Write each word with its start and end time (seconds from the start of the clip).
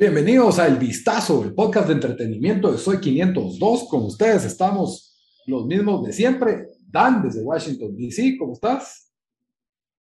Bienvenidos 0.00 0.58
a 0.58 0.66
El 0.66 0.78
Vistazo, 0.78 1.44
el 1.44 1.52
podcast 1.52 1.88
de 1.88 1.92
entretenimiento 1.92 2.72
de 2.72 2.78
Soy 2.78 3.00
502. 3.00 3.86
Con 3.86 4.04
ustedes 4.04 4.46
estamos 4.46 5.14
los 5.44 5.66
mismos 5.66 6.06
de 6.06 6.14
siempre. 6.14 6.68
Dan, 6.86 7.22
desde 7.22 7.42
Washington, 7.42 7.94
D.C., 7.94 8.36
¿cómo 8.38 8.54
estás? 8.54 9.12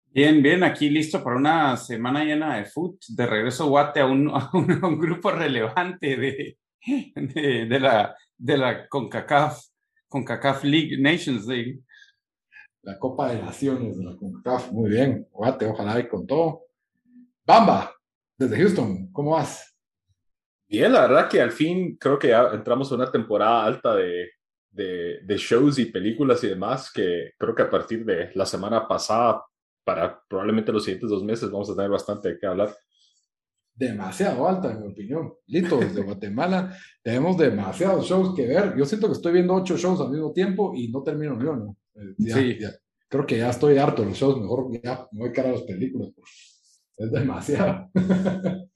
Bien, 0.06 0.42
bien, 0.42 0.64
aquí 0.64 0.90
listo 0.90 1.22
para 1.22 1.36
una 1.36 1.76
semana 1.76 2.24
llena 2.24 2.56
de 2.56 2.64
foot. 2.64 3.04
De 3.10 3.26
regreso, 3.26 3.68
Guate, 3.68 4.00
a 4.00 4.06
un, 4.06 4.30
a 4.30 4.50
un, 4.54 4.98
grupo 4.98 5.32
relevante 5.32 6.16
de, 6.16 6.58
de, 7.18 7.66
de, 7.66 7.80
la, 7.82 8.16
de 8.38 8.58
la 8.58 8.88
CONCACAF, 8.88 9.62
CONCACAF 10.08 10.64
League, 10.64 10.98
Nations 10.98 11.46
League. 11.46 11.82
La 12.84 12.98
Copa 12.98 13.34
de 13.34 13.42
Naciones 13.42 13.98
de 13.98 14.06
la 14.06 14.16
CONCACAF, 14.16 14.72
muy 14.72 14.92
bien. 14.92 15.28
Guate, 15.30 15.66
ojalá 15.66 16.00
y 16.00 16.08
con 16.08 16.26
todo. 16.26 16.68
Bamba, 17.46 17.94
desde 18.38 18.56
Houston, 18.56 19.12
¿cómo 19.12 19.32
vas? 19.32 19.69
Bien, 20.70 20.94
la 20.94 21.02
verdad 21.02 21.28
que 21.28 21.42
al 21.42 21.52
fin 21.52 21.98
creo 22.00 22.20
que 22.20 22.28
ya 22.28 22.52
entramos 22.54 22.92
a 22.92 22.96
una 22.96 23.12
temporada 23.12 23.66
alta 23.66 23.96
de, 23.96 24.30
de, 24.70 25.20
de, 25.24 25.38
shows 25.38 25.80
y 25.80 25.86
películas 25.86 26.44
y 26.44 26.48
demás, 26.48 26.92
que 26.94 27.32
creo 27.40 27.56
que 27.56 27.64
a 27.64 27.70
partir 27.72 28.06
de 28.06 28.30
la 28.36 28.46
semana 28.46 28.88
pasada, 28.88 29.44
para 29.84 30.22
probablemente 30.30 30.72
los 30.72 30.84
siguientes 30.84 31.10
dos 31.10 31.24
meses, 31.24 31.50
vamos 31.50 31.72
a 31.72 31.76
tener 31.76 31.90
bastante 31.90 32.30
de 32.30 32.38
qué 32.38 32.46
hablar. 32.46 32.72
Demasiado 33.74 34.48
alta, 34.48 34.72
en 34.72 34.82
mi 34.82 34.92
opinión. 34.92 35.34
Lito, 35.48 35.80
desde 35.80 36.04
Guatemala 36.04 36.78
tenemos 37.02 37.36
demasiados 37.36 38.06
shows 38.06 38.36
que 38.36 38.46
ver. 38.46 38.76
Yo 38.78 38.86
siento 38.86 39.08
que 39.08 39.14
estoy 39.14 39.34
viendo 39.34 39.56
ocho 39.56 39.76
shows 39.76 40.00
al 40.02 40.12
mismo 40.12 40.32
tiempo 40.34 40.74
y 40.76 40.90
no 40.90 41.02
termino 41.02 41.36
ni 41.36 41.46
uno. 41.46 41.78
Eh, 41.96 42.14
ya, 42.20 42.36
sí. 42.36 42.58
Ya, 42.60 42.70
creo 43.08 43.26
que 43.26 43.40
ya 43.40 43.50
estoy 43.50 43.80
harto 43.80 44.04
de 44.04 44.10
los 44.10 44.18
shows, 44.18 44.40
mejor 44.40 44.70
ya 44.84 45.08
me 45.14 45.22
voy 45.22 45.32
cara 45.32 45.50
a 45.50 45.54
las 45.54 45.64
películas. 45.64 46.10
Es 46.96 47.12
demasiado. 47.12 47.90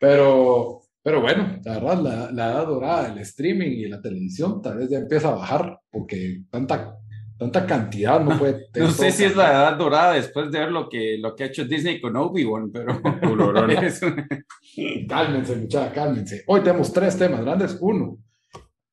Pero 0.00 0.82
pero 1.02 1.22
bueno, 1.22 1.58
la 1.64 1.78
verdad, 1.78 2.02
la, 2.02 2.30
la, 2.30 2.52
edad 2.52 2.66
dorada 2.66 3.08
del 3.08 3.18
streaming 3.18 3.70
y 3.70 3.88
la 3.88 4.02
televisión 4.02 4.60
tal 4.60 4.78
vez 4.78 4.90
ya 4.90 4.98
empieza 4.98 5.28
a 5.28 5.34
bajar 5.34 5.80
porque 5.90 6.42
tanta, 6.50 6.94
tanta 7.38 7.66
cantidad 7.66 8.22
no 8.22 8.38
puede... 8.38 8.66
No 8.74 8.90
sé 8.90 9.10
si 9.10 9.24
es 9.24 9.34
la 9.34 9.50
edad 9.50 9.78
dorada 9.78 10.12
después 10.12 10.50
de 10.50 10.58
ver 10.58 10.70
lo 10.70 10.90
que, 10.90 11.16
lo 11.18 11.34
que 11.34 11.44
ha 11.44 11.46
hecho 11.46 11.64
Disney 11.64 12.02
con 12.02 12.16
Obi-Wan, 12.16 12.70
pero... 12.70 13.00
cálmense, 15.08 15.56
muchachos, 15.56 15.92
cálmense. 15.94 16.44
Hoy 16.46 16.60
tenemos 16.60 16.92
tres 16.92 17.16
temas 17.16 17.40
grandes. 17.40 17.78
Uno, 17.80 18.18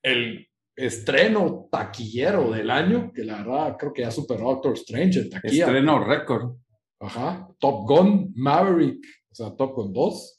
el 0.01 0.47
estreno 0.77 1.67
taquillero 1.69 2.51
del 2.51 2.71
año, 2.71 3.11
que 3.13 3.25
la 3.25 3.39
verdad 3.39 3.75
creo 3.77 3.91
que 3.91 4.03
ya 4.03 4.11
superó 4.11 4.45
Doctor 4.45 4.75
Strange 4.75 5.19
en 5.19 5.29
taquilla. 5.29 5.65
Estreno 5.65 6.05
récord. 6.05 6.55
Ajá. 7.01 7.49
Top 7.59 7.85
Gun, 7.85 8.31
Maverick, 8.33 9.05
o 9.29 9.35
sea, 9.35 9.53
Top 9.57 9.75
Gun 9.75 9.91
2 9.91 10.36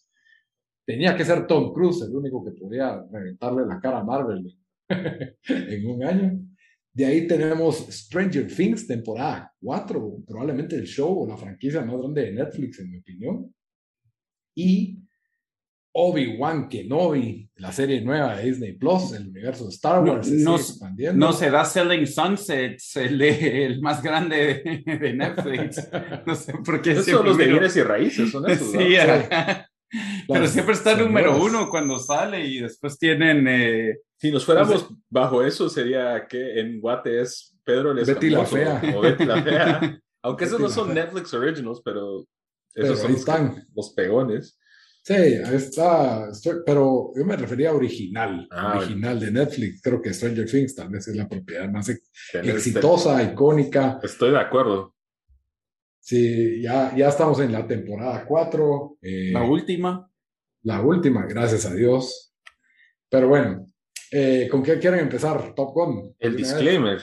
tenía 0.89 1.14
que 1.14 1.22
ser 1.22 1.47
Tom 1.47 1.75
Cruise 1.75 2.00
el 2.00 2.17
único 2.17 2.42
que 2.42 2.53
podía 2.53 3.05
reventarle 3.12 3.67
la 3.67 3.78
cara 3.78 3.98
a 3.98 4.05
Marvel 4.05 4.56
en 4.89 5.86
un 5.86 6.03
año. 6.03 6.41
De 6.94 7.05
ahí 7.05 7.27
tenemos 7.27 7.86
Stranger 7.91 8.47
Things, 8.47 8.86
temporada 8.86 9.53
4, 9.61 10.22
probablemente 10.27 10.77
el 10.77 10.86
show 10.86 11.25
o 11.25 11.28
la 11.28 11.36
franquicia 11.36 11.84
más 11.84 11.98
grande 11.98 12.22
de 12.22 12.33
Netflix, 12.33 12.81
en 12.81 12.91
mi 12.91 12.98
opinión. 13.00 13.55
Y 14.55 14.98
Obi-Wan 15.92 16.70
Kenobi, 16.70 17.50
la 17.56 17.70
serie 17.70 18.00
nueva 18.00 18.39
de 18.39 18.44
Disney 18.47 18.72
Plus, 18.72 19.12
el 19.12 19.28
universo 19.28 19.64
de 19.64 19.75
Star 19.75 20.03
Wars. 20.03 20.31
No, 20.31 20.56
no, 20.56 21.12
no 21.12 21.33
será 21.34 21.66
Selling 21.66 22.06
Sunsets, 22.06 22.97
el, 22.97 23.20
el 23.20 23.83
más 23.83 24.03
grande 24.03 24.83
de, 24.86 24.98
de, 24.98 25.12
Netflix. 25.12 25.86
No 26.27 26.34
sé 26.34 26.55
por 26.64 26.81
qué. 26.81 26.92
Esos 26.92 27.05
son 27.05 27.27
los 27.27 27.36
de 27.36 27.47
bienes 27.47 27.77
y 27.77 27.83
raíces, 27.83 28.31
son 28.31 28.50
esos. 28.50 28.72
Sí, 28.72 28.97
pero 30.28 30.47
siempre 30.47 30.75
está 30.75 30.94
número 30.97 31.42
uno 31.42 31.69
cuando 31.70 31.98
sale 31.98 32.47
y 32.47 32.60
después 32.60 32.99
tienen... 32.99 33.47
Eh, 33.49 33.99
si 34.16 34.31
nos 34.31 34.44
fuéramos 34.44 34.84
pues, 34.84 35.00
bajo 35.09 35.43
eso, 35.43 35.69
sería 35.69 36.26
que 36.28 36.60
en 36.60 36.81
Guate 36.81 37.21
es 37.21 37.56
Pedro 37.65 37.93
el 37.93 38.04
Betty 38.04 38.31
la 38.31 38.44
Fea. 38.44 38.82
O 38.97 39.00
Betty 39.00 39.25
la 39.25 39.43
Fea. 39.43 40.00
Aunque 40.22 40.44
esos 40.44 40.60
no 40.60 40.69
son 40.69 40.93
Netflix 40.93 41.32
Originals, 41.32 41.81
pero 41.84 42.26
esos 42.75 42.99
son 42.99 43.12
están. 43.12 43.66
los 43.75 43.91
pegones. 43.91 44.59
Sí, 45.03 45.15
ahí 45.15 45.54
está, 45.54 46.28
pero 46.66 47.12
yo 47.16 47.25
me 47.25 47.37
refería 47.37 47.70
a 47.70 47.75
original, 47.75 48.47
ah, 48.50 48.76
original 48.76 49.16
bueno. 49.16 49.20
de 49.20 49.31
Netflix. 49.31 49.81
Creo 49.81 50.03
que 50.03 50.12
Stranger 50.12 50.50
Things 50.50 50.75
tal 50.75 50.91
vez 50.91 51.09
es 51.09 51.16
la 51.16 51.26
propiedad 51.26 51.69
más 51.70 51.88
exitosa, 52.34 53.22
icónica. 53.22 53.99
Estoy 54.03 54.32
de 54.32 54.41
acuerdo. 54.41 54.94
Sí, 56.08 56.62
ya, 56.62 56.96
ya 56.96 57.08
estamos 57.10 57.38
en 57.41 57.52
la 57.52 57.66
temporada 57.66 58.24
4. 58.26 58.96
Eh, 59.02 59.30
la 59.30 59.42
última. 59.42 60.10
La 60.62 60.80
última, 60.80 61.26
gracias 61.26 61.66
a 61.66 61.74
Dios. 61.74 62.34
Pero 63.10 63.28
bueno, 63.28 63.66
eh, 64.10 64.48
¿con 64.50 64.62
qué 64.62 64.78
quieren 64.78 65.00
empezar? 65.00 65.54
Top 65.54 65.74
Gun. 65.74 66.16
El 66.19 66.34
disclaimer. 66.34 66.98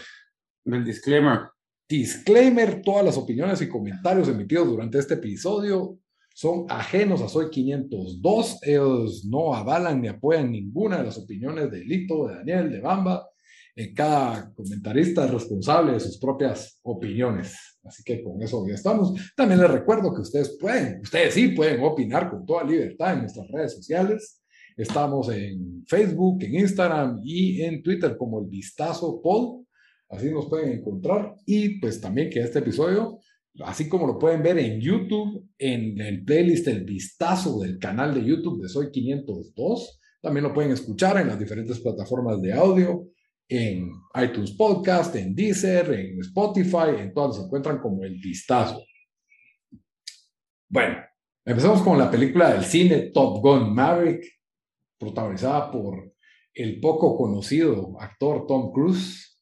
El 0.65 0.83
disclaimer. 0.83 1.41
Disclaimer, 1.87 2.81
todas 2.81 3.05
las 3.05 3.15
opiniones 3.15 3.61
y 3.61 3.69
comentarios 3.69 4.27
emitidos 4.27 4.69
durante 4.69 4.97
este 4.97 5.13
episodio 5.13 5.99
son 6.33 6.65
ajenos 6.67 7.21
a 7.21 7.29
Soy 7.29 7.51
502. 7.51 8.57
Ellos 8.63 9.23
no 9.25 9.53
avalan 9.53 10.01
ni 10.01 10.07
apoyan 10.07 10.51
ninguna 10.51 10.97
de 10.97 11.03
las 11.03 11.19
opiniones 11.19 11.69
de 11.69 11.85
Lito, 11.85 12.25
de 12.25 12.37
Daniel, 12.37 12.71
de 12.71 12.81
Bamba. 12.81 13.29
En 13.75 13.93
cada 13.93 14.51
comentarista 14.51 15.25
es 15.25 15.31
responsable 15.31 15.91
de 15.91 15.99
sus 15.99 16.17
propias 16.17 16.79
opiniones. 16.81 17.74
Así 17.85 18.03
que 18.03 18.23
con 18.23 18.41
eso 18.41 18.65
ya 18.67 18.75
estamos. 18.75 19.13
También 19.35 19.61
les 19.61 19.69
recuerdo 19.69 20.13
que 20.13 20.21
ustedes 20.21 20.57
pueden, 20.59 21.01
ustedes 21.01 21.33
sí 21.33 21.49
pueden 21.49 21.83
opinar 21.83 22.29
con 22.29 22.45
toda 22.45 22.63
libertad 22.63 23.13
en 23.13 23.19
nuestras 23.21 23.47
redes 23.49 23.73
sociales. 23.75 24.41
Estamos 24.75 25.29
en 25.29 25.85
Facebook, 25.87 26.43
en 26.43 26.55
Instagram 26.55 27.21
y 27.23 27.61
en 27.61 27.81
Twitter 27.81 28.17
como 28.17 28.41
el 28.41 28.47
Vistazo 28.47 29.21
Pod. 29.21 29.63
Así 30.09 30.31
nos 30.31 30.47
pueden 30.47 30.79
encontrar. 30.79 31.35
Y 31.45 31.79
pues 31.79 32.01
también 32.01 32.29
que 32.29 32.41
este 32.41 32.59
episodio, 32.59 33.19
así 33.61 33.87
como 33.87 34.07
lo 34.07 34.19
pueden 34.19 34.43
ver 34.43 34.57
en 34.57 34.81
YouTube, 34.81 35.47
en 35.57 35.99
el 36.01 36.25
playlist 36.25 36.67
El 36.67 36.83
Vistazo 36.83 37.59
del 37.59 37.77
canal 37.77 38.13
de 38.13 38.25
YouTube 38.25 38.61
de 38.61 38.67
Soy 38.67 38.91
502, 38.91 39.99
también 40.21 40.43
lo 40.43 40.53
pueden 40.53 40.71
escuchar 40.71 41.17
en 41.21 41.27
las 41.27 41.39
diferentes 41.39 41.79
plataformas 41.79 42.41
de 42.41 42.51
audio 42.51 43.07
en 43.47 43.91
iTunes 44.15 44.51
Podcast, 44.53 45.15
en 45.15 45.35
Deezer, 45.35 45.93
en 45.93 46.19
Spotify, 46.19 46.99
en 46.99 47.13
todas 47.13 47.37
se 47.37 47.43
encuentran 47.43 47.79
como 47.79 48.03
el 48.03 48.15
vistazo. 48.15 48.83
Bueno, 50.67 50.97
empezamos 51.45 51.81
con 51.81 51.97
la 51.97 52.09
película 52.09 52.53
del 52.53 52.65
cine 52.65 53.11
Top 53.13 53.41
Gun 53.41 53.73
Maverick, 53.73 54.25
protagonizada 54.97 55.71
por 55.71 56.13
el 56.53 56.79
poco 56.79 57.17
conocido 57.17 57.99
actor 57.99 58.47
Tom 58.47 58.71
Cruise, 58.71 59.39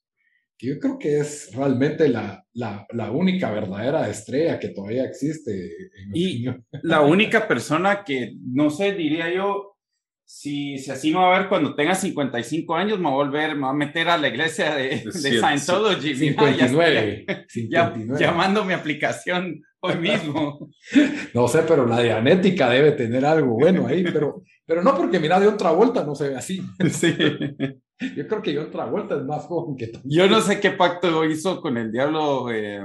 que 0.58 0.68
yo 0.68 0.80
creo 0.80 0.98
que 0.98 1.20
es 1.20 1.54
realmente 1.56 2.10
la, 2.10 2.46
la, 2.54 2.86
la 2.92 3.12
única 3.12 3.52
verdadera 3.52 4.10
estrella 4.10 4.60
que 4.60 4.70
todavía 4.70 5.06
existe. 5.06 5.72
y 6.14 6.46
la 6.84 7.02
única 7.02 7.48
persona 7.48 8.04
que, 8.04 8.36
no 8.42 8.70
sé, 8.70 8.94
diría 8.94 9.34
yo, 9.34 9.73
si, 10.36 10.80
si 10.80 10.90
así 10.90 11.12
me 11.12 11.20
va 11.20 11.36
a 11.36 11.40
ver 11.40 11.48
cuando 11.48 11.76
tenga 11.76 11.94
55 11.94 12.76
años, 12.76 12.98
me 12.98 13.06
va 13.06 13.12
a 13.12 13.14
volver, 13.14 13.56
me 13.56 13.62
va 13.62 13.70
a 13.70 13.74
meter 13.74 14.10
a 14.10 14.18
la 14.18 14.30
iglesia 14.30 14.74
de, 14.74 15.04
de 15.06 15.12
Scientology. 15.12 16.16
59, 16.16 17.26
ya, 17.70 17.94
59. 17.94 18.20
llamando 18.20 18.66
mi 18.66 18.74
aplicación 18.74 19.62
hoy 19.80 19.96
mismo. 19.98 20.72
no 21.36 21.48
sé, 21.48 21.60
pero 21.68 21.86
la 21.86 22.02
dianética 22.02 22.68
debe 22.68 22.94
tener 22.94 23.24
algo 23.24 23.54
bueno 23.54 23.86
ahí, 23.86 24.04
pero, 24.12 24.42
pero 24.66 24.82
no 24.82 24.98
porque 24.98 25.20
mira, 25.20 25.40
de 25.40 25.48
otra 25.48 25.72
vuelta 25.72 26.04
no 26.04 26.16
se 26.16 26.30
ve 26.30 26.36
así. 26.36 26.64
Sí. 26.90 27.16
Yo 28.16 28.28
creo 28.28 28.42
que 28.42 28.54
de 28.54 28.60
otra 28.60 28.86
vuelta 28.86 29.16
es 29.16 29.24
más 29.24 29.44
joven 29.44 29.78
que 29.78 29.88
tú. 29.88 30.00
Yo 30.04 30.28
no 30.28 30.42
sé 30.42 30.60
qué 30.60 30.72
pacto 30.72 31.24
hizo 31.26 31.62
con 31.62 31.78
el 31.78 31.92
diablo. 31.92 32.52
Eh, 32.52 32.82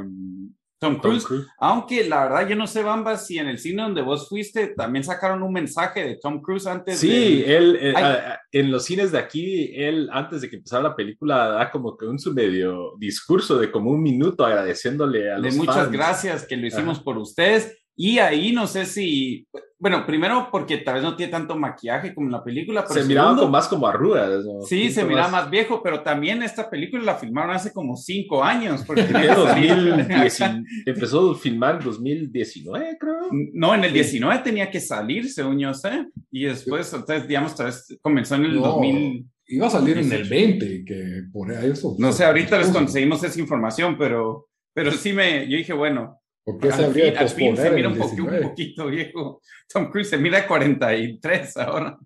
Tom 0.79 0.99
Cruise. 0.99 1.23
Tom 1.23 1.29
Cruise. 1.29 1.47
Aunque 1.59 2.09
la 2.09 2.25
verdad 2.25 2.49
yo 2.49 2.57
no 2.57 2.67
sé, 2.67 2.83
Bamba, 2.83 3.17
si 3.17 3.39
en 3.39 3.49
el 3.49 3.59
cine 3.59 3.83
donde 3.83 4.03
vos 4.03 4.29
fuiste 4.29 4.69
también 4.69 5.05
sacaron 5.05 5.43
un 5.43 5.53
mensaje 5.53 6.05
de 6.05 6.17
Tom 6.17 6.41
Cruise 6.41 6.67
antes 6.67 6.99
sí, 6.99 7.09
de... 7.09 7.15
Sí, 7.15 7.45
él, 7.47 7.79
eh, 7.81 7.95
a, 7.97 8.41
en 8.53 8.71
los 8.71 8.85
cines 8.85 9.13
de 9.13 9.19
aquí, 9.19 9.73
él 9.75 10.09
antes 10.13 10.41
de 10.41 10.51
que 10.51 10.57
empezara 10.57 10.83
la 10.83 10.97
película 10.97 11.49
da 11.49 11.71
como 11.71 11.97
que 11.97 12.07
un 12.07 12.19
su 12.19 12.33
medio 12.33 12.95
discurso 12.99 13.59
de 13.59 13.71
como 13.71 13.91
un 13.91 14.03
minuto 14.03 14.45
agradeciéndole 14.45 15.31
a 15.31 15.37
de 15.37 15.43
los 15.43 15.57
muchas 15.57 15.77
fans. 15.77 15.93
gracias 15.93 16.47
que 16.47 16.57
lo 16.57 16.67
hicimos 16.67 16.97
Ajá. 16.97 17.05
por 17.05 17.19
ustedes. 17.19 17.77
Y 17.97 18.21
ahí 18.21 18.53
no 18.53 18.69
sé 18.69 18.87
si, 18.87 19.49
bueno, 19.81 20.05
primero 20.05 20.49
porque 20.51 20.79
tal 20.79 20.95
vez 20.95 21.05
no 21.05 21.15
tiene 21.15 21.31
tanto 21.31 21.57
maquillaje 21.57 22.13
como 22.13 22.27
en 22.27 22.33
la 22.33 22.43
película. 22.43 22.85
Pero 22.87 23.01
se 23.01 23.07
miraba 23.07 23.37
como 23.37 23.49
más 23.49 23.69
como 23.69 23.87
arrugas. 23.87 24.45
¿no? 24.45 24.63
Sí, 24.63 24.91
se 24.91 25.05
miraba 25.05 25.29
más... 25.29 25.43
más 25.43 25.51
viejo, 25.51 25.81
pero 25.83 26.03
también 26.03 26.43
esta 26.43 26.69
película 26.69 27.05
la 27.05 27.15
filmaron 27.15 27.55
hace 27.55 27.73
como 27.73 27.97
cinco 27.97 28.43
años. 28.43 28.83
Porque 28.85 29.03
2010, 29.05 30.41
empezó 30.87 31.31
a 31.31 31.35
filmar 31.37 31.77
en 31.77 31.85
2019, 31.85 32.97
creo. 32.99 33.29
No, 33.53 33.73
en 33.73 33.85
el 33.85 33.93
19 33.93 34.43
tenía 34.43 34.69
que 34.69 34.81
salir, 34.81 35.31
según 35.31 35.61
yo 35.61 35.73
sé. 35.73 36.09
Y 36.33 36.45
después, 36.45 36.93
entonces, 36.93 37.29
digamos, 37.29 37.55
tal 37.55 37.67
vez 37.67 37.99
comenzó 38.03 38.35
en 38.35 38.47
el 38.47 38.57
no. 38.57 38.63
2000. 38.63 39.27
Iba 39.51 39.69
a 39.69 39.71
salir 39.71 39.97
en 39.97 40.13
el 40.13 40.29
20, 40.29 40.85
que 40.85 41.23
por 41.33 41.53
eso. 41.53 41.95
No 41.99 42.13
sé, 42.13 42.25
ahorita 42.25 42.59
les 42.59 42.69
conseguimos 42.69 43.23
esa 43.23 43.41
información, 43.41 43.97
pero, 43.97 44.49
pero 44.75 44.91
sí 44.91 45.13
me, 45.13 45.49
yo 45.49 45.57
dije, 45.57 45.73
bueno, 45.73 46.18
¿Por 46.53 46.59
qué 46.61 46.73
se 46.73 46.85
habría 46.85 47.11
de 47.13 47.29
se 47.29 47.37
mira 47.37 47.59
el 47.59 47.87
un, 47.89 47.95
poqui- 47.99 48.11
un 48.11 48.17
19? 48.31 48.43
poquito 48.49 48.87
viejo. 48.87 49.41
Tom 49.73 49.91
Cruise 49.91 50.09
se 50.09 50.17
mira 50.17 50.47
43 50.47 51.57
ahora. 51.59 51.99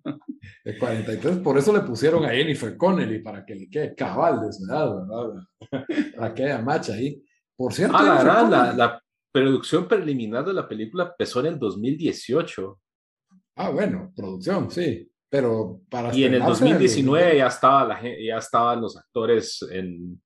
De 0.65 0.77
43, 0.77 1.37
por 1.37 1.57
eso 1.57 1.71
le 1.71 1.79
pusieron 1.81 2.25
a 2.25 2.29
Jennifer 2.29 2.75
Connelly 2.75 3.19
para 3.19 3.45
que 3.45 3.55
le 3.55 3.69
quede 3.69 3.95
cabal 3.95 4.41
de 4.41 4.51
su 4.51 4.65
edad, 4.65 4.89
¿verdad? 4.93 5.43
Para 6.17 6.33
que 6.33 6.43
haya 6.43 6.61
match 6.61 6.89
ahí. 6.89 7.23
Por 7.55 7.73
cierto, 7.73 7.95
Ah, 7.97 8.03
la 8.03 8.13
verdad, 8.15 8.49
la, 8.49 8.73
la 8.73 9.03
producción 9.31 9.87
preliminar 9.87 10.43
de 10.45 10.53
la 10.53 10.67
película 10.67 11.05
empezó 11.11 11.39
en 11.39 11.45
el 11.47 11.59
2018 11.59 12.79
Ah, 13.55 13.69
bueno, 13.69 14.11
producción, 14.15 14.69
sí. 14.71 15.09
Pero 15.29 15.81
para 15.89 16.13
y 16.13 16.25
en 16.25 16.33
el 16.33 16.41
estrenarse 16.41 16.63
2019 16.65 17.37
ya 17.37 17.47
estaba 17.47 17.85
la 17.87 18.01
ya 18.01 18.37
estaban 18.37 18.81
los 18.81 18.97
actores 18.97 19.65
en 19.71 20.21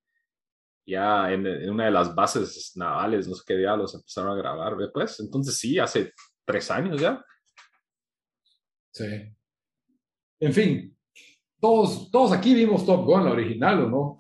ya 0.88 1.32
en, 1.32 1.46
en 1.46 1.70
una 1.70 1.86
de 1.86 1.92
las 1.92 2.16
bases 2.16 2.72
navales, 2.76 3.28
no 3.28 3.36
sé 3.36 3.44
qué 3.46 3.56
diablos 3.58 3.94
empezaron 3.94 4.32
a 4.32 4.36
grabar, 4.42 4.76
pues 4.94 5.20
entonces 5.20 5.58
sí, 5.58 5.78
hace 5.78 6.14
tres 6.46 6.72
años 6.72 7.00
ya. 7.02 7.24
Sí. 8.92 9.06
En 10.40 10.54
fin, 10.54 10.98
todos, 11.60 12.10
todos 12.12 12.32
aquí 12.32 12.54
vimos 12.54 12.86
Top 12.86 13.06
Gun, 13.06 13.26
la 13.26 13.32
original, 13.32 13.84
¿o 13.84 13.90
no? 13.90 14.18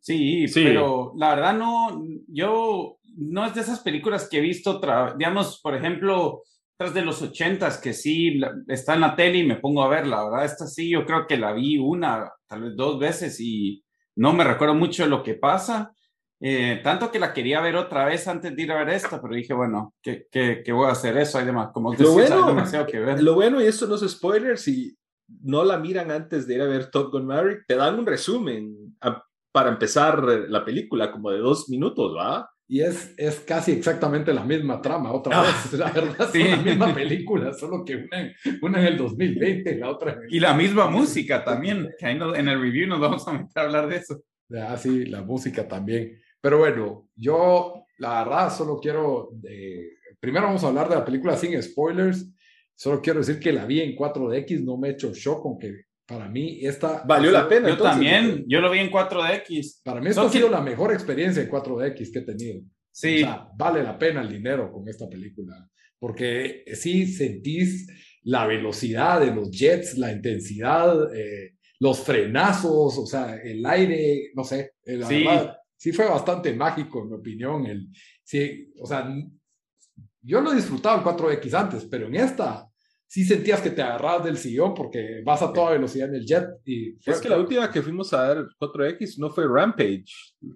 Sí, 0.00 0.46
Sí. 0.48 0.62
pero 0.64 1.12
la 1.16 1.34
verdad 1.34 1.54
no, 1.54 2.02
yo 2.28 2.98
no 3.16 3.46
es 3.46 3.54
de 3.54 3.60
esas 3.62 3.80
películas 3.80 4.28
que 4.28 4.38
he 4.38 4.42
visto 4.42 4.80
digamos, 5.16 5.60
por 5.62 5.74
ejemplo, 5.74 6.42
tras 6.76 6.92
de 6.92 7.02
los 7.02 7.22
ochentas, 7.22 7.78
que 7.78 7.92
sí 7.92 8.34
la- 8.34 8.52
está 8.68 8.94
en 8.94 9.00
la 9.00 9.16
tele 9.16 9.38
y 9.38 9.46
me 9.46 9.56
pongo 9.56 9.82
a 9.82 9.88
ver, 9.88 10.06
la 10.06 10.24
verdad, 10.24 10.44
esta 10.44 10.66
sí, 10.66 10.90
yo 10.90 11.06
creo 11.06 11.26
que 11.26 11.36
la 11.38 11.52
vi 11.52 11.78
una, 11.78 12.30
tal 12.46 12.62
vez 12.62 12.76
dos 12.76 12.98
veces 12.98 13.40
y 13.40 13.82
no 14.16 14.32
me 14.32 14.44
recuerdo 14.44 14.74
mucho 14.74 15.04
de 15.04 15.08
lo 15.10 15.22
que 15.22 15.34
pasa, 15.34 15.92
eh, 16.40 16.80
tanto 16.82 17.10
que 17.10 17.18
la 17.18 17.32
quería 17.32 17.60
ver 17.60 17.76
otra 17.76 18.04
vez 18.04 18.26
antes 18.28 18.54
de 18.54 18.62
ir 18.62 18.72
a 18.72 18.84
ver 18.84 18.90
esta, 18.94 19.20
pero 19.22 19.34
dije, 19.34 19.54
bueno, 19.54 19.94
¿qué, 20.02 20.26
qué, 20.30 20.62
qué 20.64 20.72
voy 20.72 20.88
a 20.88 20.92
hacer 20.92 21.16
eso? 21.16 21.38
Hay 21.38 21.46
demás, 21.46 21.70
como 21.72 21.94
Lo 21.94 22.12
bueno- 22.12 22.46
demasiado 22.46 22.86
que 22.86 23.00
ver. 23.00 23.22
Lo 23.22 23.34
bueno, 23.34 23.62
y 23.62 23.66
esto 23.66 23.86
no 23.86 23.94
es 23.94 24.02
spoiler, 24.10 24.58
si 24.58 24.96
no 25.42 25.64
la 25.64 25.78
miran 25.78 26.10
antes 26.10 26.46
de 26.46 26.54
ir 26.56 26.62
a 26.62 26.66
ver 26.66 26.90
Top 26.90 27.10
Gun 27.12 27.26
Maverick, 27.26 27.64
te 27.66 27.76
dan 27.76 27.98
un 27.98 28.06
resumen 28.06 28.96
a- 29.00 29.22
para 29.52 29.70
empezar 29.70 30.22
eh, 30.28 30.44
la 30.48 30.64
película, 30.64 31.10
como 31.12 31.30
de 31.30 31.38
dos 31.38 31.68
minutos, 31.70 32.14
¿va? 32.16 32.50
Y 32.66 32.80
es, 32.80 33.14
es 33.18 33.40
casi 33.40 33.72
exactamente 33.72 34.32
la 34.34 34.42
misma 34.44 34.80
trama, 34.82 35.12
otra 35.12 35.40
Ah. 35.40 35.42
vez. 35.42 35.72
La 35.78 35.90
verdad, 35.92 36.28
Sí. 36.32 36.40
son 36.42 36.50
la 36.50 36.56
misma 36.56 36.94
película, 36.94 37.52
solo 37.54 37.84
que 37.84 37.94
una, 37.96 38.20
en- 38.20 38.32
una 38.62 38.80
en 38.80 38.86
el 38.86 38.96
2020 38.96 39.70
y 39.72 39.78
la 39.78 39.90
otra 39.90 40.12
en 40.12 40.22
el... 40.24 40.34
Y 40.34 40.40
la 40.40 40.52
misma 40.54 40.88
música 40.88 41.44
también, 41.44 41.88
que 41.98 42.06
ahí 42.06 42.18
no- 42.18 42.34
en 42.34 42.48
el 42.48 42.60
review 42.60 42.88
nos 42.88 43.00
vamos 43.00 43.26
a 43.28 43.32
meter 43.32 43.50
a 43.56 43.62
hablar 43.62 43.88
de 43.88 43.96
eso. 43.96 44.20
Ah, 44.60 44.76
sí, 44.76 45.06
la 45.06 45.22
música 45.22 45.66
también. 45.68 46.20
Pero 46.44 46.58
bueno, 46.58 47.08
yo 47.16 47.86
la 48.00 48.22
verdad 48.22 48.54
solo 48.54 48.78
quiero, 48.78 49.30
eh, 49.48 49.80
primero 50.20 50.44
vamos 50.48 50.62
a 50.62 50.68
hablar 50.68 50.90
de 50.90 50.96
la 50.96 51.02
película 51.04 51.38
sin 51.38 51.60
spoilers. 51.62 52.30
Solo 52.74 53.00
quiero 53.00 53.20
decir 53.20 53.40
que 53.40 53.50
la 53.50 53.64
vi 53.64 53.80
en 53.80 53.96
4DX, 53.96 54.62
no 54.62 54.76
me 54.76 54.88
he 54.88 54.92
hecho 54.92 55.14
shock, 55.14 55.40
aunque 55.46 55.72
para 56.06 56.28
mí 56.28 56.58
esta... 56.60 57.02
Valió 57.06 57.30
la 57.30 57.38
sido- 57.40 57.48
pena. 57.48 57.68
Yo 57.68 57.72
entonces, 57.72 57.92
también, 57.94 58.44
yo 58.46 58.60
lo 58.60 58.70
vi 58.70 58.80
en 58.80 58.90
4DX. 58.90 59.80
Para 59.82 60.02
mí 60.02 60.08
esta 60.10 60.20
No, 60.20 60.26
ha 60.28 60.30
sido 60.32 60.48
que- 60.48 60.52
la 60.52 60.60
mejor 60.60 60.92
experiencia 60.92 61.42
en 61.42 61.48
4DX 61.48 62.12
que 62.12 62.18
he 62.18 62.22
tenido. 62.26 62.60
Sí, 62.92 63.14
O 63.22 63.26
sea, 63.26 63.48
vale 63.56 63.82
la 63.82 63.98
pena 63.98 64.20
el 64.20 64.28
dinero 64.30 64.70
con 64.70 64.86
esta 64.86 65.08
película, 65.08 65.66
porque 65.98 66.62
sí 66.74 67.06
sentís 67.06 67.88
la 68.24 68.46
velocidad 68.46 69.20
de 69.20 69.34
los 69.34 69.50
jets, 69.50 69.96
la 69.96 70.12
intensidad, 70.12 70.94
eh, 71.16 71.54
los 71.80 72.00
frenazos, 72.00 72.98
o 72.98 73.06
sea, 73.06 73.36
el 73.42 73.64
aire, 73.64 74.30
no 74.34 74.44
sé, 74.44 74.72
eh, 74.84 74.96
la 74.98 75.06
Sí. 75.08 75.24
verdad, 75.24 75.56
sí 75.84 75.92
fue 75.92 76.06
bastante 76.08 76.54
mágico, 76.54 77.02
en 77.02 77.08
mi 77.10 77.14
opinión. 77.16 77.66
El, 77.66 77.88
sí, 78.22 78.72
o 78.80 78.86
sea, 78.86 79.06
yo 80.22 80.40
lo 80.40 80.50
he 80.52 80.56
disfrutado 80.56 80.96
en 80.96 81.04
4X 81.04 81.52
antes, 81.54 81.84
pero 81.84 82.06
en 82.06 82.14
esta 82.14 82.66
sí 83.06 83.22
sentías 83.22 83.60
que 83.60 83.68
te 83.70 83.82
agarrabas 83.82 84.24
del 84.24 84.38
sillón 84.38 84.72
porque 84.72 85.20
vas 85.24 85.42
a 85.42 85.52
toda 85.52 85.72
velocidad 85.72 86.08
en 86.08 86.14
el 86.14 86.24
jet. 86.26 86.46
Y 86.64 86.92
fue- 87.02 87.12
Es 87.12 87.20
que 87.20 87.28
la 87.28 87.38
última 87.38 87.70
que 87.70 87.82
fuimos 87.82 88.12
a 88.14 88.28
ver 88.34 88.46
4X 88.58 89.18
no 89.18 89.28
fue 89.30 89.44
Rampage 89.46 90.06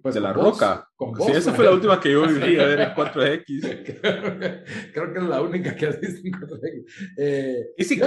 pues, 0.01 0.15
de 0.15 0.19
la 0.21 0.33
vos, 0.33 0.45
Roca. 0.59 0.87
con 0.95 1.13
Sí, 1.15 1.19
vos, 1.19 1.37
esa 1.37 1.51
por 1.51 1.57
fue 1.57 1.65
la 1.65 1.71
última 1.73 1.99
que 2.01 2.11
yo 2.11 2.27
viví 2.27 2.57
a 2.59 2.65
ver 2.65 2.79
en 2.81 2.89
4X. 2.95 3.83
Creo 4.93 5.13
que 5.13 5.19
es 5.19 5.25
la 5.25 5.41
única 5.43 5.75
que 5.75 5.85
has 5.85 5.99
visto 6.01 6.21
en 6.23 6.33
4X. 6.33 6.85
Eh, 7.17 7.59
Es 7.77 7.87
que 7.89 7.97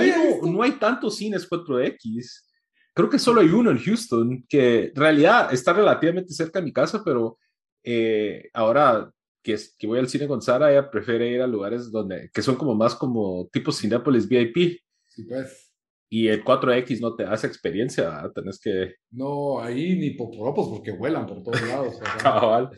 no, 0.42 0.50
no 0.52 0.62
hay 0.64 0.72
tantos 0.72 1.16
cines 1.16 1.48
4X. 1.48 2.48
Creo 2.94 3.08
que 3.08 3.18
solo 3.18 3.40
hay 3.40 3.48
uno 3.48 3.70
en 3.70 3.78
Houston, 3.78 4.44
que 4.48 4.84
en 4.84 4.94
realidad 4.94 5.52
está 5.52 5.72
relativamente 5.72 6.32
cerca 6.32 6.58
de 6.58 6.66
mi 6.66 6.72
casa, 6.72 7.02
pero 7.04 7.38
eh, 7.82 8.50
ahora 8.52 9.10
que, 9.42 9.56
que 9.78 9.86
voy 9.86 9.98
al 9.98 10.08
cine 10.08 10.28
con 10.28 10.42
Sara, 10.42 10.70
ella 10.70 10.90
prefiere 10.90 11.28
ir 11.28 11.40
a 11.40 11.46
lugares 11.46 11.90
donde, 11.90 12.30
que 12.32 12.42
son 12.42 12.56
como 12.56 12.74
más 12.74 12.94
como 12.94 13.48
tipo 13.52 13.72
Cinépolis 13.72 14.28
VIP. 14.28 14.80
Sí, 15.06 15.24
pues. 15.24 15.72
Y 16.08 16.28
el 16.28 16.44
4X 16.44 17.00
no 17.00 17.16
te 17.16 17.24
hace 17.24 17.46
experiencia, 17.46 18.10
¿verdad? 18.10 18.32
tenés 18.32 18.60
que 18.60 18.96
No, 19.10 19.60
ahí 19.60 19.96
ni 19.96 20.10
poporopos 20.10 20.68
porque 20.68 20.92
vuelan 20.92 21.26
por 21.26 21.42
todos 21.42 21.62
lados. 21.62 21.98
cabal. 22.22 22.70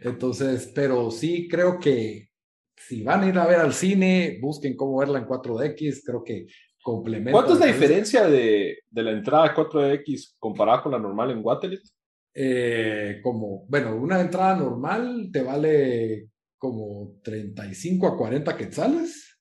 Entonces, 0.00 0.72
pero 0.74 1.10
sí 1.10 1.48
creo 1.48 1.78
que 1.78 2.28
si 2.76 3.02
van 3.02 3.24
a 3.24 3.28
ir 3.28 3.38
a 3.38 3.46
ver 3.46 3.60
al 3.60 3.74
cine, 3.74 4.38
busquen 4.40 4.74
cómo 4.74 4.98
verla 4.98 5.18
en 5.18 5.26
4DX. 5.26 6.02
Creo 6.04 6.24
que 6.24 6.46
complementa. 6.88 7.32
¿Cuánto 7.32 7.54
es 7.54 7.60
la 7.60 7.66
diferencia 7.66 8.26
de, 8.26 8.78
de 8.90 9.02
la 9.02 9.10
entrada 9.12 9.54
4X 9.54 10.36
comparada 10.38 10.82
con 10.82 10.92
la 10.92 10.98
normal 10.98 11.30
en 11.30 11.42
Guatelet? 11.42 11.82
Eh, 12.34 13.20
como, 13.22 13.66
bueno, 13.68 13.96
una 13.96 14.20
entrada 14.20 14.56
normal 14.56 15.28
te 15.32 15.42
vale 15.42 16.28
como 16.56 17.16
35 17.22 18.06
a 18.06 18.16
40 18.16 18.56
quetzales 18.56 19.38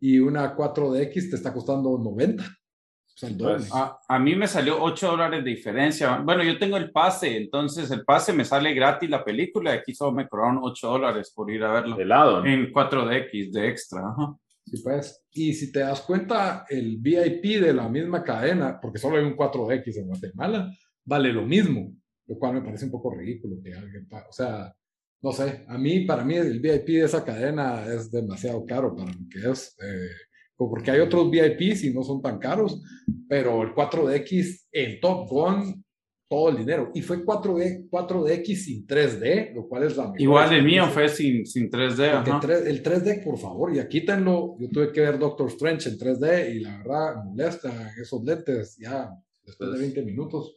y 0.00 0.18
una 0.18 0.56
4DX 0.56 1.30
te 1.30 1.36
está 1.36 1.52
costando 1.52 1.98
90. 1.98 2.42
O 2.42 3.18
sea, 3.18 3.28
el 3.28 3.38
doble. 3.38 3.54
Pues, 3.56 3.70
a, 3.72 3.98
a 4.08 4.18
mí 4.18 4.34
me 4.34 4.46
salió 4.46 4.82
8 4.82 5.08
dólares 5.12 5.44
de 5.44 5.50
diferencia. 5.50 6.18
Bueno, 6.18 6.42
yo 6.42 6.58
tengo 6.58 6.76
el 6.76 6.90
pase, 6.90 7.36
entonces 7.36 7.90
el 7.90 8.04
pase 8.04 8.32
me 8.32 8.44
sale 8.44 8.74
gratis 8.74 9.08
la 9.08 9.24
película 9.24 9.74
y 9.74 9.78
aquí 9.78 9.94
solo 9.94 10.12
me 10.12 10.28
cobraron 10.28 10.58
8 10.60 10.88
dólares 10.88 11.32
por 11.34 11.50
ir 11.50 11.64
a 11.64 11.72
verla. 11.72 11.96
de 11.96 12.04
lado. 12.04 12.40
¿no? 12.42 12.46
En 12.46 12.72
4DX 12.72 13.52
de 13.52 13.68
extra. 13.68 14.00
ajá. 14.00 14.36
Pues. 14.82 15.24
Y 15.32 15.52
si 15.52 15.70
te 15.70 15.80
das 15.80 16.00
cuenta, 16.02 16.64
el 16.68 16.98
VIP 16.98 17.60
de 17.60 17.72
la 17.72 17.88
misma 17.88 18.22
cadena, 18.22 18.78
porque 18.80 18.98
solo 18.98 19.16
hay 19.16 19.24
un 19.24 19.36
4X 19.36 19.98
en 19.98 20.08
Guatemala, 20.08 20.70
vale 21.04 21.32
lo 21.32 21.46
mismo, 21.46 21.94
lo 22.26 22.38
cual 22.38 22.54
me 22.54 22.62
parece 22.62 22.86
un 22.86 22.90
poco 22.90 23.14
ridículo 23.14 23.56
que 23.62 23.74
alguien 23.74 24.08
pague. 24.08 24.26
O 24.28 24.32
sea, 24.32 24.74
no 25.22 25.32
sé, 25.32 25.64
a 25.68 25.78
mí, 25.78 26.00
para 26.04 26.24
mí, 26.24 26.34
el 26.34 26.60
VIP 26.60 26.86
de 26.88 27.04
esa 27.04 27.24
cadena 27.24 27.86
es 27.86 28.10
demasiado 28.10 28.64
caro 28.66 28.94
para 28.94 29.12
lo 29.12 29.28
que 29.30 29.50
es. 29.50 29.76
eh, 29.80 30.08
porque 30.56 30.90
hay 30.90 31.00
otros 31.00 31.30
VIPs 31.30 31.84
y 31.84 31.92
no 31.92 32.02
son 32.02 32.22
tan 32.22 32.38
caros, 32.38 32.82
pero 33.28 33.62
el 33.62 33.74
4DX 33.74 34.68
en 34.72 35.00
Top 35.00 35.28
Gun, 35.28 35.84
todo 36.28 36.48
el 36.50 36.56
dinero. 36.56 36.90
Y 36.94 37.02
fue 37.02 37.24
4D, 37.24 37.88
4DX 37.90 38.54
sin 38.56 38.86
3D, 38.86 39.54
lo 39.54 39.68
cual 39.68 39.84
es 39.84 39.96
la 39.96 40.04
mejor 40.04 40.20
Igual 40.20 40.52
el 40.54 40.64
mío 40.64 40.86
fue 40.88 41.08
sin, 41.08 41.46
sin 41.46 41.70
3D. 41.70 42.12
Porque 42.14 42.30
ajá. 42.30 42.40
tres- 42.40 42.66
el 42.66 42.82
3D, 42.82 43.22
por 43.24 43.38
favor, 43.38 43.72
ya 43.74 43.88
quítenlo. 43.88 44.56
Yo 44.58 44.68
tuve 44.68 44.92
que 44.92 45.00
ver 45.02 45.18
Doctor 45.18 45.48
Strange 45.48 45.88
en 45.88 45.98
3D 45.98 46.54
y 46.56 46.60
la 46.60 46.78
verdad 46.78 47.24
molesta 47.24 47.92
esos 48.00 48.22
lentes 48.24 48.76
ya 48.78 49.08
después 49.44 49.70
de 49.70 49.76
Pues- 49.76 49.80
20 49.94 50.02
minutos. 50.02 50.56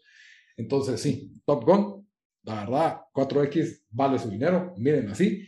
Entonces, 0.58 1.00
sí, 1.00 1.32
Top 1.46 1.64
Gun, 1.64 2.08
la 2.44 2.62
verdad, 2.66 2.98
4X 3.14 3.84
vale 3.92 4.18
su 4.20 4.30
dinero, 4.30 4.74
miren 4.78 5.10
así. 5.10 5.44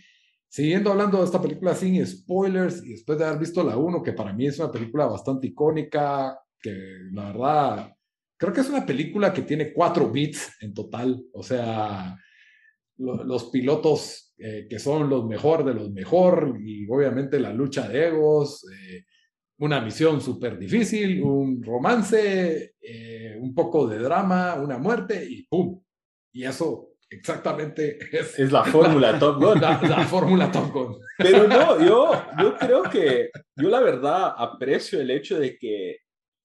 Siguiendo 0.48 0.92
hablando 0.92 1.18
de 1.20 1.26
esta 1.26 1.42
película 1.42 1.74
sin 1.74 2.06
spoilers 2.06 2.84
y 2.86 2.90
después 2.92 3.18
de 3.18 3.26
haber 3.26 3.40
visto 3.40 3.64
la 3.64 3.78
1, 3.78 4.04
que 4.04 4.12
para 4.14 4.34
mí 4.34 4.48
es 4.48 4.60
una 4.60 4.72
película 4.72 5.06
bastante 5.08 5.48
icónica, 5.48 6.38
que 6.62 6.74
la 7.14 7.28
verdad, 7.32 7.94
creo 8.42 8.52
que 8.54 8.62
es 8.62 8.70
una 8.70 8.86
película 8.86 9.32
que 9.32 9.44
tiene 9.44 9.72
cuatro 9.72 10.12
beats 10.12 10.58
en 10.62 10.74
total. 10.74 11.24
O 11.34 11.44
sea, 11.44 12.18
lo- 12.98 13.24
los 13.24 13.46
pilotos 13.52 14.34
eh, 14.38 14.66
que 14.68 14.80
son 14.80 15.08
los 15.08 15.26
mejor 15.28 15.64
de 15.64 15.76
los 15.76 15.92
mejor 15.92 16.58
y 16.60 16.88
obviamente 16.90 17.40
la 17.40 17.54
lucha 17.54 17.88
de 17.88 18.08
egos, 18.08 18.66
eh, 18.74 19.06
una 19.60 19.80
misión 19.82 20.20
súper 20.20 20.58
difícil, 20.58 21.22
un 21.22 21.62
romance, 21.62 22.74
eh, 22.82 23.38
un 23.40 23.54
poco 23.54 23.86
de 23.88 24.00
drama, 24.00 24.56
una 24.56 24.80
muerte 24.80 25.24
y 25.30 25.44
¡pum! 25.44 25.80
Y 26.34 26.44
eso 26.46 26.88
exactamente 27.10 28.00
es 28.12 28.40
Es 28.40 28.52
la 28.52 28.64
fórmula 28.64 29.20
Top 29.20 29.36
Gun. 29.44 29.62
la, 29.62 29.80
la 29.84 30.04
fórmula 30.06 30.52
Top 30.52 30.72
Gun. 30.72 30.96
Pero 31.20 31.48
no, 31.48 31.80
yo, 31.86 32.12
yo 32.42 32.58
creo 32.58 32.82
que 32.84 33.30
yo 33.56 33.70
la 33.70 33.82
verdad 33.82 34.34
aprecio 34.36 35.00
el 35.00 35.12
hecho 35.12 35.40
de 35.40 35.56
que 35.58 35.98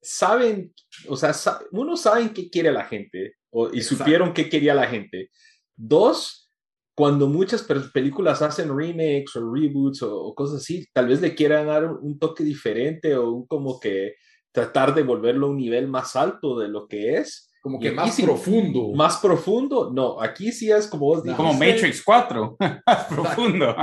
saben, 0.07 0.73
o 1.09 1.17
sea, 1.17 1.33
uno 1.73 1.97
saben 1.97 2.31
qué 2.31 2.49
quiere 2.49 2.73
la 2.73 2.85
gente 2.85 3.35
o, 3.51 3.67
y 3.73 3.79
Exacto. 3.79 4.05
supieron 4.05 4.33
qué 4.33 4.49
quería 4.49 4.75
la 4.75 4.87
gente. 4.87 5.31
Dos, 5.77 6.51
cuando 6.95 7.27
muchas 7.29 7.63
películas 7.93 8.41
hacen 8.43 8.75
remakes 8.77 9.37
o 9.37 9.53
reboots 9.53 10.03
o, 10.03 10.17
o 10.23 10.35
cosas 10.35 10.63
así, 10.63 10.87
tal 10.93 11.09
vez 11.09 11.21
le 11.21 11.35
quieran 11.35 11.67
dar 11.67 11.85
un, 11.87 12.19
toque 12.19 12.43
diferente 12.45 13.15
o 13.17 13.31
un 13.33 13.47
como 13.47 13.79
que 13.81 14.15
tratar 14.53 14.95
de 14.95 15.03
volverlo 15.03 15.47
a 15.47 15.51
un 15.51 15.59
nivel 15.59 15.89
más 15.89 16.17
alto 16.17 16.59
de 16.59 16.69
lo 16.69 16.89
que 16.89 17.17
es, 17.17 17.51
Como 17.61 17.79
que 17.79 17.91
más 17.93 18.15
sí- 18.15 18.23
profundo. 18.23 18.93
más 18.95 19.19
profundo. 19.19 19.91
No, 19.93 20.21
aquí 20.23 20.53
sí 20.53 20.71
es 20.71 20.87
como 20.87 21.07
vos 21.07 21.23
dijiste. 21.23 21.37
Como 21.37 21.53
Matrix 21.53 22.03
4. 22.03 22.57
Más 22.87 23.05
profundo. 23.05 23.77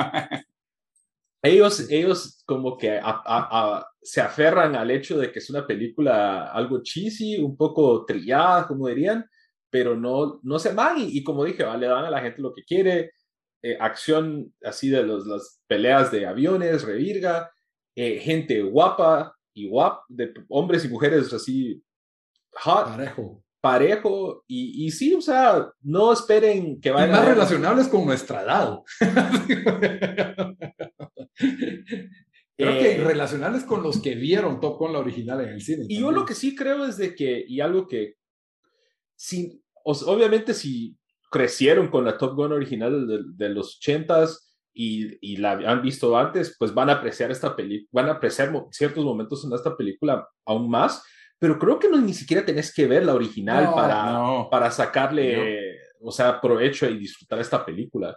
Ellos, 1.43 1.87
ellos 1.89 2.41
como 2.45 2.77
que 2.77 2.99
se 4.01 4.21
aferran 4.21 4.75
al 4.75 4.91
hecho 4.91 5.17
de 5.17 5.31
que 5.31 5.39
es 5.39 5.49
una 5.49 5.67
película 5.67 6.45
algo 6.45 6.81
cheesy, 6.81 7.37
un 7.37 7.57
poco 7.57 8.05
trillada, 8.05 8.65
como 8.65 8.87
dirían, 8.87 9.25
pero 9.69 9.95
no, 9.95 10.39
no 10.43 10.57
se 10.57 10.73
van 10.73 10.95
y, 10.99 11.21
como 11.23 11.43
dije, 11.43 11.65
le 11.77 11.87
dan 11.87 12.05
a 12.05 12.09
la 12.09 12.21
gente 12.21 12.41
lo 12.41 12.53
que 12.53 12.63
quiere, 12.63 13.11
eh, 13.61 13.77
acción 13.79 14.53
así 14.63 14.89
de 14.89 15.03
los, 15.03 15.25
las 15.27 15.59
peleas 15.67 16.11
de 16.11 16.25
aviones, 16.25 16.83
revirga, 16.83 17.51
eh, 17.95 18.19
gente 18.19 18.61
guapa 18.61 19.35
y 19.53 19.67
guap, 19.67 20.03
de 20.07 20.33
hombres 20.47 20.85
y 20.85 20.89
mujeres 20.89 21.31
así 21.33 21.83
hot. 22.53 22.85
Parejo. 22.85 23.43
Parejo, 23.61 24.43
y, 24.45 24.85
y 24.85 24.91
sí, 24.91 25.13
o 25.13 25.21
sea, 25.21 25.71
no 25.81 26.11
esperen 26.11 26.81
que 26.81 26.91
vayan. 26.91 27.09
Y 27.09 27.13
más 27.13 27.25
relacionables 27.25 27.87
con 27.87 28.05
nuestra 28.05 28.43
edad. 28.43 28.79
Creo 32.55 32.79
que 32.79 32.91
eh, 32.93 33.03
relacionales 33.03 33.63
con 33.63 33.81
los 33.81 33.99
que 33.99 34.15
vieron 34.15 34.59
Top 34.59 34.77
Gun 34.77 34.93
la 34.93 34.99
original 34.99 35.41
en 35.41 35.49
el 35.49 35.61
cine. 35.61 35.85
Y 35.87 35.99
yo 35.99 36.11
lo 36.11 36.23
que 36.25 36.35
sí 36.35 36.55
creo 36.55 36.85
es 36.85 36.97
de 36.97 37.15
que, 37.15 37.43
y 37.47 37.61
algo 37.61 37.87
que, 37.87 38.15
sin, 39.15 39.61
obviamente 39.83 40.53
si 40.53 40.95
crecieron 41.31 41.87
con 41.87 42.05
la 42.05 42.17
Top 42.17 42.35
Gun 42.35 42.51
original 42.51 43.07
de, 43.07 43.21
de 43.33 43.49
los 43.49 43.79
80s 43.81 44.37
y, 44.71 45.33
y, 45.33 45.37
la 45.37 45.53
han 45.53 45.81
visto 45.81 46.15
antes, 46.15 46.55
pues 46.59 46.73
van 46.73 46.91
a 46.91 46.93
apreciar 46.93 47.31
esta 47.31 47.55
película, 47.55 47.89
van 47.91 48.09
a 48.09 48.17
apreciar 48.17 48.51
ciertos 48.71 49.03
momentos 49.03 49.43
en 49.45 49.53
esta 49.53 49.75
película 49.75 50.27
aún 50.45 50.69
más, 50.69 51.03
pero 51.39 51.57
creo 51.57 51.79
que 51.79 51.89
no 51.89 51.99
ni 51.99 52.13
siquiera 52.13 52.45
tenés 52.45 52.73
que 52.73 52.87
ver 52.87 53.03
la 53.05 53.15
original 53.15 53.73
para, 53.73 54.49
para 54.49 54.71
sacarle, 54.71 55.75
o 56.01 56.11
sea, 56.11 56.39
provecho 56.39 56.87
y 56.87 56.97
disfrutar 56.97 57.39
esta 57.39 57.65
película 57.65 58.15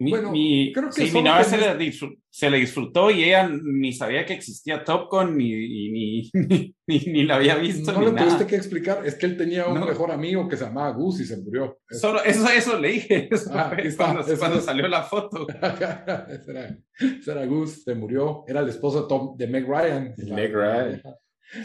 bueno, 0.00 0.32
creo 0.32 0.88
que 0.88 1.06
sí, 1.06 1.14
mi 1.14 1.22
novia 1.22 1.44
se, 1.44 1.58
le 1.58 1.92
se 2.30 2.48
le 2.48 2.56
disfrutó 2.56 3.10
y 3.10 3.24
ella 3.24 3.50
ni 3.50 3.92
sabía 3.92 4.24
que 4.24 4.32
existía 4.32 4.82
Top 4.82 5.10
Gun 5.10 5.36
ni, 5.36 5.90
ni, 5.90 6.30
ni, 6.86 6.98
ni, 7.00 7.24
la 7.24 7.36
había 7.36 7.56
visto. 7.56 7.92
No 7.92 8.00
le 8.00 8.12
tuviste 8.12 8.46
que 8.46 8.56
explicar, 8.56 9.06
es 9.06 9.16
que 9.16 9.26
él 9.26 9.36
tenía 9.36 9.66
un 9.66 9.78
mejor 9.78 10.10
amigo 10.10 10.48
que 10.48 10.56
se 10.56 10.64
llamaba 10.64 10.92
Gus 10.92 11.20
y 11.20 11.26
se 11.26 11.36
murió. 11.36 11.80
Solo, 11.90 12.24
eso, 12.24 12.48
eso 12.48 12.78
le 12.78 12.92
dije, 12.92 13.28
eso 13.34 13.50
ah, 13.52 13.76
cuando, 13.96 14.24
cuando 14.38 14.60
salió 14.62 14.88
la 14.88 15.02
foto. 15.02 15.46
ese, 15.50 16.50
era, 16.50 16.78
ese, 16.98 17.30
era, 17.30 17.44
Gus, 17.44 17.82
se 17.82 17.94
murió, 17.94 18.44
era 18.48 18.60
el 18.60 18.70
esposo 18.70 19.02
de, 19.02 19.08
Tom, 19.08 19.36
de 19.36 19.46
Meg 19.48 19.66
Ryan. 19.68 20.14
Meg 20.16 20.54
Ryan. 20.54 21.02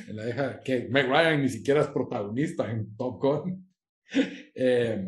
En 0.09 0.15
la 0.15 0.29
hija, 0.29 0.59
que 0.59 0.87
Meg 0.89 1.07
Ryan 1.07 1.41
ni 1.41 1.47
siquiera 1.47 1.79
es 1.79 1.87
protagonista 1.87 2.69
en 2.69 2.97
Top 2.97 3.21
Gun. 3.21 3.65
Eh, 4.53 5.07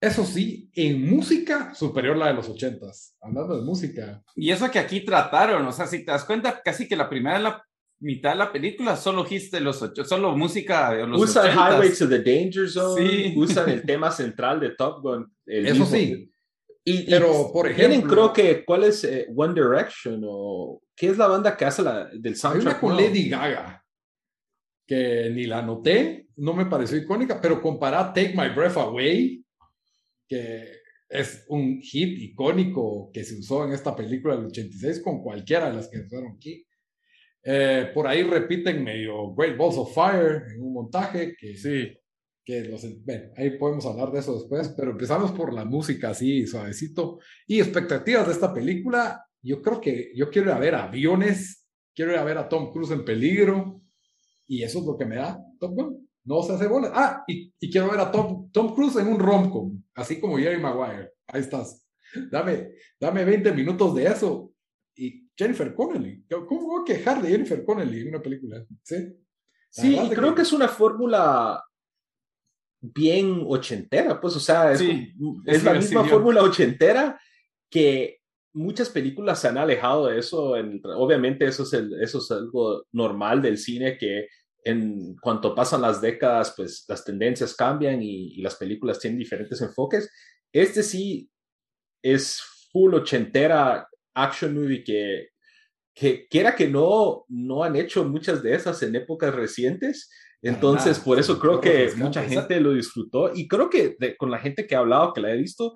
eso 0.00 0.24
sí, 0.24 0.70
en 0.74 1.10
música 1.10 1.74
superior 1.74 2.16
la 2.16 2.28
de 2.28 2.34
los 2.34 2.48
ochentas, 2.48 3.16
hablando 3.20 3.58
de 3.58 3.62
música. 3.62 4.22
Y 4.34 4.50
eso 4.50 4.70
que 4.70 4.78
aquí 4.78 5.00
trataron, 5.00 5.66
o 5.66 5.72
sea, 5.72 5.86
si 5.86 6.04
te 6.04 6.10
das 6.10 6.24
cuenta, 6.24 6.62
casi 6.62 6.88
que 6.88 6.96
la 6.96 7.08
primera 7.08 7.38
la 7.38 7.62
mitad 8.00 8.30
de 8.30 8.36
la 8.36 8.50
película 8.50 8.96
solo 8.96 9.24
de 9.24 9.60
los 9.60 9.82
ocho, 9.82 10.02
solo 10.04 10.34
música 10.34 10.94
de 10.94 11.06
los 11.06 11.20
Usan 11.20 11.50
Highway 11.52 11.92
to 11.92 12.08
the 12.08 12.20
Danger 12.20 12.66
Zone, 12.66 13.06
sí. 13.06 13.34
usan 13.36 13.68
el 13.68 13.82
tema 13.86 14.10
central 14.10 14.58
de 14.58 14.70
Top 14.70 15.02
Gun. 15.02 15.30
Eso 15.44 15.84
sí. 15.84 16.32
Y, 16.82 17.02
pero, 17.02 17.52
por 17.52 17.68
ejemplo... 17.68 18.10
creo 18.10 18.32
que, 18.32 18.64
¿cuál 18.64 18.84
es 18.84 19.04
eh, 19.04 19.26
One 19.36 19.52
Direction 19.52 20.22
o 20.24 20.82
qué 20.96 21.08
es 21.08 21.18
la 21.18 21.26
banda 21.26 21.54
que 21.54 21.66
hace 21.66 21.82
la, 21.82 22.06
del 22.06 22.36
soundtrack? 22.36 22.66
Hay 22.66 22.72
una 22.72 22.80
con 22.80 22.96
Lady 22.96 23.28
Gaga, 23.28 23.84
que 24.86 25.30
ni 25.30 25.44
la 25.44 25.60
noté, 25.60 26.28
no 26.36 26.54
me 26.54 26.64
pareció 26.64 26.96
icónica, 26.96 27.38
pero 27.38 27.60
comparar 27.60 28.14
Take 28.14 28.32
My 28.34 28.48
Breath 28.48 28.78
Away 28.78 29.44
que 30.30 30.64
es 31.08 31.44
un 31.48 31.80
hit 31.82 32.16
icónico 32.20 33.10
que 33.12 33.24
se 33.24 33.34
usó 33.34 33.66
en 33.66 33.72
esta 33.72 33.96
película 33.96 34.36
del 34.36 34.46
86 34.46 35.00
con 35.02 35.22
cualquiera 35.22 35.68
de 35.68 35.74
las 35.74 35.88
que 35.88 35.98
usaron 35.98 36.36
aquí. 36.36 36.64
Eh, 37.42 37.90
por 37.92 38.06
ahí 38.06 38.22
repiten 38.22 38.84
medio 38.84 39.34
Great 39.34 39.56
Balls 39.58 39.76
of 39.76 39.92
Fire 39.92 40.44
en 40.54 40.62
un 40.62 40.72
montaje 40.72 41.34
que 41.36 41.56
sí, 41.56 41.92
que 42.44 42.62
los, 42.64 42.86
ahí 43.36 43.58
podemos 43.58 43.84
hablar 43.86 44.12
de 44.12 44.20
eso 44.20 44.34
después, 44.38 44.68
pero 44.76 44.92
empezamos 44.92 45.32
por 45.32 45.52
la 45.52 45.64
música 45.64 46.10
así 46.10 46.46
suavecito 46.46 47.18
y 47.46 47.58
expectativas 47.58 48.26
de 48.28 48.32
esta 48.32 48.54
película. 48.54 49.26
Yo 49.42 49.60
creo 49.62 49.80
que 49.80 50.12
yo 50.14 50.30
quiero 50.30 50.50
ir 50.50 50.54
a 50.54 50.60
ver 50.60 50.74
aviones, 50.76 51.66
quiero 51.92 52.12
ir 52.12 52.18
a 52.18 52.24
ver 52.24 52.38
a 52.38 52.48
Tom 52.48 52.72
Cruise 52.72 52.92
en 52.92 53.04
peligro 53.04 53.82
y 54.46 54.62
eso 54.62 54.78
es 54.78 54.84
lo 54.84 54.96
que 54.96 55.06
me 55.06 55.16
da 55.16 55.42
Top 55.58 55.74
Gun 55.74 56.09
no 56.30 56.42
se 56.44 56.52
hace 56.52 56.68
bola. 56.68 56.92
Ah, 56.94 57.24
y, 57.26 57.50
quiero 57.72 57.90
ver 57.90 57.98
a 57.98 58.12
Tom, 58.12 58.50
Tom 58.52 58.72
Cruise 58.72 58.94
en 58.96 59.08
un 59.08 59.18
romcom, 59.18 59.82
así 59.94 60.20
como 60.20 60.38
Jerry 60.38 60.60
Maguire. 60.60 61.10
Ahí 61.26 61.40
estás. 61.40 61.84
Dame, 62.30 62.70
dame 63.00 63.24
20 63.24 63.52
minutos 63.52 63.96
de 63.96 64.04
eso. 64.04 64.52
Y 64.94 65.28
Jennifer 65.36 65.74
Connelly. 65.74 66.24
¿Cómo 66.46 66.68
voy 66.68 66.82
a 66.82 66.84
quejar 66.84 67.20
de 67.20 67.30
Jennifer 67.30 67.64
Connelly 67.64 68.02
en 68.02 68.08
una 68.10 68.22
película? 68.22 68.64
Sí, 68.82 68.96
sí 69.70 69.98
creo 70.14 70.32
que... 70.32 70.42
es 70.42 70.52
una 70.52 70.68
fórmula 70.68 71.64
bien 72.80 73.44
ochentera, 73.46 74.20
pues, 74.20 74.36
o 74.36 74.40
sea, 74.40 74.72
es, 74.72 74.80
es 75.46 75.64
la 75.64 75.74
misma 75.74 76.04
fórmula 76.04 76.42
ochentera 76.42 77.20
que 77.68 78.20
muchas 78.52 78.88
películas 78.88 79.40
se 79.40 79.48
han 79.48 79.58
alejado 79.58 80.06
de 80.06 80.20
eso. 80.20 80.54
obviamente 80.96 81.44
eso 81.44 81.64
es, 81.64 81.72
el, 81.72 82.00
eso 82.00 82.18
es 82.18 82.30
algo 82.30 82.84
normal 82.92 83.42
del 83.42 83.58
cine 83.58 83.98
que 83.98 84.28
en 84.64 85.16
cuanto 85.16 85.54
pasan 85.54 85.82
las 85.82 86.00
décadas, 86.00 86.54
pues 86.56 86.84
las 86.88 87.04
tendencias 87.04 87.54
cambian 87.54 88.02
y, 88.02 88.36
las 88.42 88.56
películas 88.56 88.98
tienen 88.98 89.18
diferentes 89.18 89.60
enfoques. 89.60 90.10
Este 90.52 90.82
sí 90.82 91.30
es 92.02 92.40
full 92.72 92.94
ochentera 92.94 93.88
action 94.14 94.54
movie 94.54 94.82
que, 94.84 95.28
que 95.94 96.26
quiera 96.28 96.54
que 96.54 96.68
no, 96.68 97.24
no 97.28 97.62
han 97.62 97.76
hecho 97.76 98.04
muchas 98.04 98.42
de 98.42 98.54
esas 98.54 98.82
en 98.82 98.96
épocas 98.96 99.34
recientes. 99.34 100.10
Entonces, 100.42 100.98
por 100.98 101.18
eso 101.18 101.38
creo 101.38 101.60
que 101.60 101.90
mucha 101.96 102.22
gente 102.22 102.58
lo 102.60 102.72
disfrutó 102.72 103.30
y 103.34 103.46
creo 103.46 103.68
que 103.68 103.96
con 104.16 104.30
la 104.30 104.38
gente 104.38 104.66
que 104.66 104.74
ha 104.74 104.78
hablado, 104.78 105.12
que 105.12 105.20
la 105.20 105.32
he 105.32 105.36
visto, 105.36 105.74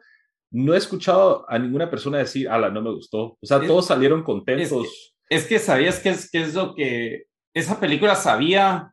no 0.50 0.72
he 0.72 0.78
escuchado 0.78 1.44
a 1.48 1.58
ninguna 1.58 1.90
persona 1.90 2.18
decir, 2.18 2.48
ala, 2.48 2.70
no 2.70 2.80
me 2.80 2.94
gustó. 2.94 3.36
O 3.40 3.46
sea, 3.46 3.60
todos 3.60 3.86
salieron 3.86 4.22
contentos. 4.22 5.14
Es 5.28 5.46
que, 5.46 5.58
sabías 5.58 5.98
que 5.98 6.10
es, 6.10 6.30
que 6.30 6.42
es 6.42 6.54
lo 6.54 6.74
que 6.74 7.24
esa 7.54 7.78
película 7.78 8.16
sabía, 8.16 8.92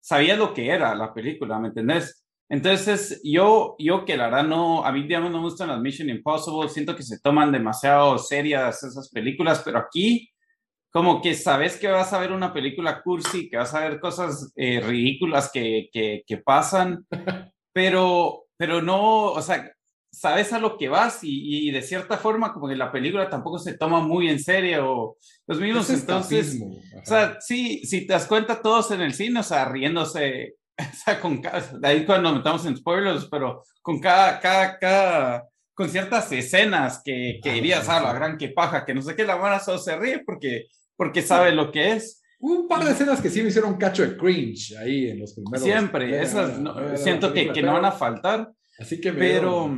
sabía 0.00 0.36
lo 0.36 0.52
que 0.52 0.68
era 0.68 0.94
la 0.94 1.14
película, 1.14 1.58
¿me 1.58 1.68
entendés? 1.68 2.24
Entonces, 2.48 3.22
yo, 3.24 3.76
yo 3.78 4.04
que 4.04 4.16
la 4.16 4.26
verdad 4.26 4.44
no, 4.44 4.84
a 4.84 4.92
mí 4.92 5.04
digamos 5.04 5.30
no 5.30 5.38
me 5.38 5.44
gustan 5.44 5.68
las 5.68 5.80
Mission 5.80 6.10
Impossible, 6.10 6.68
siento 6.68 6.94
que 6.94 7.02
se 7.02 7.20
toman 7.20 7.50
demasiado 7.52 8.18
serias 8.18 8.82
esas 8.82 9.08
películas, 9.08 9.62
pero 9.64 9.78
aquí 9.78 10.28
como 10.92 11.22
que 11.22 11.34
sabes 11.34 11.78
que 11.78 11.88
vas 11.88 12.12
a 12.12 12.18
ver 12.18 12.32
una 12.32 12.52
película 12.52 13.02
cursi, 13.02 13.48
que 13.48 13.56
vas 13.56 13.72
a 13.74 13.80
ver 13.80 13.98
cosas 13.98 14.52
eh, 14.56 14.80
ridículas 14.80 15.50
que, 15.50 15.88
que, 15.90 16.22
que, 16.26 16.36
pasan, 16.36 17.06
pero, 17.72 18.44
pero 18.58 18.82
no, 18.82 19.32
o 19.32 19.40
sea, 19.40 19.72
sabes 20.12 20.52
a 20.52 20.58
lo 20.58 20.76
que 20.76 20.88
vas 20.88 21.20
y, 21.22 21.70
de 21.70 21.80
cierta 21.80 22.18
forma 22.18 22.52
como 22.52 22.68
que 22.68 22.76
la 22.76 22.92
película 22.92 23.30
tampoco 23.30 23.58
se 23.58 23.78
toma 23.78 24.00
muy 24.00 24.28
en 24.28 24.38
serio 24.38 25.16
los 25.46 25.58
mismos 25.58 25.88
entonces 25.88 26.60
o 26.60 27.04
sea 27.06 27.38
sí 27.40 27.84
si 27.86 28.06
te 28.06 28.12
das 28.12 28.26
cuenta 28.26 28.60
todos 28.60 28.90
en 28.90 29.00
el 29.00 29.14
cine 29.14 29.40
o 29.40 29.42
sea 29.42 29.64
riéndose 29.64 30.56
o 30.78 30.96
sea 31.04 31.18
con 31.18 31.40
cada, 31.40 31.60
de 31.60 31.88
ahí 31.88 32.04
cuando 32.04 32.34
metamos 32.34 32.64
en 32.66 32.76
spoilers 32.76 33.26
pero 33.30 33.62
con 33.80 34.00
cada 34.00 34.38
cada 34.38 34.78
cada 34.78 35.48
con 35.74 35.88
ciertas 35.88 36.30
escenas 36.30 37.00
que, 37.02 37.40
que 37.42 37.54
dirías 37.54 37.88
a 37.88 37.96
ah, 37.96 38.02
la 38.02 38.12
gran 38.12 38.36
que 38.36 38.50
paja 38.50 38.84
que 38.84 38.94
no 38.94 39.00
sé 39.00 39.16
qué 39.16 39.24
la 39.24 39.36
buena 39.36 39.60
solo 39.60 39.78
se 39.78 39.96
ríe 39.96 40.22
porque 40.26 40.66
porque 40.94 41.22
sabe 41.22 41.52
lo 41.52 41.72
que 41.72 41.92
es 41.92 42.22
un 42.38 42.68
par 42.68 42.84
de 42.84 42.90
escenas 42.90 43.20
que 43.22 43.30
sí 43.30 43.40
me 43.40 43.48
hicieron 43.48 43.78
cacho 43.78 44.06
de 44.06 44.16
cringe 44.16 44.76
ahí 44.76 45.10
en 45.10 45.20
los 45.20 45.32
primeros. 45.32 45.62
Siempre, 45.62 46.20
esas 46.20 46.58
siento 46.96 47.32
que, 47.32 47.52
que 47.52 47.62
no 47.62 47.74
van 47.74 47.84
a 47.84 47.92
faltar. 47.92 48.50
Así 48.82 49.00
que 49.00 49.12
pero, 49.12 49.70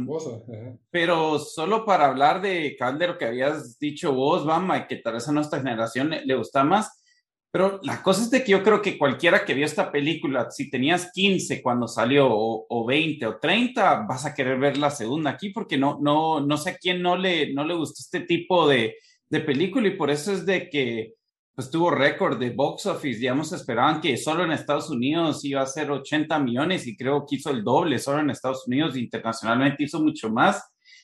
pero 0.91 1.39
solo 1.39 1.85
para 1.85 2.07
hablar 2.07 2.41
de 2.41 2.75
Calder, 2.79 3.19
que 3.19 3.27
habías 3.27 3.79
dicho 3.79 4.15
vos, 4.15 4.47
Bama, 4.47 4.79
y 4.79 4.87
que 4.87 4.97
tal 4.97 5.13
vez 5.13 5.29
a 5.29 5.33
nuestra 5.33 5.59
generación 5.59 6.09
le, 6.09 6.35
gusta 6.35 6.65
más, 6.65 7.05
pero 7.51 7.81
la 7.83 8.03
cosa 8.03 8.23
es 8.23 8.31
de 8.31 8.43
que 8.43 8.53
yo 8.53 8.63
creo 8.63 8.81
que 8.81 8.97
cualquiera 8.97 9.45
que 9.45 9.53
vio 9.53 9.67
esta 9.67 9.93
película, 9.93 10.51
si 10.51 10.71
tenías 10.71 11.13
15 11.13 11.61
cuando 11.61 11.87
salió, 11.87 12.29
o, 12.31 12.87
20 12.87 13.27
o 13.27 13.37
30, 13.39 14.07
vas 14.09 14.25
a 14.25 14.35
querer 14.35 14.59
ver 14.59 14.79
la 14.79 14.89
segunda 14.89 15.33
aquí, 15.33 15.51
porque 15.51 15.77
no, 15.77 15.99
no, 16.01 16.41
no 16.41 16.57
sé 16.57 16.71
a 16.71 16.79
quién 16.79 17.03
no 17.03 17.15
le, 17.15 17.53
no 17.53 17.63
le 17.63 17.75
gustó 17.75 18.01
este 18.01 18.21
tipo 18.27 18.67
de, 18.67 18.97
de 19.29 19.41
película, 19.41 19.87
y 19.87 19.99
por 19.99 20.11
eso 20.11 20.33
es 20.33 20.47
de 20.47 20.71
que 20.71 21.13
pues 21.55 21.71
tuvo 21.71 21.91
récord 21.91 22.39
de 22.39 22.51
box 22.51 22.87
office, 22.87 23.21
digamos, 23.21 23.53
esperaban 23.53 24.01
que 24.01 24.17
solo 24.17 24.45
en 24.45 24.53
Estados 24.53 24.91
Unidos 24.91 25.45
iba 25.45 25.63
a 25.63 25.67
ser 25.67 25.91
80 25.91 26.39
millones 26.41 26.87
y 26.87 26.97
creo 26.97 27.25
que 27.25 27.37
hizo 27.37 27.51
el 27.51 27.63
doble 27.63 27.99
solo 27.99 28.21
en 28.21 28.31
Estados 28.31 28.67
Unidos, 28.67 28.97
internacionalmente 28.97 29.85
hizo 29.85 30.03
mucho 30.03 30.31
más. 30.31 30.63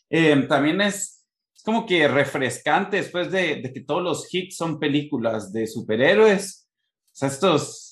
Eh, 0.08 0.44
también 0.48 0.80
es, 0.80 1.24
es, 1.54 1.62
como 1.62 1.86
que 1.86 2.08
refrescante 2.08 2.96
después 2.96 3.30
de, 3.30 3.56
de, 3.62 3.72
que 3.72 3.82
todos 3.82 4.02
los 4.02 4.34
hits 4.34 4.56
son 4.56 4.80
películas 4.80 5.52
de 5.52 5.68
superhéroes, 5.68 6.68
o 6.68 7.16
sea, 7.16 7.28
estos 7.28 7.90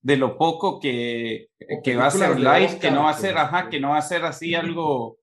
de 0.00 0.16
lo 0.16 0.36
poco 0.36 0.80
que, 0.80 1.50
que 1.84 1.96
va 1.96 2.06
a 2.06 2.10
ser 2.10 2.40
light, 2.40 2.80
que 2.80 2.90
no 2.90 3.04
va 3.04 3.10
a 3.10 3.18
ser, 3.18 3.38
ajá, 3.38 3.70
que 3.70 3.78
no 3.78 3.90
va 3.90 3.98
a 3.98 4.02
ser 4.02 4.24
así 4.24 4.54
algo 4.54 5.18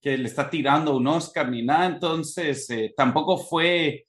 que 0.00 0.16
le 0.16 0.28
está 0.28 0.48
tirando 0.48 0.96
un 0.96 1.06
Oscar 1.08 1.50
ni 1.50 1.62
nada, 1.62 1.86
entonces 1.86 2.70
eh, 2.70 2.94
tampoco 2.96 3.36
fue, 3.36 4.06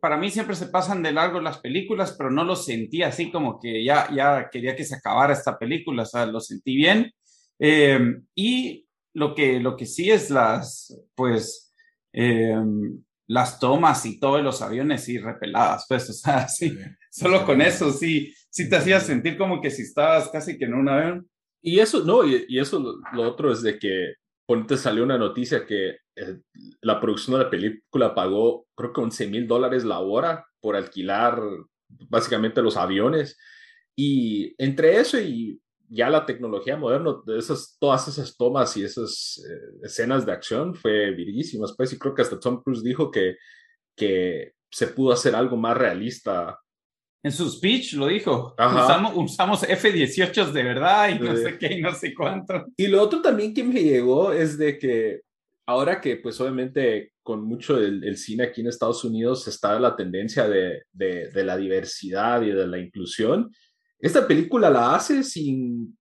para 0.00 0.16
mí 0.16 0.30
siempre 0.30 0.56
se 0.56 0.66
pasan 0.66 1.02
de 1.02 1.12
largo 1.12 1.40
las 1.40 1.58
películas, 1.58 2.14
pero 2.16 2.30
no 2.30 2.44
lo 2.44 2.56
sentí 2.56 3.02
así 3.02 3.30
como 3.30 3.58
que 3.60 3.84
ya, 3.84 4.08
ya 4.14 4.48
quería 4.50 4.76
que 4.76 4.84
se 4.84 4.96
acabara 4.96 5.32
esta 5.32 5.58
película, 5.58 6.02
o 6.02 6.06
sea, 6.06 6.26
lo 6.26 6.40
sentí 6.40 6.76
bien. 6.76 7.12
Eh, 7.58 7.98
y 8.34 8.86
lo 9.14 9.34
que, 9.34 9.60
lo 9.60 9.76
que 9.76 9.86
sí 9.86 10.10
es 10.10 10.30
las, 10.30 10.96
pues, 11.14 11.72
eh, 12.12 12.56
las 13.26 13.58
tomas 13.58 14.04
y 14.04 14.18
todos 14.18 14.42
los 14.42 14.60
aviones 14.62 15.08
y 15.08 15.18
repeladas, 15.18 15.86
pues, 15.88 16.08
o 16.10 16.12
sea, 16.12 16.48
sí, 16.48 16.76
solo 17.10 17.44
con 17.46 17.60
eso 17.62 17.92
sí, 17.92 18.34
sí 18.50 18.68
te 18.68 18.76
hacía 18.76 19.00
sentir 19.00 19.38
como 19.38 19.60
que 19.60 19.70
si 19.70 19.82
estabas 19.82 20.28
casi 20.28 20.58
que 20.58 20.64
en 20.64 20.74
un 20.74 20.88
avión. 20.88 21.28
Y 21.62 21.78
eso, 21.78 22.04
no, 22.04 22.26
y, 22.26 22.44
y 22.48 22.58
eso 22.58 23.00
lo, 23.12 23.22
otro 23.22 23.52
es 23.52 23.62
de 23.62 23.78
que 23.78 24.14
ponte 24.52 24.76
salió 24.76 25.02
una 25.02 25.16
noticia 25.16 25.64
que 25.64 25.96
eh, 26.14 26.40
la 26.82 27.00
producción 27.00 27.38
de 27.38 27.44
la 27.44 27.50
película 27.50 28.14
pagó 28.14 28.66
creo 28.74 28.92
que 28.92 29.00
11 29.00 29.26
mil 29.28 29.46
dólares 29.46 29.82
la 29.82 30.00
hora 30.00 30.46
por 30.60 30.76
alquilar 30.76 31.40
básicamente 31.88 32.60
los 32.60 32.76
aviones. 32.76 33.38
Y 33.96 34.54
entre 34.62 35.00
eso 35.00 35.18
y 35.18 35.58
ya 35.88 36.10
la 36.10 36.26
tecnología 36.26 36.76
moderna, 36.76 37.14
de 37.24 37.38
esas, 37.38 37.78
todas 37.80 38.06
esas 38.08 38.36
tomas 38.36 38.76
y 38.76 38.84
esas 38.84 39.42
eh, 39.48 39.78
escenas 39.84 40.26
de 40.26 40.32
acción 40.32 40.74
fue 40.74 41.12
virguísimas, 41.12 41.72
pues, 41.74 41.94
y 41.94 41.98
creo 41.98 42.14
que 42.14 42.20
hasta 42.20 42.38
Tom 42.38 42.62
Cruise 42.62 42.82
dijo 42.82 43.10
que, 43.10 43.36
que 43.96 44.52
se 44.70 44.88
pudo 44.88 45.14
hacer 45.14 45.34
algo 45.34 45.56
más 45.56 45.78
realista. 45.78 46.58
En 47.22 47.30
su 47.30 47.48
speech 47.48 47.94
lo 47.94 48.08
dijo, 48.08 48.54
usamos, 48.58 49.12
usamos 49.14 49.62
F-18 49.62 50.50
de 50.50 50.62
verdad 50.62 51.08
y 51.08 51.18
no 51.20 51.36
sé 51.36 51.56
qué 51.56 51.74
y 51.74 51.80
no 51.80 51.94
sé 51.94 52.12
cuánto. 52.14 52.66
Y 52.76 52.88
lo 52.88 53.00
otro 53.00 53.22
también 53.22 53.54
que 53.54 53.62
me 53.62 53.80
llegó 53.82 54.32
es 54.32 54.58
de 54.58 54.76
que 54.76 55.20
ahora 55.66 56.00
que 56.00 56.16
pues 56.16 56.40
obviamente 56.40 57.12
con 57.22 57.44
mucho 57.44 57.76
del 57.76 58.16
cine 58.16 58.44
aquí 58.44 58.62
en 58.62 58.66
Estados 58.66 59.04
Unidos 59.04 59.46
está 59.46 59.78
la 59.78 59.94
tendencia 59.94 60.48
de, 60.48 60.82
de, 60.92 61.30
de 61.30 61.44
la 61.44 61.56
diversidad 61.56 62.42
y 62.42 62.50
de 62.50 62.66
la 62.66 62.78
inclusión, 62.78 63.52
esta 64.02 64.26
película 64.26 64.68
la 64.68 64.96
hace 64.96 65.22
sin... 65.22 65.96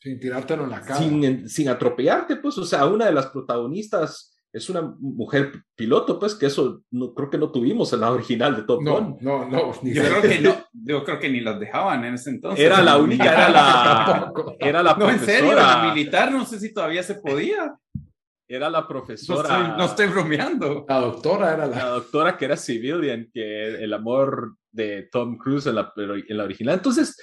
Sin 0.00 0.18
tirártelo 0.18 0.64
en 0.64 0.70
la 0.70 0.80
cara. 0.80 0.96
Sin, 0.98 1.48
sin 1.48 1.68
atropellarte, 1.68 2.36
pues, 2.36 2.56
o 2.58 2.64
sea, 2.64 2.86
una 2.86 3.06
de 3.06 3.12
las 3.12 3.26
protagonistas 3.26 4.33
es 4.54 4.70
una 4.70 4.82
mujer 5.00 5.64
piloto, 5.74 6.16
pues, 6.20 6.36
que 6.36 6.46
eso 6.46 6.84
no, 6.92 7.12
creo 7.12 7.28
que 7.28 7.38
no 7.38 7.50
tuvimos 7.50 7.92
en 7.92 8.00
la 8.00 8.12
original 8.12 8.54
de 8.54 8.62
Top 8.62 8.84
Gun. 8.84 9.16
No, 9.20 9.50
no, 9.50 9.72
ni 9.82 9.92
yo, 9.92 10.02
creo 10.04 10.22
que 10.22 10.40
no, 10.40 10.56
yo 10.72 11.04
creo 11.04 11.18
que 11.18 11.28
ni 11.28 11.40
las 11.40 11.58
dejaban 11.58 12.04
en 12.04 12.14
ese 12.14 12.30
entonces. 12.30 12.64
Era 12.64 12.80
la 12.80 12.96
única, 12.98 13.32
era 13.32 13.48
la, 13.48 14.32
era 14.60 14.82
la 14.84 14.94
No, 14.94 15.10
en 15.10 15.18
serio, 15.18 15.54
la 15.54 15.92
militar, 15.92 16.30
no 16.30 16.46
sé 16.46 16.60
si 16.60 16.72
todavía 16.72 17.02
se 17.02 17.16
podía. 17.16 17.74
Era 18.46 18.70
la 18.70 18.86
profesora. 18.86 19.48
No 19.48 19.64
estoy, 19.64 19.78
no 19.78 19.84
estoy 19.86 20.06
bromeando. 20.06 20.86
La 20.88 21.00
doctora 21.00 21.54
era 21.54 21.66
la. 21.66 21.76
La 21.76 21.88
doctora 21.88 22.36
que 22.36 22.44
era 22.44 22.56
civilian, 22.56 23.28
que 23.34 23.82
el 23.82 23.92
amor 23.92 24.54
de 24.70 25.08
Tom 25.10 25.36
Cruise 25.36 25.66
en 25.66 25.74
la, 25.74 25.92
en 25.96 26.36
la 26.36 26.44
original. 26.44 26.76
Entonces, 26.76 27.16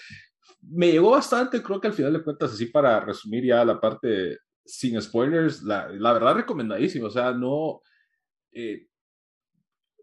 me 0.62 0.92
llegó 0.92 1.12
bastante, 1.12 1.64
creo 1.64 1.80
que 1.80 1.88
al 1.88 1.94
final 1.94 2.12
de 2.12 2.24
cuentas, 2.24 2.52
así 2.52 2.66
para 2.66 3.00
resumir 3.00 3.46
ya 3.46 3.64
la 3.64 3.80
parte 3.80 4.38
sin 4.66 5.02
spoilers, 5.02 5.64
la, 5.64 5.90
la 5.90 6.14
verdad 6.14 6.36
recomendadísimo, 6.36 7.08
o 7.08 7.12
sea, 7.12 7.32
no... 7.32 7.82
Eh, 8.52 8.88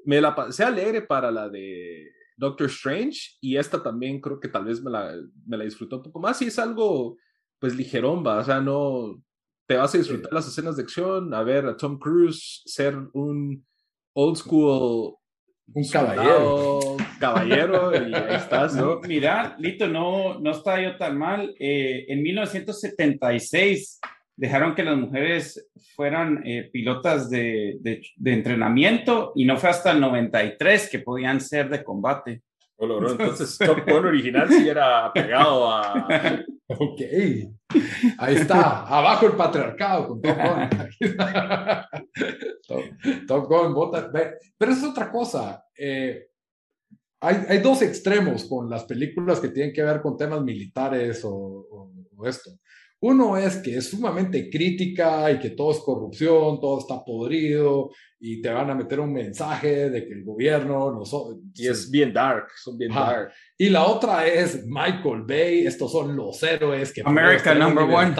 me 0.04 0.20
la 0.20 0.34
pasé 0.34 0.64
alegre 0.64 1.02
para 1.02 1.30
la 1.30 1.48
de 1.48 2.10
Doctor 2.36 2.68
Strange 2.68 3.36
y 3.40 3.56
esta 3.56 3.82
también 3.82 4.20
creo 4.20 4.40
que 4.40 4.48
tal 4.48 4.64
vez 4.64 4.82
me 4.82 4.90
la, 4.90 5.14
me 5.46 5.56
la 5.58 5.64
disfrutó 5.64 5.96
un 5.96 6.04
poco 6.04 6.20
más 6.20 6.40
y 6.40 6.46
es 6.46 6.58
algo 6.58 7.18
pues 7.58 7.74
ligerón, 7.74 8.24
va, 8.24 8.38
o 8.38 8.44
sea, 8.44 8.60
no 8.60 9.22
te 9.66 9.76
vas 9.76 9.94
a 9.94 9.98
disfrutar 9.98 10.32
las 10.32 10.48
escenas 10.48 10.76
de 10.76 10.82
acción, 10.82 11.34
a 11.34 11.42
ver 11.42 11.66
a 11.66 11.76
Tom 11.76 11.98
Cruise 11.98 12.62
ser 12.64 12.96
un 13.12 13.66
old 14.14 14.36
school 14.36 15.18
un 15.74 15.86
caballero. 15.88 16.96
Caballero, 17.20 17.92
y 17.92 18.14
ahí 18.14 18.34
estás, 18.36 18.74
¿no? 18.74 19.00
Mira, 19.06 19.54
Lito, 19.58 19.86
no, 19.86 20.38
no 20.38 20.52
está 20.52 20.80
yo 20.80 20.96
tan 20.96 21.18
mal. 21.18 21.54
Eh, 21.58 22.06
en 22.08 22.22
1976 22.22 24.00
dejaron 24.38 24.74
que 24.76 24.84
las 24.84 24.96
mujeres 24.96 25.68
fueran 25.96 26.46
eh, 26.46 26.70
pilotas 26.72 27.28
de, 27.28 27.76
de, 27.80 28.00
de, 28.16 28.32
entrenamiento 28.32 29.32
y 29.34 29.44
no 29.44 29.56
fue 29.56 29.70
hasta 29.70 29.90
el 29.90 30.00
93 30.00 30.88
que 30.90 31.00
podían 31.00 31.40
ser 31.40 31.68
de 31.68 31.82
combate. 31.82 32.42
Entonces, 32.78 33.58
Top 33.58 33.80
Gun 33.84 34.06
original 34.06 34.48
sí 34.48 34.68
era 34.68 35.12
pegado 35.12 35.70
a. 35.70 36.44
Ok. 36.70 37.00
Ahí 38.18 38.36
está. 38.36 38.82
Abajo 38.82 39.26
el 39.26 39.32
patriarcado 39.32 40.08
con 40.08 40.20
Top 40.20 40.36
Gun. 40.36 40.68
Top, 43.26 43.46
Gun, 43.46 43.72
bota. 43.72 44.12
Pero 44.12 44.72
es 44.72 44.84
otra 44.84 45.10
cosa. 45.10 45.64
Eh, 45.76 46.26
hay, 47.22 47.36
hay, 47.48 47.58
dos 47.60 47.80
extremos 47.80 48.44
con 48.44 48.68
las 48.68 48.84
películas 48.84 49.40
que 49.40 49.48
tienen 49.48 49.72
que 49.72 49.82
ver 49.82 50.02
con 50.02 50.18
temas 50.18 50.42
militares 50.42 51.24
o, 51.24 51.90
o 52.14 52.26
esto. 52.26 52.50
Uno 53.00 53.36
es 53.36 53.56
que 53.58 53.76
es 53.76 53.90
sumamente 53.90 54.50
crítica 54.50 55.30
y 55.30 55.38
que 55.38 55.50
todo 55.50 55.70
es 55.70 55.78
corrupción, 55.78 56.60
todo 56.60 56.80
está 56.80 57.04
podrido 57.04 57.90
y 58.20 58.42
te 58.42 58.50
van 58.50 58.68
a 58.68 58.74
meter 58.74 58.98
un 58.98 59.12
mensaje 59.12 59.90
de 59.90 60.04
que 60.04 60.12
el 60.12 60.24
gobierno 60.24 60.90
no 60.90 61.02
Y 61.54 61.68
es 61.68 61.88
bien 61.88 62.12
dark, 62.12 62.48
son 62.56 62.76
bien 62.76 62.92
dark. 62.92 63.30
Y 63.56 63.68
la 63.68 63.84
otra 63.86 64.26
es 64.26 64.66
Michael 64.66 65.22
Bay, 65.26 65.64
estos 65.64 65.92
son 65.92 66.16
los 66.16 66.42
héroes 66.42 66.92
que... 66.92 67.02
America 67.04 67.54
number 67.54 67.84
one. 67.84 68.14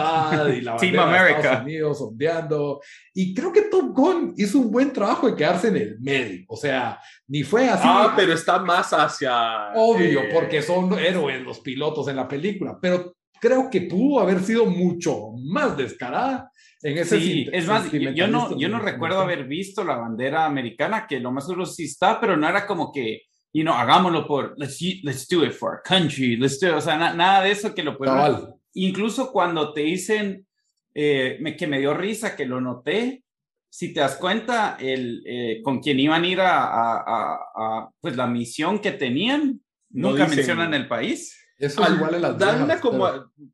Y 0.57 0.61
la 0.61 0.75
Team 0.79 0.99
America. 0.99 1.39
Estados 1.39 1.63
Unidos 1.63 2.01
ondeando. 2.01 2.79
Y 3.13 3.33
creo 3.33 3.51
que 3.51 3.63
Top 3.63 3.93
Gun 3.93 4.33
hizo 4.37 4.59
un 4.59 4.71
buen 4.71 4.93
trabajo 4.93 5.27
de 5.27 5.35
quedarse 5.35 5.67
en 5.67 5.75
el 5.75 5.99
medio. 5.99 6.45
O 6.47 6.55
sea, 6.55 6.97
ni 7.27 7.43
fue 7.43 7.67
así. 7.67 7.83
Ah, 7.85 8.13
pero 8.15 8.31
está 8.31 8.59
más 8.59 8.91
hacia... 8.91 9.73
Obvio, 9.75 10.21
eh, 10.21 10.29
porque 10.33 10.61
son 10.61 10.97
héroes 10.97 11.41
los 11.41 11.59
pilotos 11.59 12.07
en 12.07 12.15
la 12.15 12.27
película. 12.27 12.77
Pero 12.81 13.17
creo 13.39 13.69
que 13.69 13.81
pudo 13.81 14.19
haber 14.19 14.41
sido 14.41 14.65
mucho 14.65 15.31
más 15.37 15.77
descarada 15.77 16.51
en 16.81 16.97
ese 16.97 17.19
Sí, 17.19 17.47
es 17.51 17.67
más, 17.67 17.91
yo 17.91 18.27
no, 18.27 18.57
yo 18.57 18.69
no 18.69 18.79
recuerdo 18.79 19.19
haber 19.19 19.45
visto 19.45 19.83
la 19.83 19.97
bandera 19.97 20.45
americana, 20.45 21.05
que 21.07 21.19
lo 21.19 21.31
más 21.31 21.45
seguro 21.45 21.65
sí 21.65 21.85
está, 21.85 22.19
pero 22.19 22.37
no 22.37 22.47
era 22.47 22.65
como 22.65 22.91
que, 22.91 23.23
you 23.53 23.63
know, 23.63 23.73
hagámoslo 23.73 24.25
por, 24.25 24.55
let's, 24.57 24.79
let's 25.03 25.27
do 25.27 25.43
it 25.43 25.51
for 25.51 25.71
our 25.71 25.81
country, 25.83 26.37
let's 26.37 26.59
do 26.59 26.67
it, 26.67 26.73
o 26.75 26.81
sea, 26.81 26.97
nada 26.97 27.43
de 27.43 27.51
eso 27.51 27.73
que 27.73 27.83
lo 27.83 27.97
pueda. 27.97 28.55
Incluso 28.73 29.31
cuando 29.31 29.73
te 29.73 29.81
dicen 29.81 30.45
eh, 30.93 31.37
me, 31.41 31.55
que 31.55 31.67
me 31.67 31.79
dio 31.79 31.93
risa, 31.93 32.35
que 32.35 32.45
lo 32.45 32.61
noté, 32.61 33.23
si 33.69 33.93
te 33.93 33.99
das 33.99 34.15
cuenta, 34.15 34.77
el, 34.79 35.21
eh, 35.25 35.61
con 35.63 35.79
quien 35.79 35.99
iban 35.99 36.23
a 36.23 36.27
ir 36.27 36.41
a, 36.41 36.63
a, 36.63 37.39
a, 37.55 37.89
pues 38.01 38.15
la 38.15 38.27
misión 38.27 38.79
que 38.79 38.91
tenían, 38.91 39.61
nunca 39.89 40.27
mencionan 40.27 40.73
el 40.73 40.87
país. 40.87 41.35
Eso 41.59 41.83
es 41.83 41.91
igual 41.91 42.15
en 42.15 42.21
las 42.21 42.37
Dan 42.37 42.79
como 42.79 43.07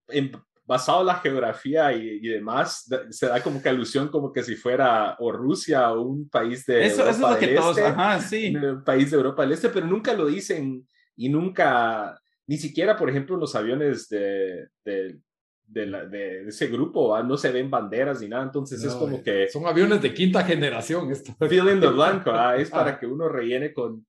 en, 0.08 0.32
basado 0.66 1.02
en 1.02 1.08
la 1.08 1.16
geografía 1.16 1.94
y, 1.94 2.20
demás, 2.28 2.90
se 3.10 3.28
da 3.28 3.42
como 3.42 3.62
que 3.62 3.70
alusión 3.70 4.08
como 4.10 4.32
que 4.32 4.44
si 4.44 4.56
fuera 4.56 5.16
o 5.20 5.32
Rusia 5.32 5.92
o 5.92 6.02
un 6.02 6.30
país 6.30 6.66
de 6.66 6.86
eso, 6.86 7.02
Europa 7.02 7.12
eso 7.12 7.26
es 7.26 7.32
lo 7.34 7.40
que 7.40 7.48
del 7.48 7.56
todos, 7.58 7.78
Este, 7.78 7.90
ajá, 7.90 8.20
sí. 8.20 8.56
un 8.56 8.84
país 8.84 9.12
de 9.12 9.18
Europa 9.18 9.42
del 9.44 9.52
Este, 9.54 9.70
pero 9.70 9.86
nunca 9.86 10.14
lo 10.14 10.26
dicen 10.26 10.88
y 11.16 11.30
nunca, 11.30 12.20
ni 12.48 12.58
siquiera, 12.58 12.98
por 12.98 13.10
ejemplo, 13.10 13.38
los 13.38 13.56
aviones 13.56 14.10
de, 14.10 14.68
de, 14.84 15.20
de, 15.68 15.86
la, 15.86 16.06
de 16.06 16.48
ese 16.48 16.68
grupo, 16.68 17.22
no 17.24 17.38
se 17.38 17.52
ven 17.52 17.70
banderas 17.70 18.22
ni 18.22 18.28
nada, 18.28 18.44
entonces 18.44 18.84
No, 18.84 18.90
es 18.90 18.96
como 18.96 19.18
eh, 19.18 19.22
que 19.24 19.48
Son 19.50 19.66
aviones 19.66 20.02
de 20.02 20.14
quinta 20.14 20.44
generación. 20.44 21.12
Esto. 21.12 21.36
fill 21.48 21.70
in 21.70 21.80
the 21.80 21.88
blanco, 21.88 22.32
ah, 22.34 22.56
es 22.58 22.70
para 22.70 22.92
Ah. 22.92 23.00
que 23.00 23.06
uno 23.08 23.30
rellene 23.30 23.72
con 23.74 24.06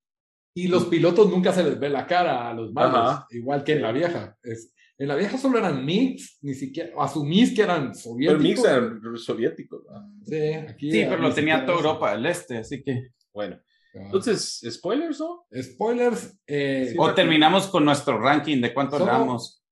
Y 0.57 0.69
los 0.69 0.87
pilotos 0.87 1.29
nunca 1.31 1.53
se 1.53 1.63
les 1.63 1.79
ve 1.79 1.89
la 1.91 2.07
cara 2.07 2.49
a 2.49 2.55
los 2.55 2.73
malos, 2.73 2.95
Ajá. 2.99 3.27
igual 3.31 3.63
que 3.63 3.75
en 3.75 3.83
la 3.83 3.93
vieja. 3.93 4.37
Es, 4.43 4.73
en 4.99 5.09
la 5.09 5.15
vieja 5.15 5.37
solo 5.37 5.59
eran 5.59 5.85
MiGs, 5.85 6.39
ni 6.41 6.55
siquiera, 6.55 6.91
asumís 6.99 7.55
que 7.55 7.61
eran 7.63 7.89
el 7.89 7.95
soviéticos. 7.95 8.43
mix 8.43 8.65
eran 8.65 9.01
soviéticos. 9.19 9.83
Sí, 10.25 10.37
aquí 10.55 10.91
Sí, 10.91 11.05
pero 11.09 11.19
lo 11.21 11.35
tenía 11.35 11.65
toda. 11.67 11.77
Europa 11.77 12.13
del 12.13 12.25
Este, 12.27 12.57
así 12.59 12.83
que... 12.83 13.09
Bueno, 13.35 13.61
Ah. 13.95 14.01
entonces, 14.07 14.61
spoilers, 14.71 15.21
¿no? 15.21 15.47
Spoilers, 15.63 16.39
eh, 16.47 16.89
Sí, 16.91 16.97
O 16.99 17.13
terminamos 17.15 17.67
con 17.69 17.85
nuestro 17.85 18.19
ranking 18.19 18.61
de 18.61 18.73
cuánto 18.75 18.99
le 18.99 19.05
damos. 19.07 19.63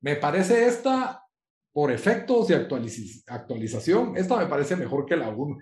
me 0.00 0.16
parece 0.16 0.66
esta, 0.66 1.22
por 1.72 1.90
efectos 1.92 2.50
y 2.50 2.54
actualiz- 2.54 3.22
actualización, 3.28 4.16
esta 4.16 4.36
me 4.38 4.46
parece 4.46 4.74
mejor 4.76 5.06
que 5.06 5.16
la 5.16 5.28
1. 5.28 5.56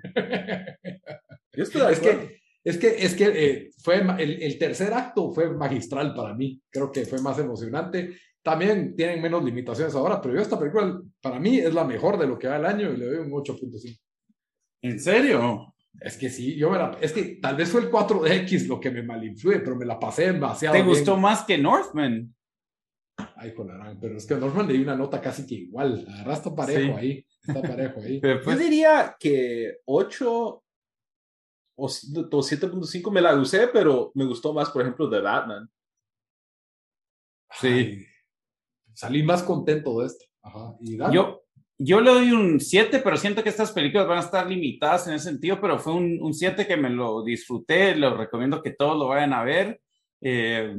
Yo 1.54 1.62
estoy 1.62 1.82
de 1.86 1.92
Es 1.92 1.98
acuerdo. 1.98 2.20
que, 2.28 2.40
es 2.66 2.78
que, 2.78 2.88
es 2.98 3.14
que 3.14 3.24
eh, 3.26 3.70
fue 3.78 3.98
el, 4.18 4.42
el 4.42 4.58
tercer 4.58 4.92
acto 4.92 5.32
fue 5.32 5.54
magistral 5.54 6.12
para 6.14 6.34
mí. 6.34 6.60
Creo 6.68 6.90
que 6.90 7.04
fue 7.04 7.22
más 7.22 7.38
emocionante. 7.38 8.16
También 8.42 8.96
tienen 8.96 9.22
menos 9.22 9.44
limitaciones 9.44 9.94
ahora, 9.94 10.20
pero 10.20 10.34
yo 10.34 10.40
esta 10.40 10.58
película 10.58 11.00
para 11.20 11.38
mí 11.38 11.58
es 11.58 11.72
la 11.72 11.84
mejor 11.84 12.18
de 12.18 12.26
lo 12.26 12.36
que 12.36 12.48
va 12.48 12.56
el 12.56 12.66
año 12.66 12.92
y 12.92 12.96
le 12.96 13.06
doy 13.06 13.18
un 13.18 13.30
8.5. 13.30 14.00
¿En 14.82 14.98
serio? 14.98 15.74
Es 16.00 16.16
que 16.16 16.28
sí, 16.28 16.56
yo 16.56 16.68
me 16.70 16.78
la, 16.78 16.98
es 17.00 17.12
que 17.12 17.38
tal 17.40 17.54
vez 17.54 17.68
fue 17.68 17.82
el 17.82 17.90
4DX 17.90 18.66
lo 18.66 18.80
que 18.80 18.90
me 18.90 19.04
malinfluye, 19.04 19.60
pero 19.60 19.76
me 19.76 19.86
la 19.86 20.00
pasé 20.00 20.32
demasiado 20.32 20.74
¿Te 20.74 20.82
bien. 20.82 20.88
gustó 20.88 21.16
más 21.16 21.44
que 21.44 21.58
Northman? 21.58 22.34
Ay, 23.36 23.52
jolarán, 23.56 24.00
pero 24.00 24.16
es 24.16 24.26
que 24.26 24.34
Norman 24.34 24.66
le 24.66 24.72
dio 24.72 24.82
una 24.82 24.96
nota 24.96 25.20
casi 25.20 25.46
que 25.46 25.54
igual. 25.54 26.04
Agarra 26.08 26.34
está 26.34 26.52
parejo 26.52 26.96
ahí. 26.96 27.24
Está 27.46 27.62
parejo 27.62 28.00
ahí. 28.00 28.20
Yo 28.22 28.40
pues, 28.42 28.58
diría 28.58 29.16
que 29.20 29.78
8 29.84 30.64
o 31.76 31.88
7.5 31.88 33.10
me 33.10 33.20
la 33.20 33.34
usé, 33.34 33.68
pero 33.68 34.10
me 34.14 34.24
gustó 34.24 34.52
más, 34.52 34.70
por 34.70 34.82
ejemplo, 34.82 35.08
de 35.08 35.20
Batman. 35.20 35.70
Sí. 37.60 37.68
Ay, 37.68 38.06
salí 38.94 39.22
más 39.22 39.42
contento 39.42 40.00
de 40.00 40.06
esto. 40.06 40.24
Ajá. 40.42 40.74
Y 40.80 40.96
Dani? 40.96 41.14
yo, 41.14 41.42
yo 41.78 42.00
le 42.00 42.10
doy 42.10 42.32
un 42.32 42.58
7, 42.58 43.00
pero 43.00 43.16
siento 43.16 43.42
que 43.42 43.50
estas 43.50 43.72
películas 43.72 44.08
van 44.08 44.18
a 44.18 44.22
estar 44.22 44.46
limitadas 44.48 45.06
en 45.06 45.14
ese 45.14 45.30
sentido, 45.30 45.60
pero 45.60 45.78
fue 45.78 45.92
un, 45.92 46.18
un 46.20 46.32
7 46.32 46.66
que 46.66 46.76
me 46.76 46.90
lo 46.90 47.22
disfruté, 47.22 47.94
lo 47.94 48.16
recomiendo 48.16 48.62
que 48.62 48.72
todos 48.72 48.98
lo 48.98 49.08
vayan 49.08 49.34
a 49.34 49.44
ver. 49.44 49.80
Eh, 50.20 50.74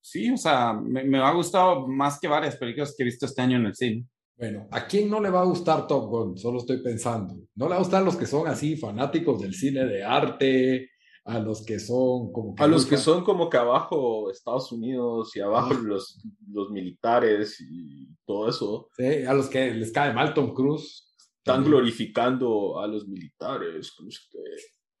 sí, 0.00 0.30
o 0.32 0.36
sea, 0.36 0.72
me, 0.72 1.04
me 1.04 1.18
ha 1.18 1.30
gustado 1.32 1.86
más 1.86 2.18
que 2.18 2.26
varias 2.26 2.56
películas 2.56 2.94
que 2.96 3.04
he 3.04 3.06
visto 3.06 3.26
este 3.26 3.42
año 3.42 3.56
en 3.56 3.66
el 3.66 3.74
cine. 3.74 4.06
Bueno, 4.38 4.68
¿a 4.70 4.86
quién 4.86 5.10
no 5.10 5.20
le 5.20 5.30
va 5.30 5.40
a 5.40 5.44
gustar 5.46 5.86
Top 5.88 6.08
Gun? 6.08 6.38
Solo 6.38 6.58
estoy 6.58 6.80
pensando. 6.80 7.34
No 7.56 7.64
le 7.66 7.70
va 7.70 7.76
a 7.76 7.80
gustar 7.80 8.02
a 8.02 8.04
los 8.04 8.16
que 8.16 8.26
son 8.26 8.46
así 8.46 8.76
fanáticos 8.76 9.40
del 9.40 9.52
cine 9.52 9.84
de 9.84 10.04
arte, 10.04 10.90
a 11.24 11.40
los 11.40 11.64
que 11.64 11.80
son 11.80 12.30
como 12.32 12.54
A 12.56 12.66
los 12.68 12.86
que 12.86 12.96
son 12.96 13.24
como 13.24 13.50
que 13.50 13.56
abajo 13.56 14.30
Estados 14.30 14.70
Unidos 14.70 15.34
y 15.36 15.40
abajo 15.40 15.70
Ah. 15.74 15.80
los, 15.82 16.22
los 16.52 16.70
militares 16.70 17.60
y 17.60 18.08
todo 18.24 18.48
eso, 18.48 18.88
Sí, 18.96 19.24
a 19.26 19.34
los 19.34 19.48
que 19.48 19.74
les 19.74 19.90
cae 19.92 20.12
mal 20.14 20.32
Tom 20.34 20.54
Cruise. 20.54 21.12
están 21.38 21.64
glorificando 21.64 22.78
a 22.80 22.86
los 22.86 23.08
militares. 23.08 23.92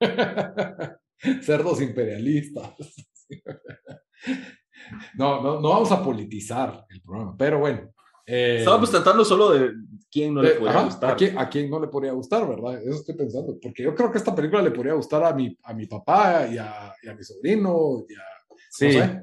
Cerdos 1.42 1.80
imperialistas. 1.80 2.74
No, 5.16 5.42
no, 5.42 5.60
no 5.60 5.68
vamos 5.70 5.90
a 5.92 6.02
politizar 6.02 6.84
el 6.88 7.02
programa, 7.02 7.36
pero 7.36 7.58
bueno. 7.58 7.92
Eh, 8.28 8.56
Estábamos 8.58 8.90
tratando 8.90 9.24
solo 9.24 9.50
de 9.50 9.72
quién 10.10 10.34
no 10.34 10.42
le 10.42 10.50
Eh, 10.50 10.54
podía 10.54 10.70
ajá, 10.70 10.84
gustar. 10.84 11.12
¿a, 11.12 11.16
quién, 11.16 11.38
a 11.38 11.48
quién 11.48 11.70
no 11.70 11.80
le 11.80 11.88
podría 11.88 12.12
gustar, 12.12 12.46
verdad? 12.48 12.80
Eso 12.82 12.96
estoy 13.00 13.16
pensando. 13.16 13.58
Porque 13.60 13.82
yo 13.82 13.94
creo 13.94 14.12
que 14.12 14.18
esta 14.18 14.34
película 14.34 14.62
le 14.62 14.70
podría 14.70 14.92
gustar 14.94 15.24
a 15.24 15.32
mi, 15.34 15.56
a 15.62 15.72
mi 15.74 15.86
papá 15.86 16.46
y 16.52 16.58
a, 16.58 16.92
y 17.02 17.08
a 17.08 17.14
mi 17.14 17.24
sobrino. 17.24 18.04
Y 18.08 18.14
a, 18.14 18.18
Sí, 18.70 18.84
No 18.86 18.92
sé. 18.92 19.20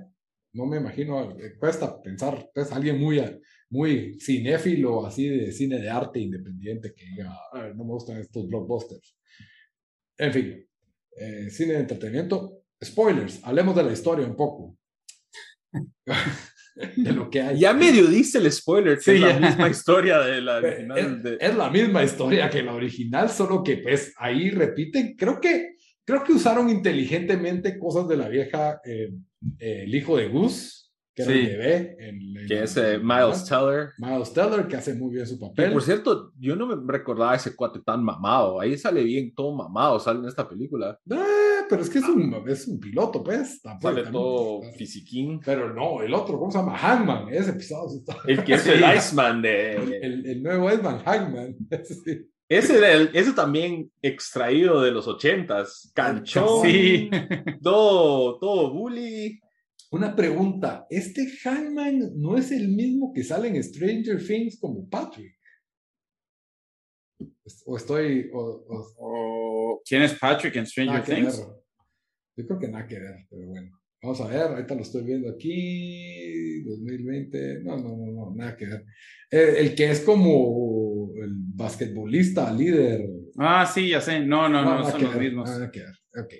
No 0.53 0.65
me 0.65 0.77
imagino. 0.77 1.31
eh, 1.39 1.55
Cuesta 1.59 2.01
pensar. 2.01 2.49
Es 2.55 2.71
alguien 2.71 2.99
muy, 2.99 3.21
muy 3.69 4.17
cinéfilo, 4.19 5.05
así 5.05 5.27
de 5.29 5.51
cine 5.51 5.79
de 5.79 5.89
arte 5.89 6.19
independiente, 6.19 6.93
que 6.95 7.05
diga, 7.05 7.31
"Ah, 7.53 7.69
no 7.75 7.83
me 7.83 7.91
gustan 7.91 8.17
estos 8.17 8.47
blockbusters. 8.47 9.15
En 10.17 10.31
fin, 10.33 10.65
eh, 11.17 11.49
cine 11.49 11.73
de 11.73 11.79
entretenimiento. 11.81 12.61
Spoilers, 12.83 13.41
hablemos 13.43 13.75
de 13.75 13.83
la 13.83 13.91
historia 13.91 14.25
un 14.25 14.35
poco. 14.35 14.77
de 16.95 17.11
lo 17.13 17.29
que 17.29 17.41
hay. 17.41 17.59
Ya 17.59 17.73
medio 17.73 18.05
dice 18.07 18.37
el 18.39 18.51
spoiler, 18.51 18.97
que 18.97 19.03
Sí, 19.03 19.11
es 19.11 19.21
la 19.21 19.39
misma 19.39 19.69
historia 19.69 20.19
de 20.19 20.41
la 20.41 20.55
original. 20.57 20.97
Es, 20.97 21.23
de- 21.23 21.37
es 21.39 21.55
la 21.55 21.69
misma 21.69 22.03
historia 22.03 22.49
que 22.49 22.61
la 22.63 22.73
original, 22.73 23.29
solo 23.29 23.63
que 23.63 23.77
pues 23.77 24.13
ahí 24.17 24.49
repiten, 24.49 25.15
creo 25.17 25.39
que, 25.39 25.75
creo 26.03 26.23
que 26.23 26.33
usaron 26.33 26.69
inteligentemente 26.69 27.77
cosas 27.79 28.07
de 28.07 28.17
la 28.17 28.27
vieja, 28.29 28.79
eh, 28.85 29.09
eh, 29.59 29.83
el 29.85 29.95
hijo 29.95 30.17
de 30.17 30.27
Gus, 30.27 30.84
que 31.15 31.23
era 31.23 31.31
Sí. 31.31 31.39
el 31.39 31.45
bebé. 31.57 31.95
en- 31.99 32.37
en 32.37 32.47
que 32.47 32.63
es 32.63 32.77
eh, 32.77 32.99
Miles 33.01 33.45
Teller. 33.45 33.89
Miles 33.97 34.33
Teller, 34.33 34.67
que 34.67 34.75
hace 34.75 34.93
muy 34.93 35.13
bien 35.15 35.25
su 35.25 35.35
Y 35.35 35.39
papel. 35.39 35.71
por 35.73 35.81
cierto, 35.81 36.31
yo 36.37 36.55
no 36.55 36.67
me 36.67 36.75
recordaba 36.93 37.35
ese 37.35 37.55
cuate 37.55 37.79
tan 37.79 38.03
mamado. 38.03 38.59
Ahí 38.59 38.77
sale 38.77 39.01
bien 39.03 39.33
todo 39.33 39.55
mamado, 39.55 39.99
sale 39.99 40.19
en 40.19 40.25
esta 40.25 40.47
película. 40.47 40.99
Ah, 41.11 41.65
pero 41.69 41.81
es 41.81 41.89
que 41.89 41.99
es 41.99 42.05
un, 42.05 42.43
es 42.47 42.67
un 42.67 42.79
piloto, 42.79 43.23
pues. 43.23 43.61
tampoco- 43.61 43.87
Sale 43.87 44.03
también- 44.03 44.13
todo 44.23 44.61
fisiquín. 44.77 45.39
Pero 45.43 45.73
no, 45.73 46.01
el 46.01 46.13
otro, 46.13 46.37
¿cómo 46.37 46.51
se 46.51 46.57
llama? 46.59 46.77
Hangman, 46.77 47.29
ese 47.33 47.51
episodio. 47.51 47.97
está- 47.99 48.17
El 48.27 48.43
que 48.43 48.53
es 48.55 48.67
el 48.67 48.83
Iceman 48.97 49.41
de... 49.41 49.75
El, 50.01 50.25
el 50.25 50.43
nuevo 50.43 50.69
Edman 50.69 50.99
Hangman. 50.99 51.55
Sí. 51.85 52.29
Ese, 52.47 52.77
era 52.77 52.91
el- 52.91 53.09
ese 53.13 53.31
también 53.33 53.89
extraído 54.03 54.79
de 54.83 54.91
los 54.91 55.07
ochentas. 55.07 55.91
Canchón. 55.95 56.61
Sí. 56.61 57.09
Todo, 57.63 58.37
todo 58.37 58.71
bully. 58.71 59.39
Una 59.95 60.13
pregunta, 60.13 60.85
¿este 60.89 61.25
Hangman 61.41 62.11
no 62.17 62.37
es 62.37 62.51
el 62.51 62.67
mismo 62.67 63.13
que 63.13 63.23
sale 63.23 63.47
en 63.47 63.63
Stranger 63.63 64.21
Things 64.27 64.59
como 64.59 64.89
Patrick? 64.89 65.37
O 67.65 67.77
estoy... 67.77 68.29
O, 68.33 68.39
o- 68.67 68.95
O, 68.99 69.81
¿Quién 69.87 70.01
es 70.01 70.13
Patrick 70.15 70.53
en 70.57 70.65
Stranger 70.65 71.01
Things? 71.01 71.37
ver. 71.39 71.47
Yo 72.35 72.45
creo 72.45 72.59
que 72.59 72.67
nada 72.67 72.85
que 72.85 72.99
ver, 72.99 73.15
pero 73.29 73.47
bueno. 73.47 73.71
Vamos 74.03 74.19
a 74.19 74.27
ver, 74.27 74.41
ahorita 74.41 74.75
lo 74.75 74.81
estoy 74.81 75.03
viendo 75.05 75.29
aquí, 75.29 76.61
2020, 76.65 77.63
no, 77.63 77.77
no, 77.77 77.95
no, 77.95 78.11
no, 78.11 78.35
nada 78.35 78.57
que 78.57 78.65
ver. 78.65 78.83
El 79.31 79.73
que 79.75 79.91
es 79.91 80.01
como 80.01 81.13
el 81.23 81.31
basquetbolista, 81.55 82.51
líder. 82.51 83.07
Ah, 83.37 83.65
sí, 83.65 83.87
ya 83.91 84.01
sé. 84.01 84.19
No, 84.19 84.49
no, 84.49 84.61
no, 84.61 84.79
nada 84.79 84.91
son 84.91 85.03
los 85.05 85.15
mismos. 85.15 85.49
Nada 85.49 85.71
que 85.71 85.79
ver, 85.79 85.95
ok. 86.21 86.33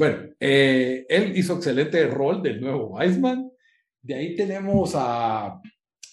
Bueno, 0.00 0.30
eh, 0.40 1.04
él 1.10 1.36
hizo 1.36 1.56
excelente 1.56 2.06
rol 2.06 2.42
del 2.42 2.58
nuevo 2.58 2.86
Weisman. 2.86 3.50
De 4.00 4.14
ahí 4.14 4.34
tenemos 4.34 4.92
a 4.94 5.60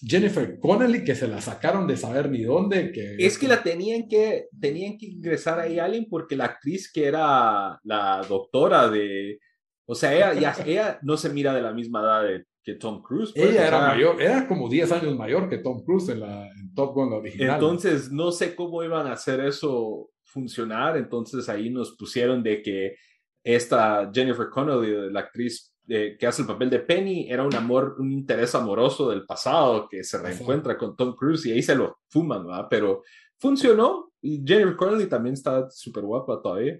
Jennifer 0.02 0.58
Connelly, 0.60 1.04
que 1.04 1.14
se 1.14 1.26
la 1.26 1.40
sacaron 1.40 1.86
de 1.86 1.96
saber 1.96 2.28
ni 2.30 2.42
dónde. 2.42 2.92
Que, 2.92 3.16
Es 3.18 3.38
que 3.38 3.48
la 3.48 3.62
tenían 3.62 4.06
que, 4.06 4.48
tenían 4.60 4.98
que 4.98 5.06
ingresar 5.06 5.58
ahí 5.58 5.78
alguien 5.78 6.06
porque 6.10 6.36
la 6.36 6.44
actriz 6.44 6.92
que 6.92 7.06
era 7.06 7.80
la 7.82 8.20
doctora 8.28 8.90
de... 8.90 9.38
O 9.86 9.94
sea, 9.94 10.14
ella, 10.14 10.34
ya, 10.38 10.54
ella 10.66 10.98
no 11.00 11.16
se 11.16 11.30
mira 11.30 11.54
de 11.54 11.62
la 11.62 11.72
misma 11.72 12.02
edad 12.02 12.24
de- 12.24 12.44
que 12.62 12.74
Tom 12.74 13.00
Cruise. 13.02 13.32
pues, 13.34 13.52
Ella 13.52 13.62
o 13.62 13.64
era 13.68 13.78
sea, 13.78 13.88
mayor, 13.88 14.20
era 14.20 14.46
como 14.46 14.68
10 14.68 14.92
años 14.92 15.16
mayor 15.16 15.48
que 15.48 15.56
Tom 15.56 15.82
Cruise 15.82 16.10
en, 16.10 16.20
la, 16.20 16.46
en 16.46 16.74
Top 16.74 16.92
Gun 16.92 17.14
original. 17.14 17.54
Entonces, 17.54 18.12
no 18.12 18.32
sé 18.32 18.54
cómo 18.54 18.84
iban 18.84 19.06
a 19.06 19.12
hacer 19.12 19.40
eso 19.40 20.10
funcionar. 20.24 20.98
Entonces, 20.98 21.48
ahí 21.48 21.70
nos 21.70 21.96
pusieron 21.96 22.42
de 22.42 22.60
que 22.60 22.96
esta 23.42 24.10
Jennifer 24.12 24.48
Connelly, 24.50 25.10
la 25.10 25.20
actriz 25.20 25.74
eh, 25.90 26.16
que 26.18 26.26
hace 26.26 26.42
el 26.42 26.48
papel 26.48 26.68
de 26.68 26.80
Penny, 26.80 27.30
era 27.30 27.44
un 27.44 27.54
amor, 27.54 27.96
un 27.98 28.12
interés 28.12 28.54
amoroso 28.54 29.08
del 29.08 29.24
pasado 29.24 29.88
que 29.88 30.04
se 30.04 30.18
reencuentra 30.18 30.76
con 30.76 30.94
Tom 30.94 31.14
Cruise 31.16 31.46
y 31.46 31.52
ahí 31.52 31.62
se 31.62 31.74
lo 31.74 32.00
fuman, 32.08 32.46
¿verdad? 32.46 32.66
Pero 32.68 33.02
funcionó 33.38 34.12
y 34.20 34.44
Jennifer 34.46 34.76
Connelly 34.76 35.08
también 35.08 35.32
está 35.32 35.70
súper 35.70 36.04
guapa 36.04 36.42
todavía. 36.42 36.78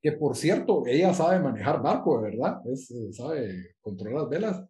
que 0.00 0.12
por 0.12 0.36
cierto, 0.36 0.84
ella 0.86 1.12
sabe 1.12 1.38
manejar 1.40 1.82
barco, 1.82 2.22
de 2.22 2.30
verdad, 2.30 2.60
es, 2.72 2.90
eh, 2.90 3.12
sabe 3.12 3.74
controlar 3.80 4.22
las 4.22 4.30
velas. 4.30 4.64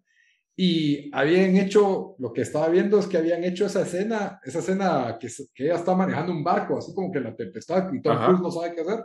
Y 0.58 1.14
habían 1.14 1.54
hecho, 1.56 2.16
lo 2.18 2.32
que 2.32 2.40
estaba 2.40 2.68
viendo 2.68 2.98
es 2.98 3.06
que 3.06 3.18
habían 3.18 3.44
hecho 3.44 3.66
esa 3.66 3.82
escena, 3.82 4.40
esa 4.42 4.60
escena 4.60 5.18
que, 5.20 5.28
que 5.54 5.66
ella 5.66 5.76
está 5.76 5.94
manejando 5.94 6.32
un 6.32 6.42
barco, 6.42 6.78
así 6.78 6.94
como 6.94 7.12
que 7.12 7.20
la 7.20 7.36
tempestad 7.36 7.92
y 7.92 8.00
Tom. 8.00 8.16
Cruise 8.24 8.40
no 8.40 8.50
sabe 8.50 8.74
qué 8.74 8.80
hacer. 8.80 9.04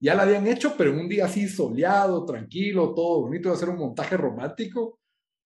Ya 0.00 0.14
la 0.14 0.22
habían 0.24 0.46
hecho, 0.46 0.74
pero 0.76 0.90
en 0.92 0.98
un 1.00 1.08
día 1.08 1.26
así 1.26 1.48
soleado, 1.48 2.24
tranquilo, 2.24 2.92
todo 2.94 3.22
bonito, 3.22 3.48
de 3.48 3.54
hacer 3.54 3.68
un 3.70 3.78
montaje 3.78 4.16
romántico. 4.16 5.00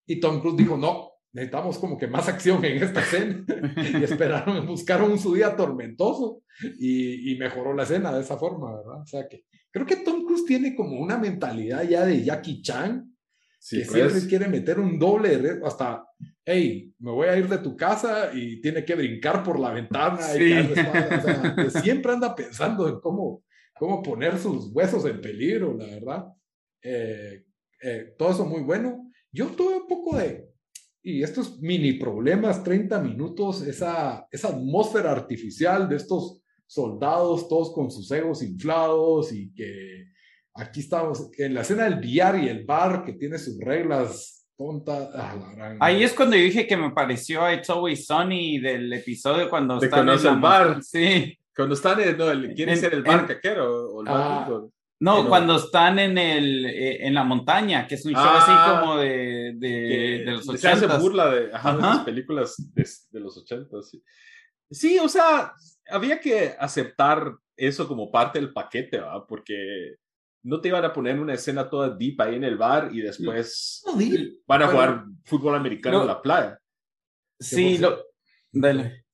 Y 0.06 0.18
Tom 0.20 0.40
Cruise 0.40 0.56
dijo, 0.56 0.76
no, 0.76 1.10
necesitamos 1.32 1.78
como 1.78 1.96
que 1.98 2.06
más 2.08 2.28
acción 2.28 2.64
en 2.64 2.82
esta 2.82 3.00
escena. 3.00 3.44
y 4.00 4.02
esperaron, 4.02 4.66
buscaron 4.66 5.12
un 5.12 5.18
su 5.18 5.34
día 5.34 5.54
tormentoso 5.54 6.42
y, 6.78 7.32
y 7.32 7.38
mejoró 7.38 7.74
la 7.74 7.84
escena 7.84 8.12
de 8.12 8.22
esa 8.22 8.36
forma, 8.38 8.76
¿verdad? 8.76 9.02
O 9.02 9.06
sea 9.06 9.28
que 9.28 9.44
creo 9.70 9.86
que 9.86 9.96
Tom 9.96 10.24
Cruise 10.24 10.44
tiene 10.46 10.74
como 10.74 10.98
una 10.98 11.18
mentalidad 11.18 11.82
ya 11.88 12.04
de 12.04 12.24
Jackie 12.24 12.62
Chan, 12.62 13.14
Sí, 13.60 13.80
que 13.80 13.86
pues. 13.86 14.12
siempre 14.12 14.28
quiere 14.28 14.48
meter 14.48 14.78
un 14.78 15.00
doble 15.00 15.36
de 15.36 15.60
hasta, 15.66 16.04
hey, 16.44 16.94
me 17.00 17.10
voy 17.10 17.26
a 17.26 17.36
ir 17.36 17.48
de 17.48 17.58
tu 17.58 17.76
casa 17.76 18.30
y 18.32 18.60
tiene 18.60 18.84
que 18.84 18.94
brincar 18.94 19.42
por 19.42 19.58
la 19.58 19.72
ventana. 19.72 20.20
y 20.36 20.38
Sí. 20.38 20.52
espalda. 20.52 21.56
O 21.66 21.70
sea, 21.70 21.82
siempre 21.82 22.12
anda 22.12 22.36
pensando 22.36 22.88
en 22.88 23.00
cómo, 23.00 23.42
cómo 23.78 24.02
poner 24.02 24.38
sus 24.38 24.70
huesos 24.72 25.04
en 25.06 25.20
peligro, 25.20 25.74
la 25.76 25.86
verdad. 25.86 26.26
Eh, 26.82 27.44
eh, 27.82 28.14
todo 28.18 28.30
eso 28.32 28.44
muy 28.44 28.62
bueno. 28.62 29.10
Yo 29.32 29.46
tuve 29.48 29.76
un 29.76 29.86
poco 29.86 30.16
de, 30.16 30.48
y 31.02 31.22
estos 31.22 31.60
mini 31.60 31.94
problemas, 31.94 32.62
30 32.64 33.00
minutos, 33.00 33.62
esa, 33.62 34.26
esa 34.30 34.48
atmósfera 34.48 35.12
artificial 35.12 35.88
de 35.88 35.96
estos 35.96 36.42
soldados, 36.66 37.48
todos 37.48 37.72
con 37.72 37.90
sus 37.90 38.10
egos 38.10 38.42
inflados 38.42 39.32
y 39.32 39.52
que 39.54 40.06
aquí 40.54 40.80
estamos, 40.80 41.30
en 41.38 41.54
la 41.54 41.60
escena 41.62 41.84
del 41.84 42.00
billar 42.00 42.42
y 42.42 42.48
el 42.48 42.64
bar 42.64 43.04
que 43.04 43.12
tiene 43.14 43.38
sus 43.38 43.58
reglas 43.60 44.46
tontas. 44.56 45.08
ah, 45.14 45.36
la 45.40 45.52
gran- 45.54 45.78
Ahí 45.80 46.02
es 46.02 46.12
cuando 46.12 46.36
yo 46.36 46.42
dije 46.42 46.66
que 46.66 46.76
me 46.76 46.90
pareció 46.90 47.42
a 47.42 47.54
It's 47.54 47.70
Always 47.70 48.06
Sunny 48.06 48.58
del 48.58 48.92
episodio 48.92 49.48
cuando 49.48 49.78
De 49.78 49.86
están 49.86 50.08
en 50.08 50.18
el 50.26 50.40
bar. 50.40 50.82
Sí. 50.82 51.37
Cuando 51.58 51.74
están 51.74 52.00
en, 52.00 52.16
no, 52.16 52.30
el- 52.30 52.54
quieren 52.54 52.74
En- 52.76 52.80
ser 52.80 52.94
el 52.94 53.02
bar 53.02 53.26
caquero 53.26 53.90
o 53.90 54.00
el 54.02 54.08
Ah. 54.08 54.48
No, 55.00 55.22
No. 55.22 55.28
cuando 55.28 55.56
están 55.56 55.98
en 55.98 56.16
el 56.18 56.66
eh, 56.66 57.06
en 57.06 57.14
la 57.14 57.22
montaña, 57.24 57.86
que 57.86 57.96
es 57.96 58.04
un 58.04 58.12
show 58.12 58.22
Ah, 58.24 58.38
así 58.42 58.80
como 58.80 58.96
de, 58.96 59.52
de, 59.56 59.58
que 59.58 60.22
de 60.24 60.32
los 60.32 60.44
se 60.44 60.52
hace 60.68 60.68
ochentas. 60.86 61.00
burla 61.02 61.30
de, 61.34 61.52
ajá, 61.54 61.76
de 61.76 61.82
Ajá. 61.82 61.92
esas 61.92 62.04
películas 62.04 62.54
de, 62.74 62.88
de 63.10 63.20
los 63.20 63.36
ochentas. 63.36 63.90
Sí. 63.90 64.02
sí, 64.70 64.98
o 64.98 65.08
sea, 65.08 65.52
había 65.90 66.20
que 66.20 66.54
aceptar 66.58 67.32
eso 67.56 67.86
como 67.88 68.10
parte 68.10 68.38
del 68.40 68.52
paquete, 68.52 68.98
¿va? 68.98 69.24
Porque 69.26 69.96
no 70.44 70.60
te 70.60 70.68
iban 70.68 70.84
a 70.84 70.92
poner 70.92 71.18
una 71.20 71.34
escena 71.34 71.68
toda 71.68 71.90
deep 71.90 72.20
ahí 72.20 72.34
en 72.36 72.44
el 72.44 72.56
bar 72.56 72.90
y 72.92 73.00
después 73.00 73.82
No, 73.86 73.92
van 74.46 74.62
a 74.62 74.66
pero- 74.66 74.70
jugar 74.78 75.04
fútbol 75.24 75.54
americano 75.56 75.96
Lo- 75.98 76.02
en 76.02 76.08
la 76.08 76.22
playa. 76.22 76.58
Sí, 77.40 77.78
lo... 77.78 78.04
Dale. 78.50 79.04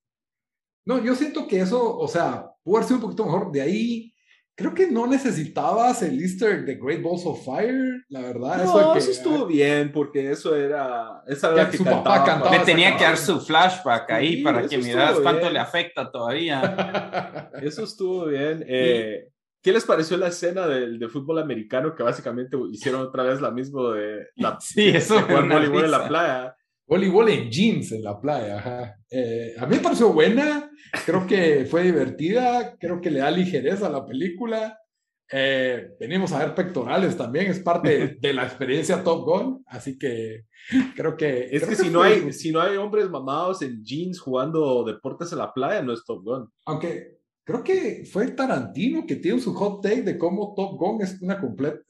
No, 0.84 1.02
yo 1.02 1.14
siento 1.14 1.46
que 1.46 1.60
eso, 1.60 1.96
o 1.96 2.08
sea, 2.08 2.46
pudo 2.62 2.76
haber 2.76 2.86
sido 2.86 2.96
un 2.96 3.02
poquito 3.02 3.24
mejor. 3.24 3.50
De 3.50 3.62
ahí, 3.62 4.14
creo 4.54 4.74
que 4.74 4.90
no 4.90 5.06
necesitabas 5.06 6.02
el 6.02 6.20
Easter 6.20 6.64
de 6.64 6.76
Great 6.76 7.02
Balls 7.02 7.24
of 7.24 7.44
Fire, 7.44 8.04
la 8.08 8.20
verdad. 8.20 8.64
No, 8.64 8.92
que, 8.92 8.98
eso 8.98 9.10
estuvo 9.10 9.46
bien, 9.46 9.92
porque 9.92 10.30
eso 10.30 10.54
era. 10.54 11.22
Esa 11.26 11.52
era 11.52 11.64
Que 11.66 11.72
que 11.72 11.76
su 11.78 11.84
papá 11.84 12.24
cantaba. 12.24 12.56
Le 12.56 12.64
tenía 12.64 12.96
que 12.96 13.04
dar 13.04 13.16
su 13.16 13.40
flashback 13.40 14.10
ahí 14.10 14.36
Sí, 14.36 14.42
para 14.42 14.66
que 14.66 14.78
miras 14.78 15.18
cuánto 15.20 15.42
bien. 15.42 15.54
le 15.54 15.58
afecta 15.58 16.10
todavía. 16.10 17.50
Eso 17.62 17.84
estuvo 17.84 18.26
bien. 18.26 18.64
Eh, 18.66 19.28
¿Qué 19.62 19.72
les 19.72 19.84
pareció 19.84 20.18
la 20.18 20.28
escena 20.28 20.66
del 20.66 20.98
de 20.98 21.08
fútbol 21.08 21.38
americano 21.38 21.94
que 21.94 22.02
básicamente 22.02 22.54
hicieron 22.70 23.00
otra 23.00 23.22
vez 23.22 23.40
la 23.40 23.50
misma 23.50 23.94
de 23.94 24.26
la 24.36 24.58
Sí, 24.60 24.88
eso 24.88 25.14
de 25.14 25.22
jugar 25.22 25.48
voleibol 25.48 25.86
en 25.86 25.90
la 25.90 26.06
playa? 26.06 26.56
Voleibol 26.86 27.28
en 27.30 27.50
jeans 27.50 27.92
en 27.92 28.02
la 28.02 28.20
playa. 28.20 28.58
ajá. 28.58 28.96
Eh, 29.10 29.54
a 29.58 29.66
mí 29.66 29.76
me 29.76 29.82
pareció 29.82 30.12
buena, 30.12 30.70
creo 31.06 31.26
que 31.26 31.66
fue 31.66 31.84
divertida, 31.84 32.76
creo 32.78 33.00
que 33.00 33.10
le 33.10 33.20
da 33.20 33.30
ligereza 33.30 33.86
a 33.86 33.90
la 33.90 34.04
película. 34.04 34.78
Eh, 35.30 35.88
venimos 35.98 36.32
a 36.32 36.40
ver 36.40 36.54
pectorales 36.54 37.16
también, 37.16 37.46
es 37.46 37.60
parte 37.60 38.16
de 38.20 38.32
la 38.34 38.44
experiencia 38.44 39.02
Top 39.02 39.24
Gun, 39.24 39.64
así 39.66 39.98
que 39.98 40.44
creo 40.94 41.16
que... 41.16 41.48
Es 41.50 41.62
creo 41.62 41.68
que 41.70 41.76
si 41.76 41.90
no, 41.90 42.02
hay, 42.02 42.32
si 42.32 42.52
no 42.52 42.60
hay 42.60 42.76
hombres 42.76 43.08
mamados 43.08 43.62
en 43.62 43.82
jeans 43.82 44.20
jugando 44.20 44.84
deportes 44.84 45.32
en 45.32 45.38
la 45.38 45.52
playa, 45.52 45.82
no 45.82 45.92
es 45.92 46.04
Top 46.04 46.22
Gun. 46.22 46.50
Aunque 46.66 47.13
creo 47.44 47.62
que 47.62 48.04
fue 48.10 48.32
Tarantino 48.32 49.06
que 49.06 49.16
tiene 49.16 49.40
su 49.40 49.54
hot 49.54 49.82
take 49.82 50.02
de 50.02 50.18
cómo 50.18 50.54
Top 50.56 50.78
Gun 50.78 51.02
es 51.02 51.20
una, 51.20 51.40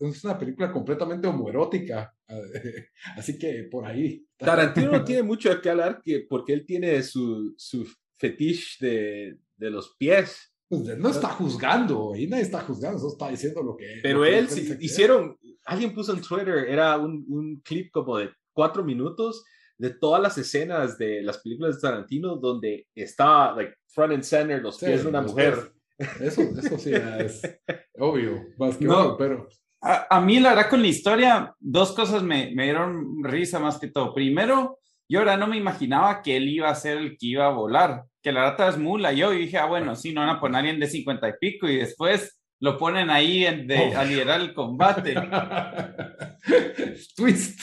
es 0.00 0.24
una 0.24 0.38
película 0.38 0.72
completamente 0.72 1.28
homoerótica. 1.28 2.14
Así 3.16 3.38
que 3.38 3.68
por 3.70 3.86
ahí. 3.86 4.26
Tarantino 4.36 4.90
no 4.92 5.04
tiene 5.04 5.22
mucho 5.22 5.50
de 5.50 5.60
qué 5.60 5.70
hablar 5.70 6.02
que, 6.02 6.26
porque 6.28 6.52
él 6.52 6.66
tiene 6.66 7.02
su, 7.02 7.54
su 7.56 7.86
fetiche 8.18 8.84
de, 8.84 9.38
de 9.56 9.70
los 9.70 9.94
pies. 9.96 10.50
Pues, 10.68 10.98
no 10.98 11.10
está 11.10 11.28
juzgando, 11.28 12.16
y 12.16 12.26
nadie 12.26 12.42
está 12.42 12.60
juzgando, 12.60 12.96
eso 12.96 13.08
está 13.08 13.28
diciendo 13.28 13.62
lo 13.62 13.76
que 13.76 14.00
Pero 14.02 14.20
lo 14.20 14.24
que 14.24 14.38
él, 14.38 14.48
que 14.48 14.54
es. 14.54 14.82
hicieron, 14.82 15.38
alguien 15.66 15.94
puso 15.94 16.12
en 16.14 16.22
Twitter, 16.22 16.66
era 16.68 16.98
un, 16.98 17.24
un 17.28 17.60
clip 17.60 17.92
como 17.92 18.16
de 18.16 18.30
cuatro 18.52 18.82
minutos 18.82 19.44
de 19.78 19.90
todas 19.90 20.22
las 20.22 20.38
escenas 20.38 20.98
de 20.98 21.22
las 21.22 21.38
películas 21.38 21.76
de 21.76 21.80
Tarantino 21.82 22.36
donde 22.36 22.86
está, 22.94 23.54
like, 23.54 23.74
front 23.88 24.12
and 24.14 24.22
center, 24.22 24.60
los 24.62 24.78
Sí, 24.78 24.86
pies 24.86 25.02
de 25.02 25.08
una 25.08 25.20
mujer. 25.22 25.54
pies. 25.98 26.20
Eso, 26.20 26.42
eso 26.42 26.78
sí 26.78 26.92
es 26.92 27.42
obvio, 27.98 28.40
más 28.58 28.76
que 28.76 28.84
No. 28.84 28.98
obvio, 29.00 29.16
pero 29.16 29.48
A, 29.80 30.16
a 30.16 30.20
mí, 30.20 30.40
la 30.40 30.54
verdad, 30.54 30.70
con 30.70 30.80
la 30.82 30.88
historia, 30.88 31.54
dos 31.60 31.92
cosas 31.92 32.22
me, 32.22 32.52
me 32.54 32.64
dieron 32.64 33.22
risa 33.22 33.58
más 33.58 33.78
que 33.78 33.88
todo. 33.88 34.14
Primero, 34.14 34.78
yo 35.08 35.18
ahora 35.20 35.36
no 35.36 35.46
me 35.46 35.58
imaginaba 35.58 36.22
que 36.22 36.36
él 36.38 36.48
iba 36.48 36.70
a 36.70 36.74
ser 36.74 36.96
el 36.98 37.10
que 37.18 37.26
iba 37.26 37.46
a 37.46 37.50
volar, 37.50 38.04
que 38.22 38.32
la 38.32 38.44
rata 38.44 38.68
es 38.70 38.78
mula. 38.78 39.12
Yo 39.12 39.30
dije, 39.32 39.58
ah, 39.58 39.66
bueno, 39.66 39.94
sí, 39.94 40.14
no 40.14 40.22
van 40.22 40.30
a 40.36 40.40
poner 40.40 40.56
a 40.56 40.58
alguien 40.60 40.80
de 40.80 40.86
50 40.86 41.28
y 41.28 41.32
pico 41.38 41.68
y 41.68 41.76
después 41.76 42.40
lo 42.60 42.78
ponen 42.78 43.10
ahí 43.10 43.44
en- 43.44 43.66
de- 43.66 43.92
Oh. 43.94 43.98
a 43.98 44.04
liderar 44.04 44.40
el 44.40 44.54
combate. 44.54 45.14
twist. 47.16 47.60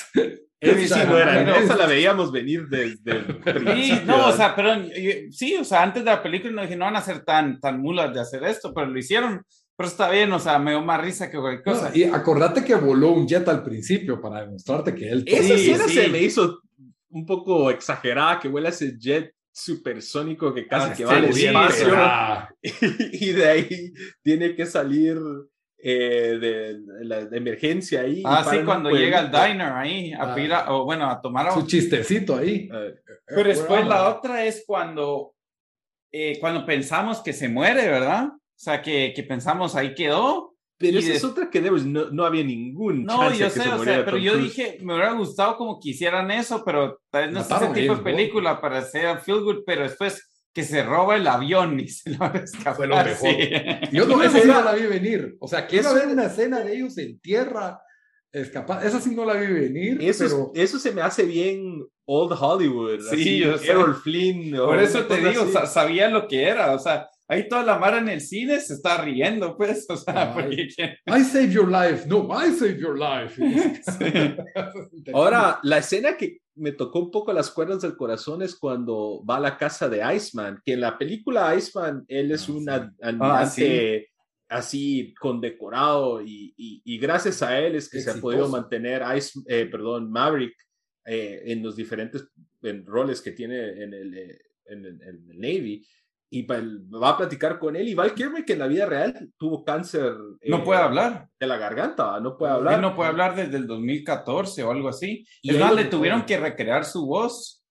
Esa 0.62 1.02
sí 1.02 1.08
no 1.10 1.18
era, 1.18 1.34
Pero- 1.44 1.56
esa 1.56 1.76
la 1.76 1.88
veíamos 1.88 2.32
venir 2.32 2.68
desde 2.70 3.12
el 3.12 3.84
Sí, 3.84 4.00
no, 4.06 4.28
o 4.28 4.32
sea, 4.32 4.56
pero 4.56 4.76
sí, 5.32 5.56
o 5.60 5.64
sea, 5.64 5.82
antes 5.84 6.06
de 6.06 6.12
la 6.12 6.22
película 6.22 6.54
no 6.54 6.62
dije, 6.62 6.76
no 6.76 6.86
van 6.86 6.96
a 6.96 7.02
ser 7.02 7.26
tan, 7.26 7.60
tan 7.60 7.82
mulas 7.82 8.14
de 8.14 8.22
hacer 8.22 8.44
esto, 8.44 8.72
pero 8.74 8.88
lo 8.88 8.98
hicieron. 9.00 9.44
Pero 9.76 9.90
está 9.90 10.12
bien, 10.12 10.32
o 10.32 10.40
sea, 10.40 10.60
me 10.60 10.72
dio 10.72 10.82
más 10.84 11.02
risa 11.02 11.32
que 11.32 11.40
cualquier 11.40 11.64
cosa. 11.64 11.90
No, 11.90 11.96
y 11.96 12.04
acordate 12.04 12.64
que 12.64 12.76
voló 12.76 13.10
un 13.14 13.28
jet 13.28 13.48
al 13.48 13.64
principio 13.64 14.22
para 14.22 14.42
demostrarte 14.42 14.94
que 14.94 15.10
él 15.10 15.24
Esa 15.26 15.44
Sí, 15.58 15.72
escena 15.72 15.88
sí. 15.88 15.94
se 15.96 16.08
me 16.10 16.20
hizo 16.20 16.62
un 17.10 17.26
poco 17.26 17.72
exagerada, 17.72 18.40
que 18.40 18.48
vuela 18.48 18.70
ese 18.70 18.96
jet 19.00 19.34
supersónico 19.52 20.54
que 20.54 20.68
casi 20.68 20.92
Ah, 20.92 20.94
que 20.96 21.06
va 21.06 21.16
al 21.18 21.26
espacio. 21.26 21.88
Ah, 21.96 22.50
y 23.12 23.32
de 23.32 23.48
ahí 23.50 23.94
tiene 24.22 24.56
que 24.56 24.66
salir 24.68 25.18
eh, 25.84 26.38
de, 26.40 26.80
de 26.80 27.06
la 27.06 27.26
de 27.26 27.38
emergencia 27.38 28.02
ahí. 28.02 28.22
Ah, 28.26 28.46
sí, 28.50 28.58
cuando 28.64 28.90
llega 28.92 29.20
al 29.20 29.32
diner 29.32 29.74
ahí, 29.74 30.14
a 30.14 30.32
Ah. 30.32 30.36
pedir 30.36 30.54
a- 30.54 30.74
o 30.74 30.86
bueno, 30.86 31.10
a 31.10 31.20
tomar 31.22 31.48
agua. 31.48 31.62
su 31.62 31.68
chistecito 31.68 32.36
ahí. 32.36 32.70
Eh, 32.74 32.94
Pero 33.26 33.50
después 33.50 33.88
la 33.88 34.10
otra 34.10 34.46
es 34.46 34.64
cuando, 34.68 35.34
eh, 36.12 36.38
cuando 36.40 36.66
pensamos 36.66 37.22
que 37.22 37.34
se 37.34 37.50
muere, 37.50 37.88
¿verdad? 37.88 38.28
O 38.28 38.38
sea, 38.64 38.82
que, 38.82 39.12
que 39.16 39.24
pensamos 39.24 39.76
ahí 39.76 39.94
quedó. 39.96 40.50
pero 40.78 40.98
esa 40.98 41.10
de- 41.10 41.16
es 41.16 41.24
otra 41.24 41.48
que 41.52 41.62
no, 41.62 42.10
no 42.12 42.26
había 42.26 42.44
ningún 42.44 43.04
No, 43.04 43.32
yo 43.32 43.50
sé, 43.52 43.62
se 43.62 43.70
o 43.70 43.84
sea, 43.84 44.04
pero 44.04 44.18
yo 44.18 44.36
dije, 44.38 44.80
me 44.82 44.96
hubiera 44.96 45.12
gustado 45.14 45.56
como 45.56 45.80
que 45.80 45.90
hicieran 45.92 46.32
eso, 46.32 46.64
pero 46.66 47.00
tal 47.12 47.26
vez 47.26 47.32
no 47.34 47.40
es 47.42 47.46
ese 47.52 47.66
a 47.66 47.72
tipo 47.74 47.96
de 47.96 48.02
película 48.04 48.60
para 48.60 48.80
hacer 48.80 49.20
feel 49.20 49.42
good, 49.42 49.60
pero 49.64 49.84
después 49.84 50.28
que 50.54 50.64
se 50.64 50.84
roba 50.84 51.16
el 51.16 51.28
avión 51.28 51.80
y 51.80 51.88
se 51.88 52.10
lo 52.12 52.26
escapa. 52.34 52.74
Fue 52.76 52.88
lo 52.88 52.96
mejor. 52.98 53.16
Sí. 53.18 53.50
Yo 53.92 54.06
no, 54.06 54.22
esa 54.22 54.40
sí 54.40 54.48
no 54.48 54.62
la 54.64 54.74
vi 54.74 54.86
venir. 54.88 55.36
O 55.40 55.48
sea, 55.48 55.66
quiero 55.68 55.90
Eso- 55.90 55.96
ver 55.96 56.08
una 56.08 56.26
escena 56.26 56.60
de 56.62 56.76
ellos 56.76 56.98
en 56.98 57.20
tierra 57.20 57.80
escapar. 58.32 58.86
Esa 58.86 59.00
sí 59.02 59.16
no 59.16 59.26
la 59.26 59.36
vi 59.36 59.48
venir. 59.48 59.98
Eso, 60.02 60.26
es- 60.26 60.32
pero 60.34 60.52
eso 60.56 60.80
se 60.80 60.92
me 60.92 61.02
hace 61.02 61.24
bien 61.24 61.86
old 62.06 62.36
Hollywood. 62.40 63.00
Sí, 63.10 63.16
así, 63.16 63.40
yo 63.40 63.58
sé. 63.58 63.72
Errol 63.72 63.96
Flynn. 63.96 64.56
Por 64.58 64.80
eso 64.80 65.06
te 65.06 65.18
digo, 65.18 65.44
así. 65.44 65.52
sa- 65.54 65.66
sabía 65.66 66.10
lo 66.10 66.28
que 66.28 66.44
era, 66.44 66.74
o 66.74 66.80
sea, 66.80 67.08
ahí 67.30 67.48
toda 67.48 67.64
la 67.64 67.78
mara 67.80 68.00
en 68.00 68.10
el 68.10 68.20
cine 68.20 68.60
se 68.60 68.74
está 68.74 69.02
riendo, 69.02 69.56
pues, 69.56 69.86
o 69.90 69.96
sea, 69.96 70.34
Ay. 70.36 70.42
porque 70.44 70.68
I 71.08 71.24
saved 71.24 71.52
your 71.52 71.70
life. 71.72 72.06
No, 72.08 72.28
I 72.28 72.52
saved 72.52 72.80
your 72.80 72.98
life. 73.00 73.42
Ahora, 75.14 75.60
la 75.64 75.78
escena 75.78 76.18
que 76.18 76.41
me 76.56 76.72
tocó 76.74 77.00
un 77.00 77.12
poco 77.12 77.32
las 77.34 77.50
cuerdas 77.52 77.82
del 77.82 77.96
corazón 77.96 78.42
es 78.42 78.56
cuando 78.56 79.24
va 79.30 79.38
a 79.38 79.40
la 79.42 79.58
casa 79.58 79.88
de 79.90 80.02
Iceman, 80.16 80.60
que 80.66 80.74
en 80.74 80.82
la 80.82 80.98
película 80.98 81.56
Iceman, 81.56 82.04
él 82.08 82.32
es 82.32 82.48
Ah, 82.50 82.52
un 82.52 82.64
sí. 82.66 82.70
almirante 83.02 84.08
Ah, 84.50 84.58
así 84.58 85.14
condecorado 85.20 86.22
y, 86.22 86.54
y, 86.58 86.82
y 86.84 86.98
gracias 86.98 87.42
a 87.42 87.58
él 87.58 87.76
es 87.76 87.90
que 87.90 88.02
se 88.02 88.12
ha 88.12 88.16
podido 88.16 88.50
mantener 88.50 89.02
Ice, 89.16 89.40
eh, 89.48 89.66
perdón, 89.66 90.12
Maverick 90.12 90.54
eh, 91.06 91.42
en 91.46 91.64
los 91.64 91.78
diferentes 91.78 92.28
en 92.62 92.86
roles 92.86 93.22
que 93.22 93.32
tiene 93.32 93.82
en 93.82 93.94
el, 93.94 94.18
eh, 94.18 94.42
en 94.66 94.86
el, 94.86 95.02
en 95.02 95.30
el 95.32 95.40
Navy. 95.40 95.88
Y 96.34 96.44
va 96.44 96.62
va 96.98 97.10
a 97.10 97.18
platicar 97.18 97.60
con 97.60 97.76
él. 97.76 97.90
Y 97.90 97.94
Val 97.94 98.14
Kilmer, 98.14 98.46
que 98.46 98.54
en 98.54 98.60
la 98.60 98.68
vida 98.68 98.86
real 98.86 99.30
tuvo 99.38 99.66
cáncer 99.66 100.14
no 100.46 100.58
eh, 100.58 100.62
puede 100.64 100.80
hablar. 100.80 101.28
de 101.38 101.46
la 101.46 101.58
garganta, 101.58 102.20
no 102.22 102.38
puede 102.38 102.54
hablar. 102.54 102.76
Él 102.76 102.82
no 102.82 102.96
puede 102.96 103.10
hablar 103.10 103.36
desde 103.36 103.58
el 103.58 103.68
2014 103.68 104.64
o 104.64 104.72
algo 104.72 104.88
así. 104.88 105.26
Y 105.42 105.52
es 105.52 105.60
más, 105.60 105.76
le 105.76 105.86
tuvieron 105.86 106.26
que 106.26 106.38
recrear 106.38 106.86
su 106.86 107.06
voz. 107.06 107.64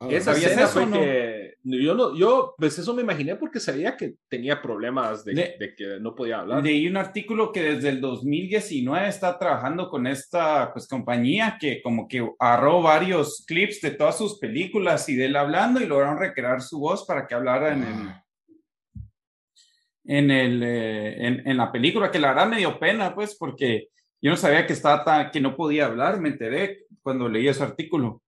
Esa 0.00 0.34
¿Sabías 0.34 0.50
escena 0.50 0.66
eso 0.66 0.72
fue 0.72 0.86
no? 0.86 1.00
que 1.00 1.41
yo 1.64 1.94
no, 1.94 2.16
yo 2.16 2.54
pues 2.58 2.78
eso 2.78 2.92
me 2.94 3.02
imaginé 3.02 3.36
porque 3.36 3.60
sabía 3.60 3.96
que 3.96 4.14
tenía 4.28 4.60
problemas 4.60 5.24
de, 5.24 5.32
Le- 5.34 5.56
de 5.58 5.74
que 5.76 5.98
no 6.00 6.14
podía 6.14 6.40
hablar. 6.40 6.62
Leí 6.64 6.86
un 6.88 6.96
artículo 6.96 7.52
que 7.52 7.62
desde 7.74 7.88
el 7.90 8.00
2019 8.00 9.06
está 9.08 9.38
trabajando 9.38 9.88
con 9.88 10.06
esta 10.06 10.72
pues, 10.72 10.88
compañía 10.88 11.56
que 11.60 11.80
como 11.82 12.08
que 12.08 12.28
agarró 12.38 12.82
varios 12.82 13.44
clips 13.46 13.80
de 13.80 13.92
todas 13.92 14.18
sus 14.18 14.38
películas 14.38 15.08
y 15.08 15.14
de 15.16 15.26
él 15.26 15.36
hablando 15.36 15.80
y 15.80 15.86
lograron 15.86 16.18
recrear 16.18 16.60
su 16.62 16.80
voz 16.80 17.06
para 17.06 17.26
que 17.26 17.34
hablara 17.34 17.72
en 17.74 17.82
el, 17.84 17.94
Ah, 18.08 18.24
en, 20.04 20.30
el, 20.32 20.62
eh, 20.64 21.26
en, 21.26 21.48
en 21.48 21.56
la 21.56 21.70
película, 21.70 22.10
que 22.10 22.18
la 22.18 22.28
verdad 22.28 22.48
me 22.48 22.58
dio 22.58 22.78
pena, 22.78 23.14
pues, 23.14 23.36
porque 23.36 23.88
yo 24.20 24.30
no 24.32 24.36
sabía 24.36 24.66
que, 24.66 24.72
estaba 24.72 25.04
tan- 25.04 25.30
que 25.30 25.40
no 25.40 25.54
podía 25.56 25.86
hablar, 25.86 26.20
me 26.20 26.30
enteré 26.30 26.86
cuando 27.02 27.28
leí 27.28 27.46
ese 27.46 27.62
artículo. 27.62 28.20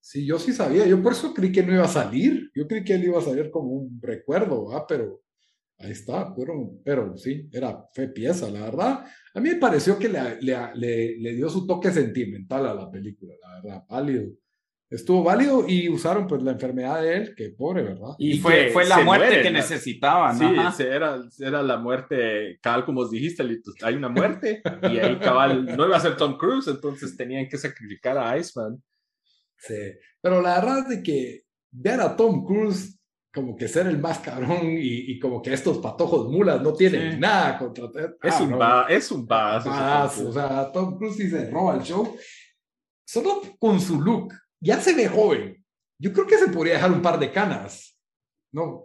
Sí, 0.00 0.24
yo 0.26 0.38
sí 0.38 0.52
sabía. 0.52 0.86
Yo 0.86 1.02
por 1.02 1.12
eso 1.12 1.34
creí 1.34 1.52
que 1.52 1.62
no 1.62 1.74
iba 1.74 1.84
a 1.84 1.88
salir. 1.88 2.50
Yo 2.54 2.66
creí 2.66 2.84
que 2.84 2.94
él 2.94 3.04
iba 3.04 3.18
a 3.18 3.22
salir 3.22 3.50
como 3.50 3.70
un 3.70 4.00
recuerdo, 4.00 4.74
¿ah? 4.74 4.86
Pero 4.88 5.22
ahí 5.78 5.90
está. 5.90 6.34
Pero, 6.34 6.72
pero 6.84 7.16
sí, 7.16 7.48
era, 7.52 7.84
fue 7.92 8.08
pieza, 8.08 8.50
la 8.50 8.62
verdad. 8.62 9.04
A 9.34 9.40
mí 9.40 9.50
me 9.50 9.56
pareció 9.56 9.98
que 9.98 10.08
le, 10.08 10.40
le, 10.40 10.56
le, 10.74 11.18
le 11.18 11.34
dio 11.34 11.48
su 11.48 11.66
toque 11.66 11.90
sentimental 11.90 12.66
a 12.66 12.74
la 12.74 12.90
película, 12.90 13.34
la 13.42 13.60
verdad, 13.60 13.84
válido. 13.88 14.30
Estuvo 14.90 15.22
válido 15.22 15.66
y 15.68 15.90
usaron 15.90 16.26
pues 16.26 16.42
la 16.42 16.52
enfermedad 16.52 17.02
de 17.02 17.14
él, 17.14 17.34
que 17.36 17.50
pobre, 17.50 17.82
¿verdad? 17.82 18.14
Y, 18.16 18.36
Y 18.36 18.38
fue, 18.38 18.70
fue 18.70 18.86
la 18.86 19.00
muerte 19.00 19.26
mueren, 19.26 19.42
que 19.42 19.50
¿no? 19.50 19.58
necesitaban. 19.58 20.38
Sí, 20.38 20.82
era, 20.82 21.20
era 21.40 21.62
la 21.62 21.76
muerte, 21.76 22.58
cabal, 22.62 22.86
como 22.86 23.02
os 23.02 23.10
dijiste, 23.10 23.44
hay 23.82 23.94
una 23.94 24.08
muerte 24.08 24.62
y 24.84 24.98
ahí 24.98 25.18
cabal 25.18 25.76
no 25.76 25.86
iba 25.86 25.94
a 25.94 26.00
ser 26.00 26.16
Tom 26.16 26.38
Cruise, 26.38 26.68
entonces 26.68 27.14
tenían 27.18 27.46
que 27.48 27.58
sacrificar 27.58 28.16
a 28.16 28.38
Iceman. 28.38 28.82
Sí. 29.58 29.74
Pero 30.20 30.40
la 30.40 30.54
verdad 30.60 30.78
es 30.80 30.88
de 30.88 31.02
que 31.02 31.42
ver 31.70 32.00
a 32.00 32.16
Tom 32.16 32.44
Cruise 32.44 32.94
como 33.32 33.54
que 33.56 33.68
ser 33.68 33.86
el 33.86 33.98
más 33.98 34.18
cabrón 34.20 34.70
y, 34.70 35.12
y 35.12 35.18
como 35.18 35.42
que 35.42 35.52
estos 35.52 35.78
patojos 35.78 36.28
mulas 36.30 36.60
no 36.62 36.72
tienen 36.72 37.12
Sí. 37.12 37.18
nada 37.20 37.58
contra... 37.58 37.84
Es 38.22 38.34
Ah, 38.34 38.42
un 38.42 38.50
no. 38.50 38.58
va, 38.58 38.86
es 38.88 39.10
un 39.12 39.26
Más, 39.26 39.64
Tom 40.16 40.26
o 40.26 40.32
sea, 40.32 40.72
Tom 40.72 40.96
Cruise 40.98 41.16
sí 41.16 41.28
se 41.30 41.50
roba 41.50 41.74
el 41.76 41.82
show. 41.82 42.16
Solo 43.06 43.42
con 43.58 43.80
su 43.80 44.00
look. 44.00 44.32
Ya 44.60 44.80
se 44.80 44.94
ve 44.94 45.08
joven. 45.08 45.64
Yo 46.00 46.12
creo 46.12 46.26
que 46.26 46.38
se 46.38 46.48
podría 46.48 46.74
dejar 46.74 46.90
un 46.92 47.02
par 47.02 47.18
de 47.18 47.30
canas. 47.30 47.96
No. 48.52 48.84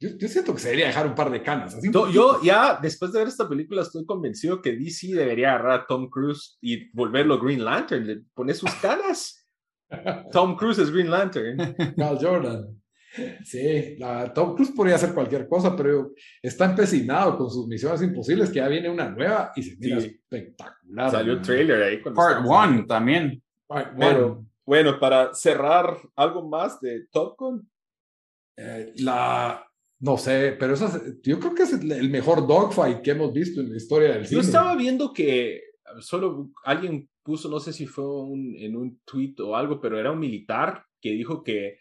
Yo, 0.00 0.10
yo 0.16 0.28
siento 0.28 0.54
que 0.54 0.60
se 0.60 0.68
debería 0.68 0.86
dejar 0.88 1.06
un 1.06 1.14
par 1.14 1.30
de 1.30 1.42
canas. 1.42 1.74
Así 1.74 1.90
poquito. 1.90 2.10
yo 2.12 2.40
ya, 2.42 2.78
después 2.80 3.12
de 3.12 3.18
ver 3.20 3.28
esta 3.28 3.48
película, 3.48 3.82
estoy 3.82 4.04
convencido 4.06 4.62
que 4.62 4.72
DC 4.76 5.08
debería 5.14 5.50
agarrar 5.54 5.80
a 5.80 5.86
Tom 5.86 6.08
Cruise 6.08 6.56
y 6.60 6.90
volverlo 6.96 7.38
Green 7.40 7.64
Lantern, 7.64 8.06
le 8.06 8.22
pone 8.34 8.54
sus 8.54 8.70
caras. 8.82 9.37
Tom 10.32 10.56
Cruise 10.56 10.78
es 10.78 10.90
Green 10.90 11.10
Lantern. 11.10 11.56
Cal 11.96 12.18
Jordan. 12.20 12.74
Sí, 13.44 13.96
la, 13.98 14.32
Tom 14.32 14.54
Cruise 14.54 14.70
podría 14.72 14.94
hacer 14.96 15.14
cualquier 15.14 15.48
cosa, 15.48 15.74
pero 15.74 16.12
está 16.42 16.66
empecinado 16.66 17.36
con 17.38 17.50
sus 17.50 17.66
misiones 17.66 18.02
imposibles, 18.02 18.50
que 18.50 18.56
ya 18.56 18.68
viene 18.68 18.88
una 18.90 19.08
nueva 19.08 19.50
y 19.56 19.62
se 19.62 19.76
mira 19.78 20.00
Sí. 20.00 20.08
espectacular. 20.08 21.10
Salió 21.10 21.34
man. 21.34 21.42
trailer 21.42 21.82
ahí. 21.82 21.96
Part 22.14 22.44
One 22.46 22.84
también. 22.86 23.42
Part 23.66 23.96
Bueno, 23.96 24.26
one. 24.26 24.46
bueno, 24.64 25.00
para 25.00 25.34
cerrar, 25.34 25.96
¿algo 26.16 26.48
más 26.48 26.80
de 26.80 27.06
Top 27.10 27.34
Gun? 27.38 27.68
Eh, 28.56 28.92
la, 28.98 29.64
no 30.00 30.16
sé, 30.18 30.56
pero 30.58 30.74
eso 30.74 30.86
es- 30.86 31.20
yo 31.22 31.40
creo 31.40 31.54
que 31.54 31.62
es 31.62 31.72
el 31.72 32.10
mejor 32.10 32.46
dogfight 32.46 33.00
que 33.00 33.12
hemos 33.12 33.32
visto 33.32 33.60
en 33.60 33.70
la 33.70 33.76
historia 33.78 34.10
del 34.10 34.22
Yo 34.22 34.28
cine. 34.28 34.42
estaba 34.42 34.76
viendo 34.76 35.12
que 35.12 35.62
solo 36.00 36.50
alguien 36.64 37.08
puso, 37.22 37.48
no 37.48 37.60
sé 37.60 37.72
si 37.72 37.86
fue 37.86 38.04
un- 38.04 38.54
en 38.56 38.76
un 38.76 39.00
tweet 39.04 39.34
o 39.40 39.56
algo, 39.56 39.80
pero 39.80 39.98
era 39.98 40.10
un 40.12 40.18
militar 40.18 40.84
que 41.00 41.10
dijo 41.10 41.42
que 41.42 41.78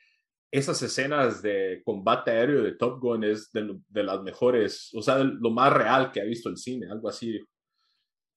esas 0.51 0.81
escenas 0.81 1.41
de 1.41 1.81
combate 1.83 2.31
aéreo 2.31 2.63
de 2.63 2.75
Top 2.75 3.01
Gun 3.01 3.23
es 3.23 3.51
de, 3.51 4.03
las 4.03 4.21
mejores, 4.23 4.91
o 4.95 5.01
sea, 5.01 5.17
de 5.17 5.25
lo 5.25 5.49
más 5.51 5.73
real 5.73 6.11
que 6.11 6.21
ha 6.21 6.25
visto 6.25 6.49
el 6.49 6.57
cine, 6.57 6.87
algo 6.89 7.09
así. 7.09 7.33
dijo. 7.33 7.45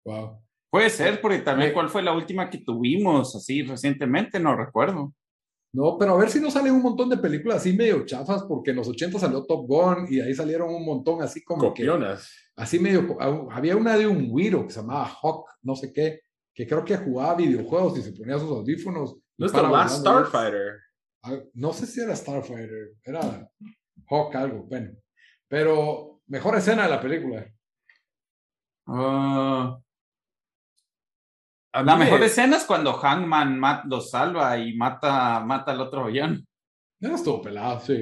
Wow. 0.05 0.43
Puede 0.71 0.91
ser, 0.91 1.21
porque 1.21 1.39
también 1.39 1.73
cuál 1.73 1.89
fue 1.89 2.03
la 2.03 2.13
última 2.13 2.49
que 2.49 2.59
tuvimos 2.59 3.35
así 3.35 3.63
recientemente, 3.63 4.39
no 4.39 4.57
recuerdo. 4.57 5.13
No, 5.73 5.97
pero 5.99 6.15
a 6.15 6.19
ver 6.19 6.29
si 6.31 6.41
no 6.41 6.51
salen 6.51 6.73
un 6.75 6.83
montón 6.83 7.09
de 7.09 7.17
películas 7.17 7.59
así 7.59 7.73
medio 7.73 8.05
chafas, 8.05 8.43
porque 8.43 8.71
en 8.71 8.77
los 8.77 8.89
80 8.89 9.19
salió 9.21 9.45
Top 9.45 9.67
Gun 9.69 10.07
y 10.09 10.21
ahí 10.21 10.35
salieron 10.35 10.75
un 10.75 10.85
montón 10.85 11.23
así 11.23 11.45
como 11.45 11.63
que, 11.73 11.85
Copionas. 11.87 12.29
así 12.57 12.81
medio, 12.81 13.17
había 13.53 13.77
una 13.77 13.97
de 13.97 14.07
un 14.07 14.29
güiro 14.29 14.67
que 14.67 14.73
se 14.73 14.81
llamaba 14.81 15.07
Hawk, 15.23 15.47
no 15.63 15.77
sé 15.77 15.93
qué, 15.93 16.21
que 16.53 16.67
creo 16.67 16.85
que 16.85 16.97
jugaba 16.97 17.37
videojuegos 17.37 17.97
y 17.99 18.03
se 18.03 18.13
ponía 18.13 18.39
sus 18.39 18.51
audífonos. 18.51 19.17
No 19.39 19.47
es 19.47 19.53
The 19.53 19.63
Last. 19.63 20.01
Starfighter. 20.01 20.73
Ah, 21.23 21.39
No 21.55 21.73
sé 21.73 21.87
si 21.87 22.01
era 22.01 22.17
Starfighter, 22.17 22.95
era 23.05 23.49
Hawk 24.09 24.35
algo, 24.35 24.65
bueno. 24.65 24.91
Pero 25.49 26.21
mejor 26.27 26.57
escena 26.57 26.83
de 26.85 26.91
la 26.91 27.01
película. 27.01 27.47
Ah, 28.87 29.79
A 29.79 29.90
la 31.73 31.97
mejor 31.97 32.23
escena 32.23 32.57
es 32.57 32.65
cuando 32.65 32.93
Hangman 32.95 33.59
mat- 33.59 33.85
lo 33.87 34.01
salva 34.01 34.59
y 34.59 34.77
mata, 34.77 35.41
mata 35.41 35.73
al 35.73 35.81
otro 35.81 36.05
avión. 36.05 36.47
No 37.03 37.15
estuvo 37.15 37.41
pelado, 37.41 37.81
sí. 37.81 37.97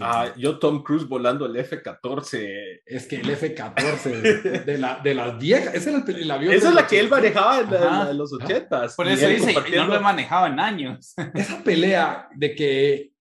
Ah, 0.00 0.32
yo 0.38 0.58
Tom 0.58 0.82
Cruise 0.82 1.06
volando 1.06 1.44
el 1.44 1.54
F-14. 1.54 2.80
Es 2.86 3.06
que 3.06 3.16
el 3.16 3.28
F-14 3.28 4.64
de, 4.64 4.78
la, 4.78 5.00
de 5.04 5.14
las 5.14 5.38
viejas, 5.38 5.74
ese 5.74 5.90
era 5.90 6.02
el, 6.06 6.16
el 6.16 6.30
avión. 6.30 6.54
Esa 6.54 6.70
es 6.70 6.74
la 6.74 6.86
que 6.86 6.98
él 6.98 7.12
80. 7.12 7.16
manejaba 7.20 7.60
en, 7.60 7.70
la- 7.70 8.10
en 8.10 8.16
los 8.18 8.32
ochentas. 8.32 8.94
Por 8.96 9.06
eso 9.08 9.28
dice, 9.28 9.42
y 9.42 9.54
no 9.54 9.60
compartiendo- 9.60 9.86
lo 9.88 9.96
he 9.96 10.00
manejado 10.00 10.46
en 10.46 10.60
años. 10.60 11.14
Esa 11.34 11.62
pelea 11.62 12.28
de 12.34 12.54
que, 12.54 13.11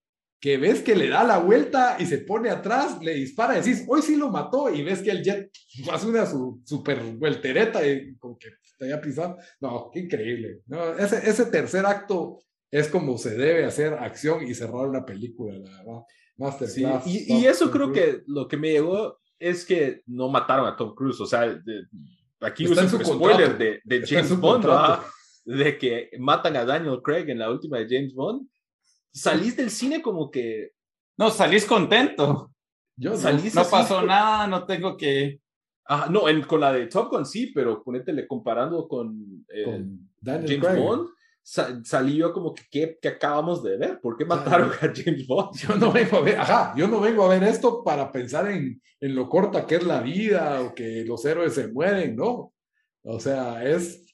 que 0.42 0.58
ves 0.58 0.82
que 0.82 0.96
le 0.96 1.08
da 1.08 1.24
la 1.24 1.38
vuelta 1.38 1.96
y 2.00 2.06
se 2.08 2.18
pone 2.18 2.50
atrás, 2.50 2.98
le 3.02 3.14
dispara, 3.14 3.54
decís, 3.54 3.86
hoy 3.88 4.02
sí 4.02 4.16
lo 4.16 4.30
mató, 4.30 4.74
y 4.74 4.82
ves 4.84 5.02
que 5.04 5.12
el 5.12 5.24
jet 5.24 5.52
hace 5.94 6.08
una 6.08 6.26
su, 6.26 6.62
super 6.66 7.00
vueltereta 7.16 7.88
y 7.88 8.16
como 8.18 8.38
que 8.38 8.50
te 8.78 8.86
había 8.86 9.00
pisado. 9.00 9.38
No, 9.60 9.90
qué 9.94 10.00
increíble. 10.00 10.62
No, 10.66 10.98
ese, 10.98 11.18
ese 11.30 11.46
tercer 11.46 11.86
acto 11.86 12.40
es 12.72 12.88
como 12.88 13.18
se 13.20 13.36
debe 13.38 13.66
hacer 13.66 13.94
acción 13.94 14.46
y 14.48 14.56
cerrar 14.56 14.88
una 14.90 15.06
película, 15.06 15.54
la 15.54 15.70
verdad. 15.70 16.02
Sí, 16.08 16.42
Masterclass. 16.42 17.04
y, 17.08 17.28
Tom- 17.28 17.38
y 17.38 17.46
eso 17.46 17.66
Tom 17.66 17.74
creo 17.74 17.92
Cruise. 17.92 18.02
que 18.16 18.24
lo 18.26 18.48
que 18.48 18.58
me 18.58 18.72
llegó 18.72 19.20
es 19.38 19.64
que 19.66 20.02
no 20.08 20.28
mataron 20.30 20.66
a 20.68 20.76
Tom 20.76 20.96
Cruise. 20.96 21.22
O 21.22 21.26
sea, 21.28 21.42
de- 21.48 21.86
aquí 22.40 22.66
en 22.66 22.90
su 22.90 23.00
spoiler 23.00 23.58
de, 23.60 23.80
de 23.84 24.08
James 24.08 24.36
Bond. 24.40 24.64
¿verdad? 24.66 25.02
de 25.46 25.78
que 25.78 26.10
matan 26.20 26.56
a 26.56 26.66
Daniel 26.66 27.00
Craig 27.04 27.30
en 27.30 27.40
la 27.40 27.52
última 27.52 27.78
de 27.80 27.88
James 27.88 28.14
Bond. 28.16 28.48
Salís 29.14 29.56
del 29.58 29.70
cine 29.72 30.02
como 30.02 30.30
que 30.32 30.72
No, 31.18 31.30
salís 31.30 31.66
contento. 31.66 32.52
Yo 32.96 33.12
no. 33.12 33.18
salís 33.18 33.54
No 33.56 33.62
así 33.62 33.72
pasó 33.72 33.98
con- 33.98 34.08
nada, 34.08 34.48
no 34.48 34.66
tengo 34.66 34.96
que... 34.98 35.40
Ajá, 35.86 36.10
no, 36.10 36.30
en- 36.30 36.44
con 36.44 36.60
la 36.62 36.72
de 36.72 36.88
Top 36.88 37.10
Gun 37.12 37.26
sí, 37.26 37.48
pero 37.54 37.84
ponétele 37.84 38.28
comparando 38.28 38.88
con, 38.88 39.46
eh, 39.50 39.64
con 39.64 40.10
Daniel 40.22 40.48
James 40.62 40.66
Craig. 40.68 40.80
Bond, 40.84 41.10
sa- 41.44 41.82
salí 41.84 42.18
yo 42.18 42.32
como 42.32 42.54
que 42.54 42.64
¿qué, 42.72 42.98
qué 43.02 43.08
acabamos 43.10 43.64
de 43.64 43.78
ver? 43.78 44.00
¿Por 44.00 44.16
qué 44.16 44.24
mataron 44.26 44.70
a 44.72 44.78
James 44.96 45.28
Bond? 45.28 45.56
Yo 45.58 45.76
no 45.76 45.92
vengo 45.92 46.18
a 46.18 46.22
ver, 46.22 46.40
ajá, 46.40 46.74
yo 46.78 46.88
no 46.88 47.00
vengo 47.02 47.26
a 47.26 47.30
ver 47.30 47.44
esto 47.44 47.84
para 47.84 48.12
pensar 48.12 48.50
en, 48.50 48.82
en 49.00 49.16
lo 49.16 49.28
corta 49.28 49.66
que 49.66 49.76
es 49.76 49.84
la 49.84 50.02
vida 50.02 50.62
o 50.62 50.74
que 50.76 51.04
los 51.06 51.26
héroes 51.26 51.54
se 51.56 51.68
mueren, 51.68 52.16
no. 52.16 52.54
O 53.04 53.20
sea, 53.20 53.64
es, 53.66 54.06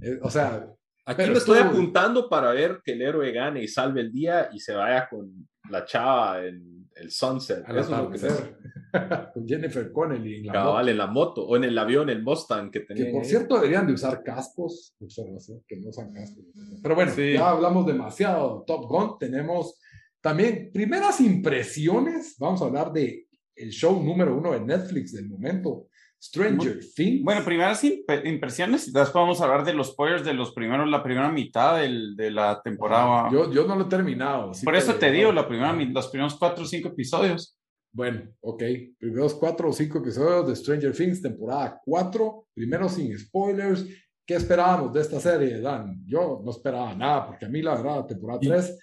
es- 0.00 0.18
o 0.20 0.28
sea, 0.30 0.68
Aquí 1.06 1.16
Pero 1.18 1.32
me 1.32 1.38
estoy 1.38 1.58
estuvo- 1.58 1.70
apuntando 1.72 2.28
para 2.28 2.52
ver 2.52 2.80
que 2.82 2.92
el 2.92 3.02
héroe 3.02 3.30
gane 3.32 3.62
y 3.62 3.68
salve 3.68 4.00
el 4.00 4.10
día 4.12 4.48
y 4.52 4.58
se 4.60 4.74
vaya 4.74 5.06
con 5.08 5.48
la 5.70 5.84
chava 5.84 6.44
en 6.44 6.88
el 6.96 7.10
sunset. 7.10 7.62
al 7.66 7.78
Eso 7.78 7.92
es 7.94 7.98
lo 8.02 8.10
que 8.10 8.16
atardecer, 8.16 8.58
con 9.34 9.46
Jennifer 9.48 9.92
Connelly 9.92 10.36
en 10.36 10.46
la 10.46 10.52
cabal 10.52 10.74
moto. 10.84 10.90
en 10.90 10.98
la 10.98 11.06
moto 11.06 11.46
o 11.46 11.56
en 11.56 11.64
el 11.64 11.76
avión, 11.78 12.08
el 12.10 12.22
Mustang 12.22 12.70
que 12.70 12.80
Que 12.86 12.94
tenía. 12.94 13.12
por 13.12 13.24
cierto 13.24 13.56
deberían 13.56 13.86
de 13.86 13.92
usar 13.92 14.22
cascos, 14.22 14.94
observación, 15.00 15.62
que 15.66 15.76
no 15.80 15.88
usan 15.90 16.12
cascos. 16.12 16.44
Pero 16.82 16.94
bueno, 16.94 17.12
Sí. 17.12 17.32
ya 17.34 17.50
hablamos 17.50 17.86
demasiado 17.86 18.60
de 18.60 18.64
Top 18.66 18.86
Gun, 18.88 19.18
tenemos 19.18 19.78
también 20.22 20.70
primeras 20.72 21.20
impresiones, 21.20 22.36
vamos 22.38 22.62
a 22.62 22.66
hablar 22.66 22.92
de 22.92 23.26
el 23.56 23.70
show 23.70 24.02
número 24.02 24.36
uno 24.36 24.52
de 24.52 24.60
Netflix 24.60 25.12
del 25.12 25.28
momento, 25.28 25.88
Stranger 26.28 26.80
Things. 26.94 27.22
Bueno, 27.22 27.44
primeras 27.44 27.84
imp- 27.84 28.26
impresiones 28.26 28.92
después 28.92 29.12
vamos 29.14 29.40
a 29.40 29.44
hablar 29.44 29.64
de 29.64 29.74
los 29.74 29.88
spoilers 29.88 30.24
de 30.24 30.32
los 30.34 30.52
primeros, 30.52 30.88
la 30.88 31.02
primera 31.02 31.30
mitad 31.30 31.78
del- 31.80 32.16
de 32.16 32.30
la 32.30 32.60
temporada. 32.62 33.26
Ah, 33.26 33.30
yo, 33.32 33.52
yo 33.52 33.66
no 33.66 33.76
lo 33.76 33.84
he 33.84 33.88
terminado. 33.88 34.52
Por 34.64 34.74
eso 34.74 34.94
te 34.94 35.10
digo, 35.10 35.32
la 35.32 35.46
primera, 35.46 35.72
los 35.72 36.08
primeros 36.08 36.36
cuatro 36.38 36.64
o 36.64 36.66
cinco 36.66 36.88
episodios. 36.88 37.58
Bueno, 37.92 38.22
ok. 38.40 38.62
Primeros 38.98 39.34
cuatro 39.34 39.68
o 39.68 39.72
cinco 39.72 39.98
episodios 39.98 40.48
de 40.48 40.56
Stranger 40.56 40.92
Things, 40.96 41.22
temporada 41.22 41.80
4. 41.84 42.46
Primero 42.54 42.88
sin 42.88 43.16
spoilers. 43.18 43.84
¿Qué 44.26 44.34
esperábamos 44.34 44.92
de 44.94 45.02
esta 45.02 45.20
serie, 45.20 45.60
Dan? 45.60 46.02
Yo 46.06 46.40
no 46.42 46.50
esperaba 46.50 46.94
nada, 46.94 47.26
porque 47.26 47.44
a 47.44 47.48
mí 47.48 47.60
la 47.60 47.74
verdad, 47.74 47.96
la 47.96 48.06
temporada 48.06 48.40
3 48.40 48.78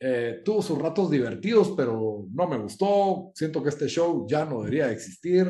eh, 0.00 0.40
tuvo 0.44 0.62
sus 0.62 0.78
ratos 0.78 1.10
divertidos, 1.10 1.72
pero 1.76 2.26
no 2.32 2.46
me 2.46 2.56
gustó. 2.58 3.30
Siento 3.34 3.62
que 3.62 3.70
este 3.70 3.88
show 3.88 4.24
ya 4.28 4.44
no 4.44 4.58
debería 4.60 4.90
existir. 4.92 5.46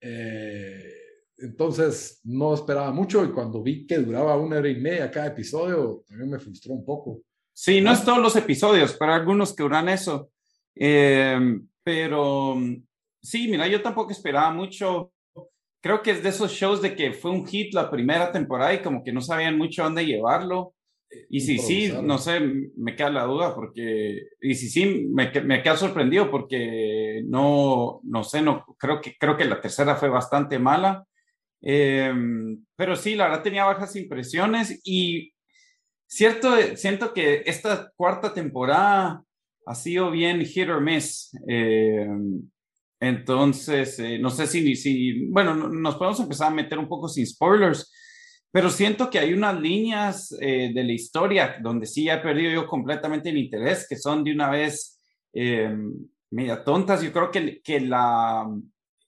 Eh, 0.00 0.92
entonces, 1.38 2.20
no 2.24 2.54
esperaba 2.54 2.90
mucho 2.92 3.24
y 3.24 3.30
cuando 3.30 3.62
vi 3.62 3.86
que 3.86 3.98
duraba 3.98 4.36
una 4.36 4.58
hora 4.58 4.68
y 4.68 4.80
media 4.80 5.10
cada 5.10 5.28
episodio, 5.28 6.04
también 6.08 6.30
me 6.30 6.38
frustró 6.38 6.74
un 6.74 6.84
poco. 6.84 7.20
Sí, 7.52 7.80
no 7.80 7.92
es 7.92 8.04
todos 8.04 8.18
los 8.18 8.36
episodios, 8.36 8.96
pero 8.98 9.12
algunos 9.12 9.54
que 9.54 9.62
duran 9.62 9.88
eso. 9.88 10.30
Eh, 10.74 11.38
pero 11.82 12.56
sí, 13.22 13.48
mira, 13.48 13.66
yo 13.66 13.82
tampoco 13.82 14.12
esperaba 14.12 14.52
mucho. 14.52 15.12
Creo 15.80 16.02
que 16.02 16.10
es 16.12 16.22
de 16.22 16.28
esos 16.28 16.52
shows 16.52 16.82
de 16.82 16.94
que 16.94 17.12
fue 17.12 17.30
un 17.30 17.46
hit 17.46 17.72
la 17.72 17.90
primera 17.90 18.32
temporada 18.32 18.74
y 18.74 18.82
como 18.82 19.02
que 19.02 19.12
no 19.12 19.20
sabían 19.20 19.56
mucho 19.56 19.84
dónde 19.84 20.04
llevarlo. 20.04 20.74
Y 21.30 21.40
si 21.40 21.58
sí, 21.58 21.92
no 22.02 22.18
sé, 22.18 22.38
me 22.76 22.94
queda 22.94 23.10
la 23.10 23.24
duda 23.24 23.54
porque, 23.54 24.18
y 24.42 24.54
si 24.54 24.68
sí, 24.68 25.06
me, 25.10 25.30
me 25.42 25.62
queda 25.62 25.76
sorprendido 25.76 26.30
porque 26.30 27.22
no, 27.26 28.00
no 28.04 28.24
sé, 28.24 28.42
no, 28.42 28.64
creo 28.78 29.00
que, 29.00 29.16
creo 29.18 29.36
que 29.36 29.46
la 29.46 29.60
tercera 29.60 29.96
fue 29.96 30.10
bastante 30.10 30.58
mala. 30.58 31.04
Eh, 31.62 32.12
pero 32.76 32.94
sí, 32.94 33.14
la 33.14 33.28
verdad 33.28 33.42
tenía 33.42 33.64
bajas 33.64 33.96
impresiones 33.96 34.80
y 34.84 35.32
cierto, 36.06 36.50
siento 36.76 37.12
que 37.14 37.42
esta 37.46 37.90
cuarta 37.96 38.32
temporada 38.34 39.22
ha 39.66 39.74
sido 39.74 40.10
bien 40.10 40.44
hit 40.44 40.68
or 40.68 40.80
miss. 40.82 41.30
Eh, 41.48 42.06
entonces, 43.00 43.98
eh, 44.00 44.18
no 44.18 44.30
sé 44.30 44.46
si, 44.46 44.74
si, 44.74 45.26
bueno, 45.28 45.54
no- 45.54 45.68
nos 45.68 45.96
podemos 45.96 46.20
empezar 46.20 46.48
a 46.48 46.54
meter 46.54 46.78
un 46.78 46.88
poco 46.88 47.08
sin 47.08 47.26
spoilers, 47.26 47.92
pero 48.50 48.70
siento 48.70 49.10
que 49.10 49.18
hay 49.18 49.32
unas 49.32 49.60
líneas 49.60 50.36
eh, 50.40 50.72
de 50.74 50.84
la 50.84 50.92
historia 50.92 51.56
donde 51.60 51.86
sí 51.86 52.08
he 52.08 52.16
perdido 52.18 52.52
yo 52.52 52.66
completamente 52.66 53.28
el 53.28 53.36
interés, 53.36 53.86
que 53.88 53.96
son 53.96 54.24
de 54.24 54.32
una 54.32 54.50
vez 54.50 54.98
eh, 55.34 55.76
media 56.30 56.64
tontas. 56.64 57.02
Yo 57.02 57.12
creo 57.12 57.30
que, 57.30 57.60
que 57.60 57.80
la, 57.80 58.46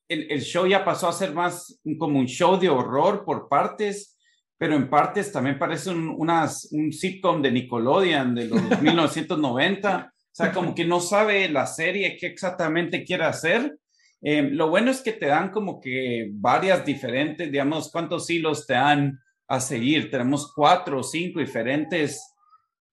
el, 0.08 0.30
el 0.30 0.40
show 0.42 0.66
ya 0.66 0.84
pasó 0.84 1.08
a 1.08 1.12
ser 1.12 1.32
más 1.32 1.80
como 1.98 2.18
un 2.18 2.26
show 2.26 2.58
de 2.58 2.68
horror 2.68 3.24
por 3.24 3.48
partes, 3.48 4.18
pero 4.58 4.76
en 4.76 4.90
partes 4.90 5.32
también 5.32 5.58
parece 5.58 5.88
un, 5.90 6.08
unas, 6.10 6.68
un 6.72 6.92
sitcom 6.92 7.40
de 7.40 7.50
Nickelodeon 7.50 8.34
de 8.34 8.44
los 8.46 8.60
1990. 8.82 10.12
O 10.12 10.32
sea, 10.32 10.52
como 10.52 10.74
que 10.74 10.84
no 10.84 11.00
sabe 11.00 11.48
la 11.48 11.66
serie 11.66 12.16
qué 12.18 12.26
exactamente 12.26 13.04
quiere 13.04 13.24
hacer. 13.24 13.78
Eh, 14.22 14.42
lo 14.42 14.68
bueno 14.68 14.90
es 14.90 15.00
que 15.00 15.12
te 15.12 15.26
dan 15.26 15.50
como 15.50 15.80
que 15.80 16.28
varias 16.32 16.84
diferentes, 16.84 17.50
digamos, 17.50 17.90
cuántos 17.90 18.28
hilos 18.28 18.66
te 18.66 18.74
dan 18.74 19.18
a 19.50 19.60
seguir. 19.60 20.10
Tenemos 20.10 20.52
cuatro 20.54 21.00
o 21.00 21.02
cinco 21.02 21.40
diferentes 21.40 22.22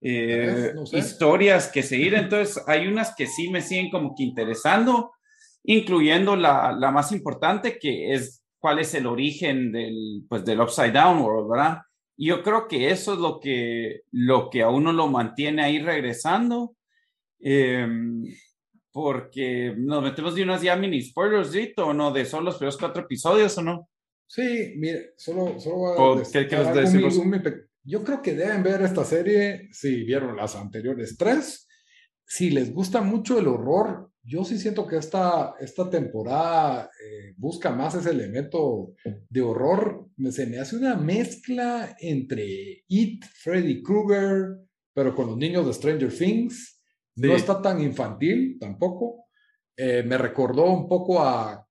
eh. 0.02 0.72
No 0.76 0.86
sé. 0.86 0.98
historias 0.98 1.72
que 1.72 1.84
seguir. 1.84 2.14
Entonces, 2.16 2.62
hay 2.68 2.88
unas 2.88 3.16
que 3.16 3.28
sí 3.28 3.50
me 3.50 3.62
siguen 3.62 3.92
como 3.92 4.16
que 4.16 4.24
interesando, 4.24 5.12
incluyendo 5.64 6.36
la, 6.36 6.72
la 6.72 6.92
más 6.92 7.12
importante, 7.12 7.78
que 7.80 8.14
es 8.14 8.44
cuál 8.60 8.80
es 8.80 8.94
el 8.96 9.06
origen 9.06 9.72
del, 9.72 10.26
pues, 10.28 10.44
del 10.44 10.62
Upside 10.62 10.92
Down 10.92 11.22
World, 11.22 11.50
¿verdad? 11.50 11.78
Y 12.18 12.30
yo 12.30 12.42
creo 12.42 12.68
que 12.68 12.90
eso 12.90 13.14
es 13.14 13.20
lo 13.20 13.40
que, 13.40 14.02
lo 14.12 14.50
que 14.50 14.64
a 14.64 14.70
uno 14.70 14.92
lo 14.92 15.08
mantiene 15.08 15.64
ahí 15.64 15.80
regresando. 15.80 16.76
Em, 17.40 18.24
porque 18.92 19.76
nos 19.78 20.02
metemos 20.02 20.34
de 20.34 20.42
unas 20.42 20.64
ya 20.64 20.76
mini 20.76 21.04
spoilers, 21.04 21.56
¿o 21.78 21.94
no? 21.94 22.10
De 22.10 22.26
solo 22.26 22.46
los 22.46 22.56
primeros 22.56 22.78
cuatro 22.78 23.04
episodios, 23.04 23.56
¿o 23.60 23.62
no? 23.62 23.88
Sí, 24.28 24.74
mire, 24.78 25.14
solo, 25.18 25.60
solo 25.60 26.22
Yo 27.84 28.04
creo 28.04 28.22
que 28.22 28.36
deben 28.36 28.64
ver 28.64 28.82
esta 28.82 29.06
serie 29.06 29.70
si 29.72 30.04
vieron 30.04 30.36
las 30.36 30.56
anteriores 30.56 31.18
tres. 31.18 31.68
Si 32.26 32.50
les 32.50 32.74
gusta 32.74 33.02
mucho 33.02 33.40
el 33.40 33.48
horror, 33.48 34.12
yo 34.22 34.44
sí 34.44 34.58
siento 34.58 34.86
que 34.86 34.98
esta, 34.98 35.56
esta 35.62 35.90
temporada 35.90 36.92
eh, 37.02 37.34
busca 37.38 37.72
más 37.72 37.96
ese 37.96 38.10
elemento 38.10 38.94
de 39.30 39.42
horror. 39.42 40.10
Se 40.32 40.46
me 40.46 40.60
hace 40.60 40.76
una 40.76 40.96
mezcla 40.96 41.96
entre 42.02 42.84
It, 42.90 43.24
Freddy 43.24 43.82
Krueger, 43.82 44.58
pero 44.94 45.16
con 45.16 45.28
los 45.28 45.38
niños 45.38 45.66
de 45.66 45.74
Stranger 45.74 46.12
Things 46.12 46.82
no 47.16 47.36
está 47.36 47.62
tan 47.62 47.82
infantil 47.82 48.58
tampoco. 48.60 49.28
Eh, 49.76 50.04
me 50.06 50.18
recordó 50.18 50.66
un 50.72 50.88
poco 50.88 51.22
a. 51.22 51.67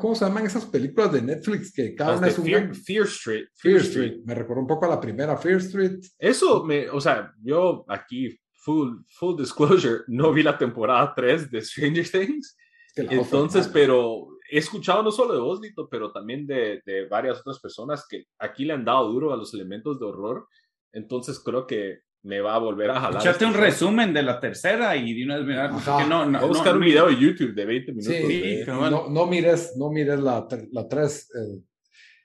¿Cómo 0.00 0.14
se 0.14 0.24
llaman 0.24 0.46
esas 0.46 0.64
películas 0.64 1.12
de 1.12 1.20
Netflix 1.20 1.72
que 1.72 1.94
cada 1.94 2.16
una 2.16 2.28
es 2.28 2.38
un. 2.38 2.46
Fear, 2.74 3.06
Street. 3.06 3.46
Fear, 3.54 3.76
Street. 3.78 4.20
Me 4.24 4.34
recordó 4.34 4.62
un 4.62 4.66
poco 4.66 4.86
a 4.86 4.88
la 4.88 5.00
primera 5.00 5.36
Fear 5.36 5.58
Street. 5.58 6.00
Eso 6.18 6.64
me. 6.64 6.88
O 6.88 7.00
sea, 7.00 7.32
yo 7.42 7.84
aquí, 7.88 8.38
full, 8.54 9.00
full 9.06 9.36
disclosure, 9.36 10.04
no 10.08 10.32
vi 10.32 10.42
la 10.42 10.56
temporada 10.56 11.12
3 11.14 11.50
de 11.50 11.62
Stranger 11.62 12.08
Things. 12.08 12.56
Entonces, 12.96 13.68
pero 13.68 14.28
he 14.50 14.58
escuchado 14.58 15.02
no 15.02 15.10
solo 15.10 15.34
de 15.34 15.40
vos, 15.40 15.60
Lito, 15.60 15.86
pero 15.90 16.10
también 16.10 16.46
de, 16.46 16.80
de, 16.86 17.06
varias 17.06 17.40
otras 17.40 17.60
personas 17.60 18.06
que 18.08 18.24
aquí 18.38 18.64
le 18.64 18.72
han 18.72 18.84
dado 18.84 19.12
duro 19.12 19.34
a 19.34 19.36
los 19.36 19.52
elementos 19.52 20.00
de 20.00 20.06
horror. 20.06 20.48
Entonces 20.92 21.38
creo 21.38 21.66
que 21.66 22.00
me 22.26 22.40
va 22.40 22.56
a 22.56 22.58
volver 22.58 22.90
a 22.90 23.00
jalar. 23.00 23.22
Echaste 23.22 23.46
un 23.46 23.54
resumen 23.54 24.12
de 24.12 24.22
la 24.22 24.40
tercera 24.40 24.96
y 24.96 25.14
de 25.14 25.24
una 25.24 25.36
vez 25.36 25.46
mirar. 25.46 25.70
No, 26.08 26.26
no, 26.26 26.38
a 26.38 26.44
buscar 26.44 26.74
un 26.74 26.82
video 26.82 27.06
de 27.06 27.16
YouTube 27.16 27.54
de 27.54 27.64
20 27.64 27.92
minutos. 27.92 28.14
Sí, 28.14 28.64
no, 28.66 29.08
no, 29.08 29.26
mires, 29.26 29.74
no 29.76 29.90
mires 29.90 30.18
la, 30.18 30.46
la 30.72 30.88
3. 30.88 31.30
Eh, 31.34 31.62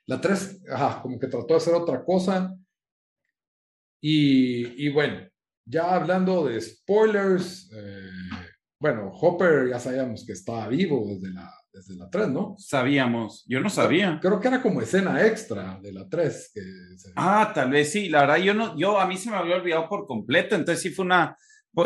la 0.06 0.20
3, 0.20 0.64
ajá, 0.70 1.00
como 1.00 1.18
que 1.18 1.28
trató 1.28 1.54
de 1.54 1.56
hacer 1.56 1.74
otra 1.74 2.04
cosa. 2.04 2.52
Y, 4.00 4.84
y 4.84 4.88
bueno, 4.88 5.20
ya 5.64 5.94
hablando 5.94 6.46
de 6.46 6.60
spoilers, 6.60 7.70
eh, 7.72 8.10
bueno, 8.80 9.12
Hopper 9.14 9.68
ya 9.68 9.78
sabíamos 9.78 10.26
que 10.26 10.32
estaba 10.32 10.66
vivo 10.66 11.06
desde 11.06 11.32
la 11.32 11.48
desde 11.72 11.96
la 11.96 12.10
3, 12.10 12.28
¿no? 12.28 12.54
Sabíamos, 12.58 13.44
yo 13.46 13.60
no 13.60 13.70
sabía. 13.70 14.18
Creo 14.20 14.38
que 14.40 14.48
era 14.48 14.60
como 14.60 14.82
escena 14.82 15.26
extra 15.26 15.78
de 15.80 15.92
la 15.92 16.08
3. 16.08 16.52
Ah, 17.16 17.50
tal 17.54 17.70
vez 17.70 17.90
sí, 17.90 18.08
la 18.08 18.20
verdad 18.22 18.36
yo 18.36 18.54
no, 18.54 18.76
yo 18.76 19.00
a 19.00 19.06
mí 19.06 19.16
se 19.16 19.30
me 19.30 19.36
había 19.36 19.56
olvidado 19.56 19.88
por 19.88 20.06
completo, 20.06 20.54
entonces 20.54 20.82
sí 20.82 20.90
fue 20.90 21.06
una, 21.06 21.36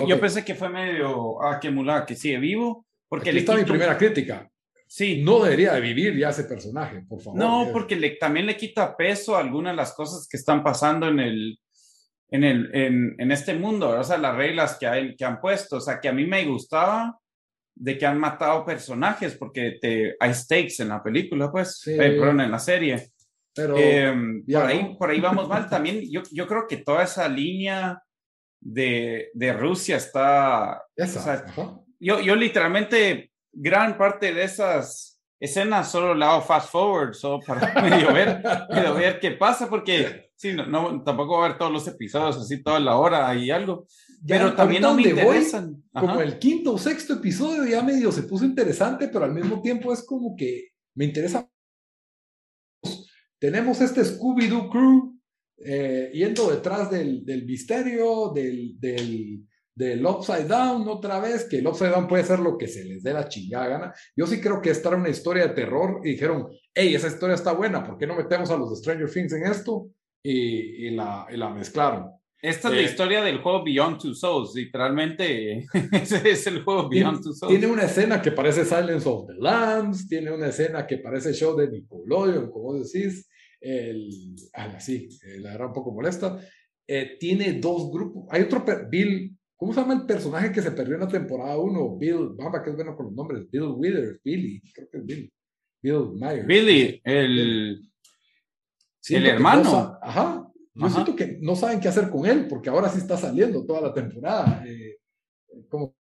yo 0.06 0.20
pensé 0.20 0.44
que 0.44 0.54
fue 0.54 0.68
medio, 0.68 1.42
ah, 1.42 1.60
que 1.60 1.72
que 2.06 2.16
sigue 2.16 2.38
vivo, 2.38 2.86
porque 3.08 3.30
Aquí 3.30 3.38
está 3.38 3.56
mi 3.56 3.64
primera 3.64 3.96
crítica. 3.96 4.50
Sí. 4.88 5.22
No 5.22 5.42
debería 5.42 5.72
de 5.72 5.80
vivir 5.80 6.16
ya 6.16 6.30
ese 6.30 6.44
personaje, 6.44 7.04
por 7.08 7.20
favor. 7.20 7.38
No, 7.38 7.68
porque 7.72 7.96
le, 7.96 8.10
también 8.10 8.46
le 8.46 8.56
quita 8.56 8.96
peso 8.96 9.36
a 9.36 9.40
algunas 9.40 9.72
de 9.72 9.76
las 9.76 9.92
cosas 9.92 10.28
que 10.28 10.36
están 10.36 10.62
pasando 10.62 11.08
en 11.08 11.18
el, 11.18 11.58
en, 12.30 12.44
el, 12.44 12.70
en, 12.74 13.14
en 13.18 13.32
este 13.32 13.54
mundo, 13.54 13.90
o 13.90 14.04
sea, 14.04 14.18
las 14.18 14.36
reglas 14.36 14.76
que, 14.78 14.86
hay, 14.86 15.16
que 15.16 15.24
han 15.24 15.40
puesto, 15.40 15.76
o 15.76 15.80
sea, 15.80 16.00
que 16.00 16.08
a 16.08 16.12
mí 16.12 16.24
me 16.24 16.44
gustaba 16.44 17.18
de 17.78 17.98
que 17.98 18.06
han 18.06 18.18
matado 18.18 18.64
personajes, 18.64 19.36
porque 19.36 19.78
te, 19.80 20.16
hay 20.18 20.34
stakes 20.34 20.80
en 20.80 20.88
la 20.88 21.02
película, 21.02 21.52
pues, 21.52 21.80
sí. 21.80 21.92
Eh, 21.92 22.16
perdón, 22.18 22.40
en 22.40 22.50
la 22.50 22.58
serie. 22.58 23.10
Pero 23.54 23.76
em, 23.76 24.44
por, 24.44 24.62
ahí, 24.62 24.96
por 24.98 25.10
ahí 25.10 25.20
vamos 25.20 25.48
mal. 25.48 25.68
También 25.70 26.00
yo, 26.10 26.22
yo 26.32 26.46
creo 26.46 26.66
que 26.66 26.78
toda 26.78 27.04
esa 27.04 27.28
línea 27.28 28.02
de, 28.60 29.30
de 29.34 29.52
Rusia 29.52 29.96
está... 29.96 30.82
yo, 32.00 32.20
yo 32.20 32.34
literalmente, 32.34 33.30
gran 33.52 33.96
parte 33.98 34.32
de 34.32 34.44
esas 34.44 35.15
escenas 35.38 35.90
solo 35.90 36.14
la 36.14 36.32
hago 36.32 36.42
fast 36.42 36.70
forward, 36.70 37.14
solo 37.14 37.40
para 37.40 37.74
medio 37.82 38.12
ver, 38.12 38.42
medio 38.70 38.94
ver 38.94 39.20
qué 39.20 39.32
pasa, 39.32 39.68
porque 39.68 40.30
sí, 40.36 40.52
no, 40.52 40.66
no, 40.66 41.02
tampoco 41.02 41.36
voy 41.36 41.44
a 41.44 41.48
ver 41.48 41.58
todos 41.58 41.72
los 41.72 41.86
episodios 41.88 42.36
así 42.36 42.62
toda 42.62 42.80
la 42.80 42.96
hora 42.96 43.34
y 43.34 43.50
algo 43.50 43.86
pero 44.26 44.54
también 44.54 44.82
no 44.82 44.94
me 44.94 45.02
interesan. 45.02 45.82
como 45.92 46.20
el 46.20 46.38
quinto 46.38 46.74
o 46.74 46.78
sexto 46.78 47.14
episodio 47.14 47.64
ya 47.64 47.82
medio 47.82 48.10
se 48.12 48.24
puso 48.24 48.44
interesante, 48.44 49.08
pero 49.08 49.24
al 49.24 49.32
mismo 49.32 49.60
tiempo 49.60 49.92
es 49.92 50.04
como 50.04 50.34
que 50.36 50.70
me 50.94 51.04
interesa. 51.04 51.48
Tenemos 53.38 53.80
este 53.80 54.02
Scooby-Doo 54.02 54.70
Crew 54.70 55.20
eh, 55.58 56.10
yendo 56.12 56.50
detrás 56.50 56.90
del, 56.90 57.24
del 57.24 57.44
misterio, 57.44 58.32
del, 58.34 58.78
del, 58.80 59.46
del, 59.76 60.04
Upside 60.04 60.48
Down 60.48 60.88
otra 60.88 61.20
vez, 61.20 61.44
que 61.44 61.58
el 61.58 61.66
Upside 61.66 61.90
Down 61.90 62.08
puede 62.08 62.24
ser 62.24 62.40
lo 62.40 62.58
que 62.58 62.66
se 62.66 62.84
les 62.84 63.02
dé 63.02 63.12
la 63.12 63.28
chingada 63.28 63.68
gana. 63.68 63.94
Yo 64.16 64.26
sí 64.26 64.40
creo 64.40 64.60
que 64.60 64.70
esta 64.70 64.88
era 64.88 64.98
una 64.98 65.10
historia 65.10 65.46
de 65.46 65.54
terror 65.54 66.00
y 66.02 66.12
dijeron, 66.12 66.48
hey, 66.74 66.94
esa 66.94 67.08
historia 67.08 67.34
está 67.34 67.52
buena, 67.52 67.86
¿por 67.86 67.98
qué 67.98 68.06
no 68.06 68.16
metemos 68.16 68.50
a 68.50 68.56
los 68.56 68.70
de 68.70 68.76
Stranger 68.76 69.10
Things 69.10 69.32
en 69.34 69.46
esto? 69.46 69.90
Y, 70.22 70.86
y, 70.86 70.90
la, 70.90 71.26
y 71.30 71.36
la 71.36 71.50
mezclaron. 71.50 72.10
Esta 72.42 72.68
es 72.68 72.74
la 72.74 72.80
eh, 72.80 72.84
historia 72.84 73.22
del 73.22 73.38
juego 73.38 73.64
Beyond 73.64 73.98
Two 73.98 74.14
Souls, 74.14 74.54
literalmente 74.54 75.66
ese 75.92 76.30
es 76.30 76.46
el 76.46 76.62
juego 76.62 76.88
Beyond 76.88 77.22
Two 77.22 77.32
Souls. 77.32 77.50
Tiene 77.50 77.66
una 77.66 77.84
escena 77.84 78.20
que 78.20 78.32
parece 78.32 78.64
Silence 78.64 79.08
of 79.08 79.26
the 79.26 79.34
Lambs, 79.38 80.06
tiene 80.06 80.30
una 80.32 80.48
escena 80.48 80.86
que 80.86 80.98
parece 80.98 81.32
show 81.32 81.56
de 81.56 81.68
Nickelodeon, 81.68 82.50
como 82.50 82.74
decís, 82.74 83.28
el, 83.60 84.08
ah, 84.54 84.78
sí, 84.78 85.08
eh, 85.26 85.40
la 85.40 85.54
era 85.54 85.66
un 85.66 85.72
poco 85.72 85.92
molesta. 85.92 86.38
Eh, 86.86 87.16
tiene 87.18 87.54
dos 87.54 87.90
grupos, 87.90 88.26
hay 88.30 88.42
otro, 88.42 88.64
Bill, 88.88 89.36
¿cómo 89.56 89.72
se 89.72 89.80
llama 89.80 89.94
el 89.94 90.06
personaje 90.06 90.52
que 90.52 90.62
se 90.62 90.70
perdió 90.70 90.94
en 90.94 91.00
la 91.00 91.08
temporada 91.08 91.58
1? 91.58 91.96
Bill, 91.96 92.30
vamos, 92.36 92.60
que 92.62 92.70
es 92.70 92.76
bueno 92.76 92.96
con 92.96 93.06
los 93.06 93.14
nombres, 93.14 93.50
Bill 93.50 93.74
Withers, 93.76 94.20
Billy, 94.22 94.60
creo 94.72 94.88
que 94.90 94.98
es 94.98 95.04
Bill, 95.04 95.32
Bill 95.82 96.12
Myers. 96.14 96.46
Billy, 96.46 97.00
el, 97.04 97.90
el 99.08 99.26
hermano. 99.26 99.98
ajá, 100.02 100.46
yo 100.74 100.90
siento 100.90 101.16
que 101.16 101.38
no 101.40 101.56
saben 101.56 101.80
qué 101.80 101.88
hacer 101.88 102.10
con 102.10 102.26
él, 102.26 102.46
porque 102.48 102.68
ahora 102.68 102.88
sí 102.90 102.98
está 102.98 103.16
saliendo 103.16 103.64
toda 103.64 103.80
la 103.80 103.94
temporada. 103.94 104.62
Eh, 104.66 104.98
como 105.68 105.96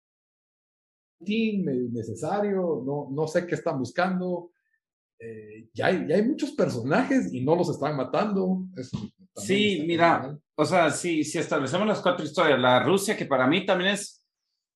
team 1.23 1.65
necesario, 1.91 2.81
no, 2.85 3.09
no 3.11 3.27
sé 3.27 3.45
qué 3.45 3.55
están 3.55 3.79
buscando. 3.79 4.51
Eh, 5.19 5.69
ya, 5.73 5.87
hay, 5.87 6.07
ya 6.07 6.15
hay 6.15 6.23
muchos 6.23 6.51
personajes 6.51 7.33
y 7.33 7.43
no 7.43 7.55
los 7.55 7.69
están 7.69 7.97
matando. 7.97 8.65
Sí, 9.45 9.83
mira, 9.85 10.37
o 10.55 10.65
sea, 10.65 10.89
si, 10.91 11.23
si 11.23 11.37
establecemos 11.37 11.87
las 11.87 12.01
cuatro 12.01 12.25
historias, 12.25 12.59
la 12.59 12.83
Rusia, 12.83 13.17
que 13.17 13.25
para 13.25 13.47
mí 13.47 13.65
también 13.65 13.91
es, 13.91 14.25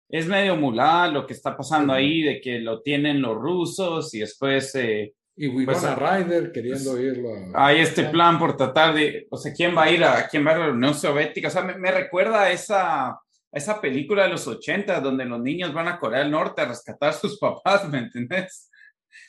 es 0.09 0.27
medio 0.27 0.55
mulada 0.55 1.07
lo 1.07 1.25
que 1.25 1.33
está 1.33 1.55
pasando 1.55 1.93
ahí, 1.93 2.21
de 2.21 2.41
que 2.41 2.59
lo 2.59 2.81
tienen 2.81 3.21
los 3.21 3.35
rusos 3.35 4.13
y 4.13 4.19
después 4.19 4.73
eh, 4.75 5.13
y 5.37 5.47
Winona 5.47 5.95
pues, 5.95 5.97
Ryder 5.97 6.51
queriendo 6.51 6.91
pues, 6.91 7.03
irlo 7.03 7.29
a... 7.53 7.67
Hay 7.67 7.79
este 7.79 8.05
plan 8.05 8.39
por 8.39 8.55
tratar 8.55 8.95
de, 8.95 9.27
o 9.29 9.37
sea, 9.37 9.53
¿quién 9.53 9.75
va 9.75 9.83
a 9.83 9.91
ir 9.91 10.03
a, 10.03 10.27
quién 10.27 10.47
va 10.47 10.51
a, 10.51 10.57
la 10.57 10.71
Unión 10.71 10.93
Soviética? 10.93 11.49
O 11.49 11.51
sea, 11.51 11.63
me, 11.63 11.91
recuerda 11.91 12.43
a 12.43 12.51
esa, 12.51 13.19
esa 13.51 13.81
película 13.81 14.23
de 14.23 14.29
los 14.29 14.47
80 14.47 15.01
donde 15.01 15.25
los 15.25 15.41
niños 15.41 15.73
van 15.73 15.89
a 15.89 15.99
Corea 15.99 16.21
del 16.21 16.31
Norte 16.31 16.61
a 16.61 16.65
rescatar 16.65 17.09
a 17.09 17.13
sus 17.13 17.37
papás, 17.39 17.89
¿me 17.89 17.99
entiendes? 17.99 18.71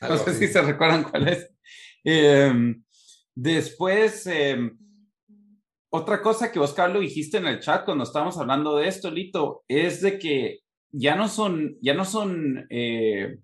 No 0.01 0.16
sé 0.16 0.34
si 0.34 0.47
se 0.47 0.62
recuerdan 0.62 1.05
cuál 1.05 1.28
es. 1.28 1.51
Em, 2.05 2.84
después, 3.34 4.26
em, 4.28 4.78
otra 5.91 6.20
cosa 6.22 6.53
que 6.53 6.59
vos, 6.59 6.72
Carlos, 6.72 7.03
dijiste 7.03 7.39
en 7.39 7.47
el 7.47 7.61
chat 7.61 7.84
cuando 7.84 8.05
estábamos 8.05 8.39
hablando 8.39 8.76
de 8.76 8.89
esto, 8.89 9.11
Lito, 9.11 9.64
es 9.68 10.01
de 10.01 10.18
que 10.18 10.61
ya 10.91 11.14
no 11.16 11.28
son, 11.28 11.76
ya 11.80 11.95
no 11.95 12.05
son 12.05 12.66
eh, 12.70 13.39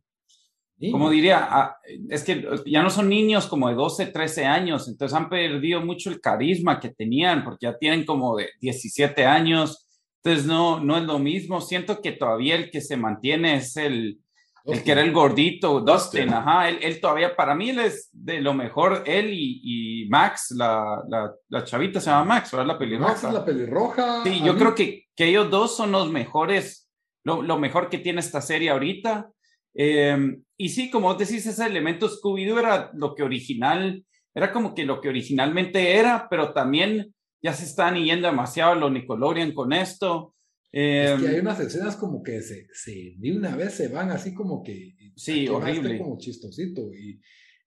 como 0.91 1.11
diría, 1.11 1.47
ah, 1.49 1.77
es 2.11 2.25
que 2.25 2.45
ya 2.67 2.83
no 2.83 2.91
son 2.91 3.09
niños 3.09 3.47
como 3.47 3.69
de 3.69 3.75
12, 3.75 4.07
13 4.07 4.45
años, 4.47 4.89
entonces 4.89 5.17
han 5.17 5.29
perdido 5.29 5.81
mucho 5.81 6.11
el 6.11 6.21
carisma 6.21 6.81
que 6.81 6.89
tenían, 6.89 7.45
porque 7.45 7.67
ya 7.67 7.79
tienen 7.79 8.05
como 8.05 8.37
de 8.37 8.49
17 8.61 9.25
años, 9.25 9.87
entonces 10.23 10.47
no, 10.47 10.81
no 10.81 10.97
es 10.97 11.05
lo 11.05 11.19
mismo. 11.19 11.61
Siento 11.61 12.01
que 12.01 12.13
todavía 12.13 12.57
el 12.57 12.71
que 12.71 12.81
se 12.81 12.97
mantiene 12.97 13.57
es 13.57 13.77
el, 13.77 14.19
el 14.65 14.83
que 14.83 14.93
era 14.93 15.03
el 15.03 15.13
gordito, 15.13 15.81
Dustin, 15.81 16.33
ajá, 16.33 16.69
él, 16.69 17.01
todavía, 17.01 17.35
para 17.35 17.55
mí 17.55 17.71
él 17.71 17.81
es 17.81 18.09
de 18.13 18.41
lo 18.41 18.55
mejor, 18.55 19.03
él 19.07 19.31
y, 19.33 20.07
Max, 20.09 20.55
la, 20.57 21.03
la, 21.49 21.65
chavita 21.65 22.01
se 22.01 22.11
llama 22.11 22.25
Max, 22.25 22.51
¿verdad? 22.53 22.67
La 22.67 22.79
pelirroja. 22.79 23.11
Max 23.13 23.25
es 23.25 23.33
la 23.33 23.45
pelirroja. 23.45 24.23
Sí, 24.25 24.43
yo 24.45 24.57
creo 24.57 24.75
que, 24.75 25.07
que 25.17 25.27
ellos 25.27 25.51
dos 25.51 25.77
son 25.77 25.93
los 25.93 26.11
mejores, 26.11 26.89
lo, 27.25 27.43
lo 27.43 27.59
mejor 27.59 27.89
que 27.89 27.99
tiene 27.99 28.21
esta 28.21 28.41
serie 28.41 28.71
ahorita. 28.71 29.31
Em, 29.75 30.43
y 30.57 30.69
sí, 30.69 30.91
como 30.91 31.09
vos 31.09 31.19
decís, 31.19 31.47
ese 31.47 31.67
elemento 31.67 32.09
Scooby-Doo 32.09 32.59
era 32.59 32.91
lo 32.95 33.15
que 33.15 33.23
original, 33.23 34.05
era 34.35 34.53
como 34.53 34.75
que 34.75 34.85
lo 34.85 35.01
que 35.01 35.09
originalmente 35.09 35.97
era, 35.97 36.29
pero 36.29 36.53
también 36.53 37.15
ya 37.43 37.53
se 37.53 37.65
están 37.65 37.97
yendo 37.97 38.29
demasiado 38.29 38.73
a 38.73 38.77
lo 38.77 38.91
Nickelodeon 38.91 39.53
con 39.53 39.73
esto. 39.73 40.35
Es 40.73 41.21
que 41.21 41.29
hay 41.29 41.37
em, 41.37 41.43
unas 41.43 41.61
escenas 41.61 41.97
como 41.97 42.23
que 42.23 42.41
se, 42.41 42.67
se, 42.73 43.15
de 43.19 43.37
una 43.37 43.55
vez 43.55 43.75
se 43.75 43.89
van 43.89 44.11
así 44.11 44.33
como 44.33 44.63
que... 44.63 44.97
Sí, 45.15 45.47
horrible. 45.47 45.99
Como 45.99 46.17
chistosito. 46.17 46.91
Y, 46.95 47.21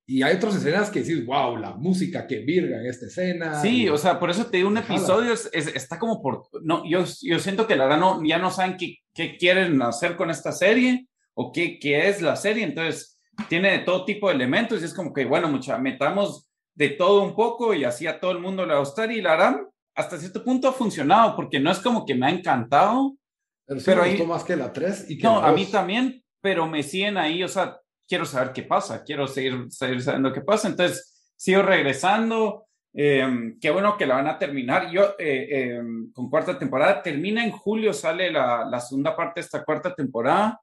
y 0.07 0.23
hay 0.23 0.35
otras 0.35 0.55
escenas 0.55 0.89
que 0.89 1.01
decís, 1.01 1.25
wow, 1.25 1.57
la 1.57 1.75
música 1.75 2.25
que 2.25 2.39
virga 2.39 2.79
en 2.79 2.87
esta 2.87 3.05
escena. 3.05 3.61
Sí, 3.61 3.87
o 3.89 3.97
sea, 3.97 4.19
por 4.19 4.29
eso 4.29 4.47
te 4.47 4.57
digo, 4.57 4.69
un 4.69 4.77
episodio 4.77 5.33
es, 5.33 5.49
está 5.53 5.99
como 5.99 6.21
por, 6.21 6.47
no, 6.63 6.83
yo, 6.87 7.03
yo 7.21 7.39
siento 7.39 7.67
que 7.67 7.75
la 7.75 7.85
verdad 7.85 7.99
no, 7.99 8.23
ya 8.23 8.39
no 8.39 8.51
saben 8.51 8.77
qué, 8.77 8.97
qué 9.13 9.37
quieren 9.37 9.81
hacer 9.81 10.15
con 10.15 10.29
esta 10.29 10.51
serie 10.51 11.07
o 11.33 11.51
qué, 11.51 11.79
qué 11.79 12.07
es 12.07 12.21
la 12.21 12.35
serie, 12.35 12.63
entonces 12.63 13.19
tiene 13.49 13.71
de 13.71 13.79
todo 13.79 14.05
tipo 14.05 14.29
de 14.29 14.35
elementos 14.35 14.81
y 14.81 14.85
es 14.85 14.93
como 14.93 15.11
que, 15.13 15.25
bueno, 15.25 15.47
mucha, 15.47 15.77
metamos 15.77 16.49
de 16.75 16.89
todo 16.89 17.23
un 17.23 17.35
poco 17.35 17.73
y 17.73 17.83
así 17.83 18.05
a 18.05 18.19
todo 18.19 18.31
el 18.31 18.39
mundo 18.39 18.63
le 18.63 18.73
va 18.73 18.77
a 18.77 18.83
gustar 18.83 19.11
y 19.11 19.21
la 19.21 19.33
harán 19.33 19.67
hasta 19.95 20.17
cierto 20.17 20.43
punto 20.43 20.67
ha 20.67 20.73
funcionado 20.73 21.35
porque 21.35 21.59
no 21.59 21.71
es 21.71 21.79
como 21.79 22.05
que 22.05 22.15
me 22.15 22.27
ha 22.27 22.29
encantado. 22.29 23.15
Pero, 23.65 23.79
sí 23.79 23.85
pero 23.87 24.01
me 24.03 24.09
gustó 24.09 24.25
más 24.27 24.43
que 24.43 24.55
la 24.55 24.71
3 24.71 25.09
y 25.09 25.17
que 25.17 25.23
No, 25.23 25.39
a 25.39 25.51
mí 25.51 25.65
también, 25.65 26.23
pero 26.41 26.67
me 26.67 26.83
siguen 26.83 27.17
ahí, 27.17 27.43
o 27.43 27.47
sea, 27.47 27.79
quiero 28.07 28.25
saber 28.25 28.53
qué 28.53 28.63
pasa, 28.63 29.03
quiero 29.03 29.27
seguir, 29.27 29.65
seguir 29.69 30.01
sabiendo 30.01 30.31
qué 30.33 30.41
pasa. 30.41 30.67
Entonces, 30.67 31.33
sigo 31.35 31.61
regresando. 31.61 32.67
Em, 32.93 33.59
qué 33.59 33.71
bueno 33.71 33.97
que 33.97 34.05
la 34.05 34.15
van 34.15 34.27
a 34.27 34.37
terminar. 34.37 34.89
Yo, 34.91 35.15
eh, 35.17 35.47
em, 35.49 36.11
con 36.13 36.29
cuarta 36.29 36.57
temporada, 36.57 37.01
termina 37.01 37.43
en 37.43 37.51
julio, 37.51 37.93
sale 37.93 38.31
la, 38.31 38.65
la 38.69 38.79
segunda 38.79 39.15
parte 39.15 39.41
de 39.41 39.45
esta 39.45 39.63
cuarta 39.65 39.93
temporada. 39.93 40.61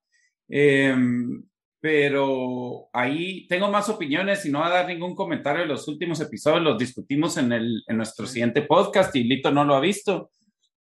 Pero 1.82 2.88
ahí 2.92 3.44
tengo 3.48 3.68
más 3.68 3.88
opiniones 3.88 4.46
y 4.46 4.52
no 4.52 4.60
voy 4.60 4.68
a 4.68 4.70
dar 4.70 4.86
ningún 4.86 5.16
comentario 5.16 5.62
de 5.62 5.66
los 5.66 5.88
últimos 5.88 6.20
episodios, 6.20 6.62
los 6.62 6.78
discutimos 6.78 7.36
en, 7.38 7.50
el, 7.50 7.82
en 7.88 7.96
nuestro 7.96 8.24
siguiente 8.24 8.62
podcast 8.62 9.14
y 9.16 9.24
Lito 9.24 9.50
no 9.50 9.64
lo 9.64 9.74
ha 9.74 9.80
visto, 9.80 10.30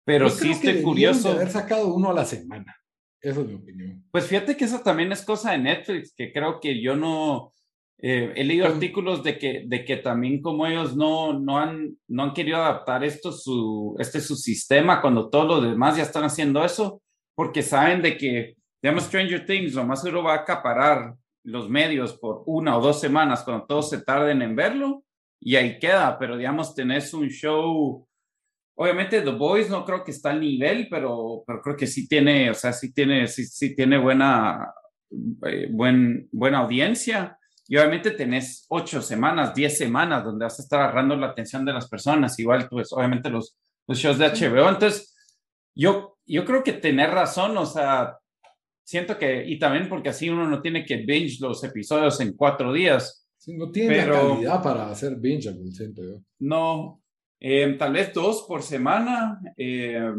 pero 0.03 0.29
sí 0.29 0.51
estoy 0.51 0.81
curioso. 0.81 1.29
De 1.29 1.35
haber 1.35 1.51
sacado 1.51 1.95
uno 1.95 2.09
a 2.09 2.13
la 2.13 2.25
semana. 2.25 2.75
Esa 3.21 3.39
es 3.39 3.47
mi 3.47 3.53
opinión. 3.53 4.03
Pues 4.11 4.25
fíjate 4.25 4.57
que 4.57 4.65
eso 4.65 4.81
también 4.81 5.09
es 5.13 5.21
cosa 5.23 5.53
de 5.53 5.59
Netflix, 5.59 6.13
que 6.13 6.33
creo 6.33 6.59
que 6.59 6.81
yo 6.81 6.97
no... 6.97 7.53
Eh, 8.01 8.33
he 8.35 8.43
leído 8.43 8.65
artículos 8.65 9.23
de 9.23 9.37
que, 9.37 9.63
de 9.67 9.85
que 9.85 9.95
también 9.95 10.41
como 10.41 10.67
ellos 10.67 10.97
no, 10.97 11.39
no, 11.39 11.59
han, 11.59 11.97
no 12.09 12.23
han 12.23 12.33
querido 12.33 12.57
adaptar 12.57 13.05
esto 13.05 13.31
su, 13.31 13.95
este 13.99 14.19
su 14.19 14.35
sistema 14.35 15.01
cuando 15.01 15.29
todos 15.29 15.47
los 15.47 15.63
demás 15.63 15.95
ya 15.95 16.03
están 16.03 16.25
haciendo 16.25 16.63
eso, 16.63 17.01
porque 17.35 17.61
saben 17.61 18.01
de 18.01 18.17
que, 18.17 18.55
digamos, 18.81 19.03
Stranger 19.05 19.45
Things 19.45 19.73
lo 19.73 19.85
más 19.85 20.01
seguro 20.01 20.23
va 20.23 20.33
a 20.33 20.37
acaparar 20.37 21.15
los 21.43 21.69
medios 21.69 22.17
por 22.17 22.43
una 22.45 22.77
o 22.77 22.81
dos 22.81 22.99
semanas 22.99 23.43
cuando 23.43 23.65
todos 23.65 23.89
se 23.89 24.01
tarden 24.01 24.41
en 24.41 24.55
verlo 24.55 25.03
y 25.39 25.55
ahí 25.55 25.79
queda, 25.79 26.17
pero 26.19 26.37
digamos, 26.37 26.75
tenés 26.75 27.13
un 27.13 27.29
show 27.29 28.05
Obviamente 28.81 29.21
The 29.21 29.31
Boys 29.31 29.69
no 29.69 29.83
creo 29.83 30.05
que 30.05 30.11
está 30.11 30.29
al 30.29 30.39
nivel, 30.39 30.87
pero, 30.89 31.43
pero 31.45 31.61
creo 31.61 31.75
que 31.75 31.85
sí 31.85 32.07
tiene, 32.07 32.49
o 32.49 32.53
sea, 32.53 32.71
sí 32.71 32.93
tiene, 32.93 33.27
sí, 33.27 33.45
sí 33.45 33.75
tiene 33.75 33.97
buena, 33.97 34.73
eh, 35.45 35.67
buen, 35.69 36.29
buena 36.31 36.59
audiencia. 36.59 37.37
Y 37.67 37.75
obviamente 37.75 38.11
tenés 38.11 38.65
ocho 38.69 39.01
semanas, 39.01 39.53
diez 39.53 39.77
semanas 39.77 40.23
donde 40.23 40.45
vas 40.45 40.57
a 40.57 40.63
estar 40.63 40.79
agarrando 40.79 41.17
la 41.17 41.27
atención 41.27 41.65
de 41.65 41.73
las 41.73 41.89
personas. 41.89 42.39
Igual, 42.39 42.69
pues, 42.69 42.93
obviamente 42.93 43.29
los, 43.29 43.57
los 43.85 43.97
shows 43.97 44.17
de 44.17 44.27
HBO. 44.29 44.69
Entonces, 44.69 45.13
yo, 45.75 46.17
yo 46.25 46.45
creo 46.45 46.63
que 46.63 46.71
tener 46.71 47.09
razón, 47.09 47.57
o 47.57 47.65
sea, 47.65 48.17
siento 48.89 49.19
que, 49.19 49.45
y 49.45 49.59
también 49.59 49.87
porque 49.87 50.09
así 50.09 50.31
uno 50.31 50.49
no 50.49 50.63
tiene 50.63 50.83
que 50.83 50.97
binge 50.97 51.37
los 51.41 51.63
episodios 51.63 52.19
en 52.21 52.33
cuatro 52.33 52.73
días. 52.73 53.23
Sí, 53.37 53.55
no 53.55 53.69
tiene 53.69 53.97
la 53.97 54.13
calidad 54.13 54.63
para 54.63 54.89
hacer 54.89 55.15
binge, 55.17 55.53
siento 55.69 56.01
yo. 56.03 56.23
No, 56.39 56.99
eh, 57.39 57.75
tal 57.77 57.93
vez 57.93 58.11
dos 58.11 58.45
por 58.47 58.63
semana, 58.63 59.39
eh, 59.55 60.11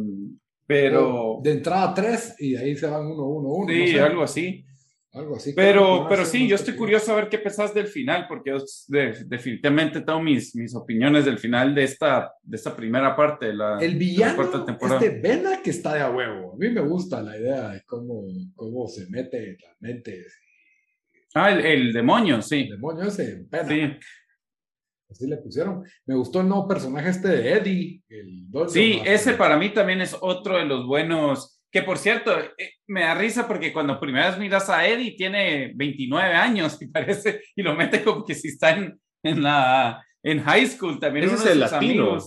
pero... 0.68 1.41
De 1.43 1.51
entrada 1.51 1.93
tres 1.93 2.37
y 2.39 2.55
ahí 2.55 2.77
se 2.77 2.87
van 2.87 3.07
uno, 3.07 3.27
uno, 3.27 3.49
uno. 3.49 3.73
Sí, 3.73 3.99
algo 3.99 4.23
así. 4.23 4.64
Algo 5.12 5.36
así. 5.36 5.52
Pero, 5.54 6.06
pero 6.08 6.24
sí, 6.24 6.46
yo 6.46 6.54
estoy 6.54 6.76
curioso 6.76 7.12
a 7.12 7.16
ver 7.16 7.28
qué 7.28 7.38
pensás 7.38 7.74
del 7.74 7.88
final, 7.88 8.26
porque 8.28 8.50
yo 8.50 8.58
definitivamente 9.26 10.02
tengo 10.02 10.22
mis, 10.22 10.54
mis 10.54 10.74
opiniones 10.74 11.24
del 11.24 11.38
final 11.38 11.74
de 11.74 11.82
esta, 11.82 12.32
de 12.42 12.56
esta 12.56 12.76
primera 12.76 13.16
parte 13.16 13.46
de 13.46 13.54
la, 13.54 13.78
El 13.80 13.96
villano 13.96 14.36
cuarta 14.36 14.64
temporada. 14.64 15.00
Este 15.04 15.20
Vena 15.20 15.61
que 15.62 15.70
está 15.70 15.94
de 15.94 16.00
a 16.02 16.11
huevo. 16.11 16.52
A 16.52 16.56
mí 16.56 16.68
me 16.70 16.80
gusta 16.80 17.20
la 17.22 17.36
idea 17.36 17.70
de 17.70 17.82
cómo, 17.86 18.22
cómo 18.54 18.86
se 18.86 19.08
mete 19.11 19.50
en 19.50 19.56
las 19.61 19.80
mentes. 19.80 20.40
Ah, 21.34 21.50
el, 21.50 21.64
el 21.64 21.92
demonio, 21.92 22.40
sí. 22.40 22.61
El 22.61 22.70
demonio 22.70 23.04
ese, 23.04 23.46
Vena. 23.50 23.68
Sí. 23.68 24.06
Así 25.11 25.26
le 25.26 25.38
pusieron. 25.38 25.84
Me 26.06 26.14
gustó 26.14 26.40
el 26.40 26.48
nuevo 26.48 26.68
personaje 26.68 27.11
este 27.11 27.28
de 27.28 27.52
Eddie. 27.54 28.02
El 28.08 28.46
sí, 28.68 29.00
ese 29.04 29.32
para 29.32 29.56
mí 29.56 29.70
también 29.70 30.00
es 30.00 30.16
otro 30.20 30.56
de 30.56 30.66
los 30.66 30.86
buenos. 30.86 31.59
Que 31.71 31.83
por 31.83 31.99
cierto, 31.99 32.39
eh, 32.39 32.73
me 32.89 33.03
da 33.03 33.14
risa 33.14 33.47
porque 33.47 33.73
cuando 33.73 34.01
primera 34.01 34.31
vez 34.31 34.39
miras 34.39 34.68
a 34.68 34.87
Eddie 34.87 35.16
tiene 35.16 35.73
29 35.75 36.35
años 36.35 36.81
y 36.81 36.87
parece, 36.89 37.43
y 37.55 37.62
lo 37.62 37.75
mete 37.75 38.03
como 38.03 38.25
que 38.25 38.35
si 38.35 38.49
está 38.49 38.71
en, 38.71 39.01
en 39.23 39.43
la 39.43 40.05
en 40.23 40.43
high 40.43 40.66
school 40.66 40.99
también. 40.99 41.27
Ese 41.27 41.37
es 41.37 41.47
el 41.47 41.61
latino. 41.61 42.18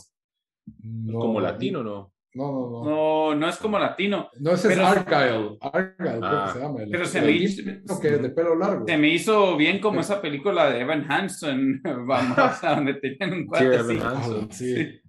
como 1.12 1.40
latino, 1.40 1.84
¿no? 1.84 2.14
No, 2.36 2.52
no, 2.52 2.70
no. 2.70 2.84
No, 2.84 3.36
no 3.36 3.48
es 3.48 3.58
como 3.58 3.78
latino. 3.78 4.30
No, 4.40 4.54
ese 4.54 4.74
es 4.74 4.80
Argyle. 4.80 5.58
Argyle, 5.62 6.20
ah, 6.24 6.50
se 6.52 6.60
llama. 6.60 6.80
pero 6.90 7.06
se 7.06 7.22
me 7.22 7.32
hizo. 7.32 8.00
Que 8.02 8.10
de 8.10 8.30
pelo 8.32 8.56
largo. 8.56 8.88
Se 8.88 8.98
me 8.98 9.10
hizo 9.10 9.56
bien 9.56 9.80
como 9.80 10.02
esa 10.02 10.20
película 10.20 10.70
de 10.72 10.80
Evan 10.80 11.06
Hansen. 11.12 11.82
Vamos, 12.08 12.64
a 12.64 12.76
donde 12.76 12.96
tenían 12.96 13.34
un 13.34 13.46
cuate 13.46 13.84
sí, 13.84 13.92
Evan 13.92 14.52
sí. 14.52 14.76
sí. 14.76 15.02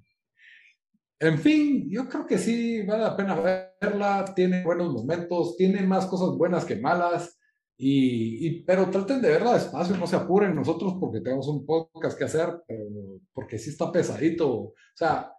En 1.24 1.38
fin, 1.38 1.88
yo 1.90 2.08
creo 2.08 2.26
que 2.26 2.38
sí 2.38 2.82
vale 2.82 3.02
la 3.02 3.16
pena 3.16 3.34
verla. 3.80 4.24
Tiene 4.34 4.62
buenos 4.62 4.92
momentos, 4.92 5.56
tiene 5.56 5.82
más 5.82 6.06
cosas 6.06 6.36
buenas 6.36 6.64
que 6.64 6.76
malas. 6.76 7.38
Y, 7.76 8.46
y, 8.46 8.62
pero 8.62 8.88
traten 8.90 9.20
de 9.20 9.30
verla 9.30 9.54
despacio, 9.54 9.96
no 9.96 10.06
se 10.06 10.16
apuren 10.16 10.54
nosotros 10.54 10.94
porque 11.00 11.20
tenemos 11.20 11.48
un 11.48 11.66
podcast 11.66 12.16
que 12.16 12.24
hacer, 12.24 12.62
pero 12.68 12.84
porque 13.32 13.58
sí 13.58 13.70
está 13.70 13.90
pesadito. 13.90 14.48
O 14.48 14.74
sea, 14.94 15.34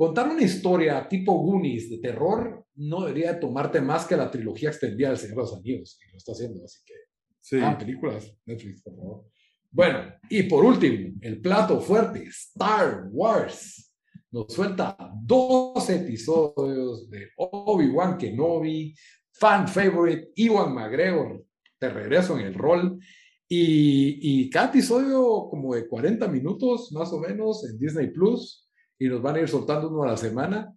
Contar 0.00 0.30
una 0.30 0.40
historia 0.40 1.06
tipo 1.06 1.34
Goonies 1.42 1.90
de 1.90 1.98
terror 1.98 2.66
no 2.76 3.02
debería 3.02 3.38
tomarte 3.38 3.82
más 3.82 4.06
que 4.06 4.16
la 4.16 4.30
trilogía 4.30 4.70
extendida 4.70 5.10
del 5.10 5.18
Señor 5.18 5.36
de 5.36 5.42
los 5.42 5.52
Anillos, 5.52 6.00
y 6.00 6.10
lo 6.10 6.16
está 6.16 6.32
haciendo, 6.32 6.64
así 6.64 6.78
que. 6.86 6.94
Sí. 7.38 7.58
Ah, 7.62 7.76
películas, 7.76 8.34
Netflix, 8.46 8.80
por 8.80 8.96
favor. 8.96 9.24
Bueno, 9.70 9.98
y 10.30 10.44
por 10.44 10.64
último, 10.64 11.18
el 11.20 11.42
plato 11.42 11.82
fuerte, 11.82 12.22
Star 12.22 13.08
Wars. 13.10 13.89
Nos 14.32 14.52
suelta 14.52 14.96
dos 15.24 15.90
episodios 15.90 17.10
de 17.10 17.30
Obi-Wan 17.36 18.16
Kenobi, 18.16 18.94
fan 19.32 19.66
favorite, 19.66 20.30
Iwan 20.36 20.72
McGregor, 20.72 21.44
de 21.80 21.88
regreso 21.88 22.38
en 22.38 22.46
el 22.46 22.54
rol. 22.54 22.98
Y, 23.48 24.44
y 24.44 24.50
cada 24.50 24.68
episodio 24.68 25.48
como 25.50 25.74
de 25.74 25.88
40 25.88 26.28
minutos 26.28 26.92
más 26.92 27.12
o 27.12 27.18
menos 27.18 27.68
en 27.68 27.76
Disney 27.76 28.10
Plus 28.10 28.70
y 28.96 29.08
nos 29.08 29.20
van 29.20 29.34
a 29.36 29.40
ir 29.40 29.48
soltando 29.48 29.88
uno 29.88 30.04
a 30.04 30.12
la 30.12 30.16
semana. 30.16 30.72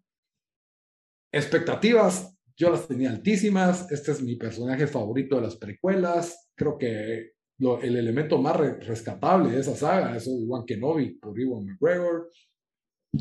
Expectativas, 1.32 2.36
yo 2.56 2.72
las 2.72 2.88
tenía 2.88 3.12
altísimas. 3.12 3.92
Este 3.92 4.14
es 4.14 4.24
mi 4.24 4.36
personaje 4.36 4.88
favorito 4.88 5.36
de 5.36 5.44
las 5.44 5.58
precuelas. 5.58 6.50
Creo 6.56 6.78
que 6.78 7.34
el 7.60 7.96
elemento 7.96 8.40
más 8.40 8.58
rescatable 8.58 9.52
de 9.52 9.60
esa 9.60 9.76
saga 9.76 10.16
es 10.16 10.28
Obi-Wan 10.28 10.66
Kenobi 10.66 11.20
por 11.20 11.40
Iwan 11.40 11.66
McGregor. 11.66 12.32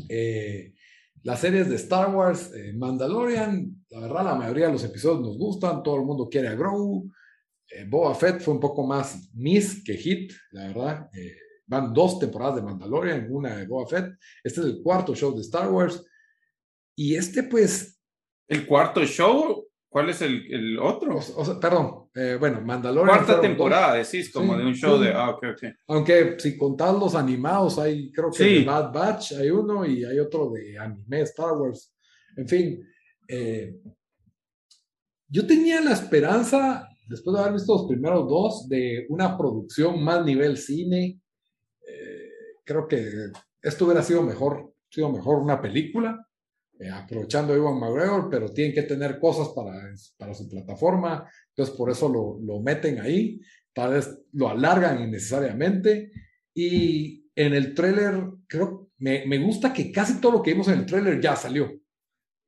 Eh, 0.09 0.73
las 1.23 1.39
series 1.39 1.69
de 1.69 1.75
Star 1.75 2.13
Wars, 2.13 2.51
eh, 2.53 2.73
Mandalorian, 2.73 3.85
la 3.89 3.99
verdad 4.01 4.25
la 4.25 4.35
mayoría 4.35 4.67
de 4.67 4.73
los 4.73 4.83
episodios 4.83 5.21
nos 5.21 5.37
gustan, 5.37 5.81
todo 5.83 5.95
el 5.95 6.03
mundo 6.03 6.27
quiere 6.29 6.49
a 6.49 6.55
Grogu. 6.55 7.09
Eh, 7.69 7.89
Fett 8.19 8.41
fue 8.41 8.53
un 8.53 8.59
poco 8.59 8.85
más 8.85 9.29
miss 9.33 9.83
que 9.83 9.95
hit, 9.95 10.33
la 10.51 10.67
verdad. 10.67 11.09
Van 11.65 11.93
dos 11.93 12.19
temporadas 12.19 12.55
de 12.55 12.61
Mandalorian, 12.61 13.27
una 13.31 13.55
de 13.55 13.65
Boba 13.65 13.87
Fett. 13.87 14.13
Este 14.43 14.59
es 14.59 14.65
el 14.65 14.81
cuarto 14.83 15.15
show 15.15 15.33
de 15.33 15.41
Star 15.41 15.71
Wars. 15.71 16.03
Y 16.95 17.15
este, 17.15 17.43
pues. 17.43 17.99
¿El 18.47 18.67
cuarto 18.67 19.03
show? 19.05 19.62
¿Cuál 19.93 20.09
es 20.09 20.23
el, 20.23 20.51
el 20.51 20.79
otro? 20.79 21.19
perdón, 21.61 22.09
eh, 22.15 22.35
bueno, 22.39 22.61
Mandalorian. 22.61 23.15
Cuarta 23.23 23.39
temporada, 23.39 23.93
decís, 23.93 24.33
como 24.33 24.57
de 24.57 24.65
un 24.65 24.73
show 24.73 24.99
de. 24.99 25.11
Ah, 25.13 25.29
ok, 25.29 25.43
ok. 25.53 25.63
Aunque 25.89 26.35
si 26.39 26.57
contás 26.57 26.95
los 26.95 27.13
animados, 27.13 27.77
hay 27.77 28.11
creo 28.11 28.31
que 28.31 28.43
de 28.43 28.63
Bad 28.63 28.91
Batch 28.91 29.33
hay 29.33 29.51
uno 29.51 29.85
y 29.85 30.03
hay 30.03 30.17
otro 30.17 30.49
de 30.49 30.79
anime 30.79 31.21
Star 31.21 31.51
Wars. 31.51 31.93
En 32.35 32.47
fin, 32.47 32.83
eh, 33.27 33.79
yo 35.27 35.45
tenía 35.45 35.79
la 35.79 35.91
esperanza, 35.91 36.89
después 37.07 37.35
de 37.35 37.41
haber 37.43 37.53
visto 37.53 37.73
los 37.73 37.85
primeros 37.85 38.27
dos, 38.27 38.67
de 38.67 39.05
una 39.09 39.37
producción 39.37 40.03
más 40.03 40.25
nivel 40.25 40.57
cine, 40.57 41.21
creo 42.65 42.87
que 42.87 43.11
esto 43.61 43.85
hubiera 43.85 44.01
sido 44.01 44.23
mejor, 44.23 44.73
sido 44.89 45.11
mejor 45.11 45.37
una 45.37 45.61
película, 45.61 46.27
eh, 46.83 46.89
aprovechando 46.89 47.53
a 47.53 47.57
Iwan 47.57 47.79
McGregor, 47.79 48.29
pero 48.29 48.49
tienen 48.49 48.73
que 48.73 48.83
tener 48.83 49.19
cosas 49.19 49.49
para, 49.49 49.73
para 50.17 50.33
su 50.33 50.49
plataforma, 50.49 51.29
entonces 51.49 51.75
por 51.75 51.89
eso 51.89 52.09
lo, 52.09 52.39
lo 52.41 52.61
meten 52.61 52.99
ahí, 52.99 53.39
tal 53.73 53.93
vez 53.93 54.17
lo 54.33 54.49
alargan 54.49 55.03
innecesariamente, 55.03 56.11
y 56.53 57.25
en 57.35 57.53
el 57.53 57.73
tráiler, 57.73 58.25
creo, 58.47 58.89
me, 58.97 59.25
me 59.25 59.39
gusta 59.39 59.73
que 59.73 59.91
casi 59.91 60.19
todo 60.19 60.33
lo 60.33 60.41
que 60.41 60.51
vimos 60.51 60.67
en 60.67 60.79
el 60.79 60.85
tráiler 60.85 61.19
ya 61.19 61.35
salió, 61.35 61.71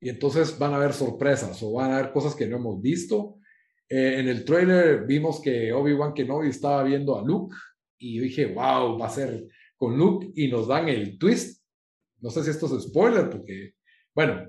y 0.00 0.08
entonces 0.08 0.58
van 0.58 0.72
a 0.72 0.76
haber 0.76 0.92
sorpresas 0.92 1.62
o 1.62 1.72
van 1.72 1.90
a 1.90 1.98
haber 1.98 2.12
cosas 2.12 2.34
que 2.34 2.46
no 2.46 2.56
hemos 2.56 2.80
visto. 2.80 3.38
Eh, 3.88 4.16
en 4.18 4.28
el 4.28 4.44
tráiler 4.44 5.06
vimos 5.06 5.40
que 5.40 5.72
Obi-Wan 5.72 6.12
Kenobi 6.12 6.48
estaba 6.48 6.82
viendo 6.82 7.18
a 7.18 7.24
Luke 7.24 7.54
y 7.98 8.16
yo 8.16 8.22
dije, 8.24 8.46
wow, 8.46 8.98
va 8.98 9.06
a 9.06 9.10
ser 9.10 9.46
con 9.76 9.96
Luke 9.96 10.32
y 10.34 10.48
nos 10.48 10.68
dan 10.68 10.88
el 10.88 11.18
twist. 11.18 11.62
No 12.20 12.30
sé 12.30 12.42
si 12.42 12.50
esto 12.50 12.66
es 12.76 12.84
spoiler, 12.84 13.30
porque, 13.30 13.74
bueno, 14.16 14.48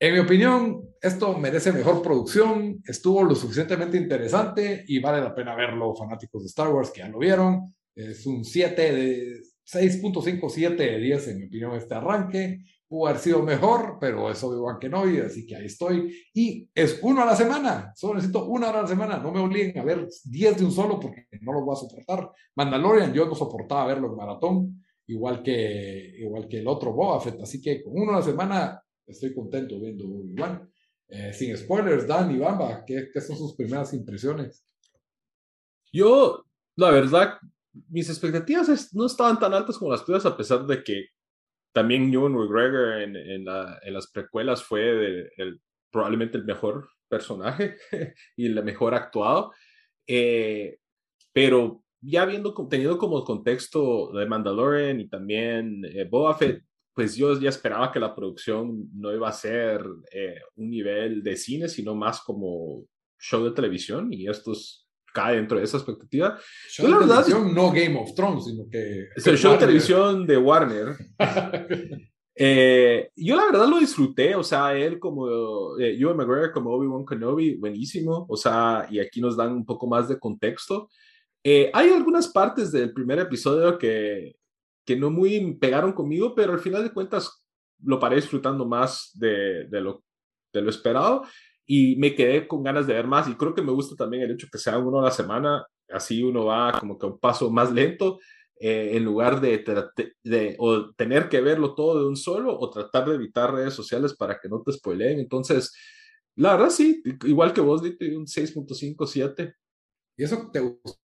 en 0.00 0.14
mi 0.14 0.18
opinión, 0.18 0.88
esto 0.98 1.36
merece 1.36 1.72
mejor 1.72 2.00
producción, 2.00 2.82
estuvo 2.86 3.22
lo 3.22 3.34
suficientemente 3.34 3.98
interesante 3.98 4.82
y 4.88 4.98
vale 4.98 5.20
la 5.20 5.34
pena 5.34 5.54
verlo, 5.54 5.94
fanáticos 5.94 6.42
de 6.42 6.48
Star 6.48 6.68
Wars 6.72 6.90
que 6.90 7.00
ya 7.00 7.08
lo 7.08 7.18
vieron. 7.18 7.74
Es 7.94 8.24
un 8.24 8.46
7 8.46 8.92
de 8.94 9.42
6.57 9.70 10.74
de 10.74 10.98
10, 10.98 11.28
en 11.28 11.38
mi 11.40 11.46
opinión, 11.48 11.76
este 11.76 11.94
arranque. 11.94 12.64
Pudo 12.88 13.08
haber 13.08 13.20
sido 13.20 13.42
mejor, 13.42 13.98
pero 14.00 14.30
eso 14.30 14.50
de 14.50 14.58
Juan 14.58 14.78
Kenobi, 14.78 15.18
así 15.18 15.44
que 15.44 15.56
ahí 15.56 15.66
estoy. 15.66 16.10
Y 16.32 16.66
es 16.74 16.98
uno 17.02 17.20
a 17.20 17.26
la 17.26 17.36
semana, 17.36 17.92
solo 17.94 18.14
necesito 18.14 18.46
una 18.46 18.70
hora 18.70 18.78
a 18.78 18.82
la 18.82 18.88
semana. 18.88 19.18
No 19.18 19.32
me 19.32 19.40
obliguen 19.40 19.78
a 19.78 19.84
ver 19.84 20.08
10 20.24 20.56
de 20.56 20.64
un 20.64 20.72
solo 20.72 20.98
porque 20.98 21.26
no 21.42 21.52
lo 21.52 21.62
voy 21.62 21.74
a 21.74 21.76
soportar. 21.76 22.30
Mandalorian, 22.56 23.12
yo 23.12 23.26
no 23.26 23.34
soportaba 23.34 23.84
verlo 23.84 24.08
en 24.08 24.16
maratón, 24.16 24.82
igual 25.06 25.42
que, 25.42 26.14
igual 26.18 26.48
que 26.48 26.58
el 26.60 26.68
otro 26.68 26.92
Boba 26.92 27.20
Fett, 27.20 27.40
así 27.40 27.60
que 27.60 27.82
con 27.82 27.94
uno 27.94 28.12
a 28.12 28.16
la 28.16 28.22
semana 28.22 28.82
estoy 29.06 29.34
contento 29.34 29.78
viendo 29.80 30.06
Obi-Wan. 30.06 30.68
Eh, 31.08 31.32
sin 31.34 31.54
spoilers, 31.56 32.06
Dan 32.06 32.34
y 32.34 32.38
Bamba, 32.38 32.84
¿qué, 32.86 33.10
¿qué 33.12 33.20
son 33.20 33.36
sus 33.36 33.54
primeras 33.54 33.92
impresiones? 33.92 34.64
Yo, 35.92 36.46
la 36.76 36.90
verdad, 36.90 37.34
mis 37.90 38.08
expectativas 38.08 38.94
no 38.94 39.04
estaban 39.04 39.38
tan 39.38 39.52
altas 39.52 39.76
como 39.76 39.90
las 39.90 40.06
tuyas, 40.06 40.24
a 40.24 40.34
pesar 40.34 40.64
de 40.66 40.82
que 40.82 41.08
también 41.72 42.12
Ewan 42.12 42.32
McGregor 42.32 43.02
en, 43.02 43.16
en, 43.16 43.46
en 43.46 43.94
las 43.94 44.10
precuelas 44.10 44.62
fue 44.62 45.28
el, 45.36 45.60
probablemente 45.90 46.38
el 46.38 46.44
mejor 46.44 46.88
personaje 47.08 47.76
y 48.36 48.46
el 48.46 48.62
mejor 48.64 48.94
actuado. 48.94 49.52
Eh, 50.06 50.78
pero 51.32 51.84
ya 52.02 52.26
viendo, 52.26 52.52
teniendo 52.68 52.98
como 52.98 53.24
contexto 53.24 54.12
de 54.12 54.26
Mandalorian 54.26 55.00
y 55.00 55.08
también 55.08 55.84
eh, 55.84 56.06
Boba 56.10 56.34
Fett, 56.34 56.62
pues 56.94 57.16
yo 57.16 57.38
ya 57.38 57.48
esperaba 57.48 57.90
que 57.90 58.00
la 58.00 58.14
producción 58.14 58.90
no 58.94 59.14
iba 59.14 59.28
a 59.28 59.32
ser 59.32 59.82
eh, 60.12 60.40
un 60.56 60.70
nivel 60.70 61.22
de 61.22 61.36
cine, 61.36 61.68
sino 61.68 61.94
más 61.94 62.20
como 62.20 62.84
show 63.18 63.44
de 63.44 63.52
televisión 63.52 64.12
y 64.12 64.28
esto 64.28 64.52
cae 65.14 65.36
dentro 65.36 65.58
de 65.58 65.64
esa 65.64 65.76
expectativa. 65.76 66.38
Show 66.68 66.86
de 66.86 67.06
televisión, 67.06 67.54
no 67.54 67.70
Game 67.70 67.98
of 67.98 68.14
Thrones, 68.14 68.44
sino 68.44 68.64
que... 68.68 69.08
Es 69.14 69.26
el 69.26 69.38
show 69.38 69.52
de 69.52 69.58
televisión 69.58 70.26
de 70.26 70.36
Warner. 70.36 70.96
eh, 72.34 73.10
yo 73.14 73.36
la 73.36 73.46
verdad 73.46 73.68
lo 73.68 73.78
disfruté, 73.78 74.34
o 74.34 74.42
sea, 74.42 74.76
él 74.76 74.98
como 74.98 75.78
eh, 75.78 75.96
Ewan 75.98 76.16
McGregor, 76.16 76.52
como 76.52 76.70
Obi-Wan 76.70 77.06
Kenobi, 77.06 77.56
buenísimo, 77.56 78.26
o 78.28 78.36
sea, 78.36 78.86
y 78.90 78.98
aquí 78.98 79.20
nos 79.20 79.36
dan 79.36 79.52
un 79.52 79.64
poco 79.64 79.86
más 79.86 80.08
de 80.08 80.18
contexto. 80.18 80.88
Eh, 81.44 81.70
hay 81.74 81.90
algunas 81.90 82.28
partes 82.28 82.70
del 82.70 82.92
primer 82.92 83.18
episodio 83.18 83.78
que, 83.78 84.36
que 84.84 84.96
no 84.96 85.10
muy 85.10 85.54
pegaron 85.56 85.92
conmigo, 85.92 86.34
pero 86.34 86.52
al 86.52 86.60
final 86.60 86.82
de 86.84 86.92
cuentas 86.92 87.44
lo 87.84 87.98
paré 87.98 88.16
disfrutando 88.16 88.66
más 88.66 89.10
de, 89.14 89.66
de, 89.68 89.80
lo, 89.80 90.04
de 90.52 90.62
lo 90.62 90.70
esperado 90.70 91.24
y 91.66 91.96
me 91.96 92.14
quedé 92.14 92.46
con 92.46 92.62
ganas 92.62 92.86
de 92.86 92.94
ver 92.94 93.06
más 93.06 93.28
y 93.28 93.34
creo 93.34 93.54
que 93.54 93.62
me 93.62 93.72
gusta 93.72 93.96
también 93.96 94.22
el 94.22 94.32
hecho 94.32 94.48
que 94.50 94.58
sea 94.58 94.78
uno 94.78 95.00
a 95.00 95.04
la 95.04 95.10
semana, 95.10 95.66
así 95.88 96.22
uno 96.22 96.46
va 96.46 96.78
como 96.78 96.98
que 96.98 97.06
a 97.06 97.10
un 97.10 97.18
paso 97.18 97.50
más 97.50 97.72
lento 97.72 98.18
eh, 98.60 98.96
en 98.96 99.04
lugar 99.04 99.40
de, 99.40 99.64
de, 100.22 100.56
o 100.58 100.92
tener 100.94 101.28
que 101.28 101.40
verlo 101.40 101.74
todo 101.74 101.98
de 101.98 102.06
un 102.06 102.16
solo 102.16 102.56
o 102.56 102.70
tratar 102.70 103.08
de 103.08 103.16
evitar 103.16 103.52
redes 103.52 103.74
sociales 103.74 104.14
para 104.14 104.38
que 104.38 104.48
no 104.48 104.62
te 104.62 104.72
spoileen. 104.72 105.18
Entonces, 105.18 105.74
la 106.36 106.52
verdad 106.52 106.70
sí, 106.70 107.02
igual 107.24 107.52
que 107.52 107.60
vos, 107.60 107.82
diste 107.82 108.16
un 108.16 108.26
6.5, 108.26 109.06
7. 109.06 109.54
¿Y 110.16 110.24
eso 110.24 110.48
te 110.52 110.60
gustó? 110.60 111.01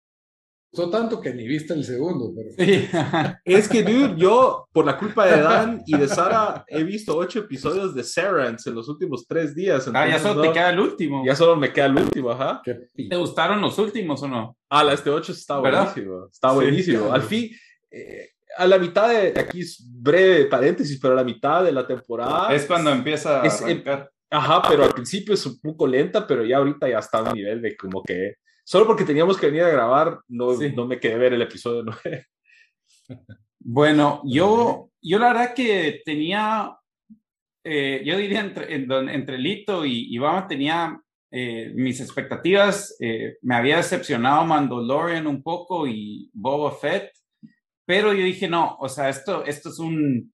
Tanto 0.76 1.20
que 1.22 1.34
ni 1.34 1.48
viste 1.48 1.74
el 1.74 1.84
segundo. 1.84 2.32
Pero... 2.36 2.50
es 3.46 3.68
que, 3.68 3.84
dude, 3.84 4.16
yo, 4.18 4.68
por 4.72 4.86
la 4.86 4.98
culpa 4.98 5.26
de 5.26 5.42
Dan 5.42 5.84
y 5.86 5.98
de 5.98 6.08
Sara, 6.08 6.64
he 6.68 6.84
visto 6.84 7.16
ocho 7.18 7.40
episodios 7.40 7.96
de 7.96 8.04
Serance 8.04 8.70
en 8.70 8.76
los 8.76 8.88
últimos 8.90 9.26
tres 9.28 9.56
días. 9.56 9.90
ah, 9.94 10.08
ya 10.08 10.20
solo 10.20 10.42
te 10.42 10.52
queda 10.52 10.70
el 10.70 10.80
último. 10.80 11.24
Ya 11.26 11.36
solo 11.36 11.56
me 11.56 11.72
queda 11.72 11.88
el 11.88 11.98
último, 11.98 12.32
ajá. 12.32 12.62
¿Te 12.64 13.16
gustaron 13.16 13.62
los 13.62 13.78
últimos 13.80 14.22
o 14.24 14.28
no? 14.28 14.58
Ah, 14.70 14.84
la 14.84 14.94
este 14.94 15.10
ocho 15.10 15.32
está 15.32 15.58
buenísimo. 15.58 16.28
Está 16.32 16.52
buenísimo. 16.52 17.12
Al 17.12 17.22
fin, 17.22 17.50
eh, 17.90 18.30
a 18.58 18.68
la 18.68 18.78
mitad 18.78 19.10
de, 19.10 19.40
aquí 19.40 19.62
es 19.62 19.84
breve 19.88 20.46
paréntesis, 20.46 21.00
pero 21.02 21.14
a 21.14 21.18
la 21.18 21.24
mitad 21.24 21.64
de 21.64 21.72
la 21.72 21.88
temporada. 21.88 22.54
Es 22.54 22.66
cuando 22.66 22.92
empieza 22.92 23.42
a 23.42 24.10
Ajá, 24.30 24.64
pero 24.68 24.84
al 24.84 24.94
principio 24.94 25.34
es 25.34 25.46
un 25.46 25.60
poco 25.60 25.88
lenta, 25.88 26.26
pero 26.26 26.44
ya 26.44 26.58
ahorita 26.58 26.90
ya 26.90 27.00
está 27.00 27.20
a 27.20 27.24
un 27.24 27.34
nivel 27.34 27.62
de 27.62 27.78
como 27.78 28.04
que 28.04 28.36
Solo 28.66 28.88
porque 28.88 29.06
teníamos 29.06 29.38
que 29.38 29.46
venir 29.46 29.62
a 29.62 29.70
grabar, 29.70 30.20
no, 30.28 30.54
no 30.76 30.88
me 30.88 31.00
quedé 31.00 31.18
ver 31.18 31.34
el 31.34 31.42
episodio 31.42 31.84
9. 31.84 32.26
Bueno, 33.68 34.22
yo, 34.26 34.92
yo 35.02 35.18
la 35.18 35.30
verdad 35.30 35.56
que 35.56 36.04
tenía, 36.06 36.78
eh, 37.64 38.04
yo 38.06 38.16
diría 38.16 38.42
entre, 38.42 38.76
entre 38.76 39.40
Lito 39.40 39.84
y, 39.84 40.16
y 40.16 40.20
tenía 40.48 41.02
eh, 41.32 41.72
mis 41.74 42.00
expectativas, 42.00 42.96
eh, 43.00 43.38
me 43.42 43.56
había 43.56 43.78
decepcionado 43.78 44.46
Mandalorian 44.46 45.26
un 45.26 45.42
poco 45.42 45.88
y 45.88 46.30
Boba 46.32 46.74
Fett, 46.74 47.12
pero 47.88 48.14
yo 48.14 48.24
dije, 48.24 48.48
no, 48.48 48.78
o 48.80 48.88
sea, 48.88 49.10
esto, 49.10 49.44
esto 49.44 49.70
es 49.70 49.80
un, 49.80 50.32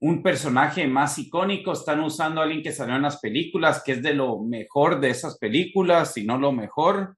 un 0.00 0.22
personaje 0.22 0.86
más 0.88 1.18
icónico, 1.18 1.72
están 1.72 2.00
usando 2.00 2.40
a 2.40 2.44
alguien 2.44 2.62
que 2.62 2.72
salió 2.72 2.96
en 2.96 3.02
las 3.02 3.20
películas, 3.20 3.82
que 3.84 3.92
es 3.92 4.02
de 4.02 4.14
lo 4.14 4.40
mejor 4.40 5.00
de 5.00 5.10
esas 5.10 5.38
películas, 5.38 6.14
si 6.14 6.24
no 6.24 6.38
lo 6.38 6.50
mejor. 6.50 7.17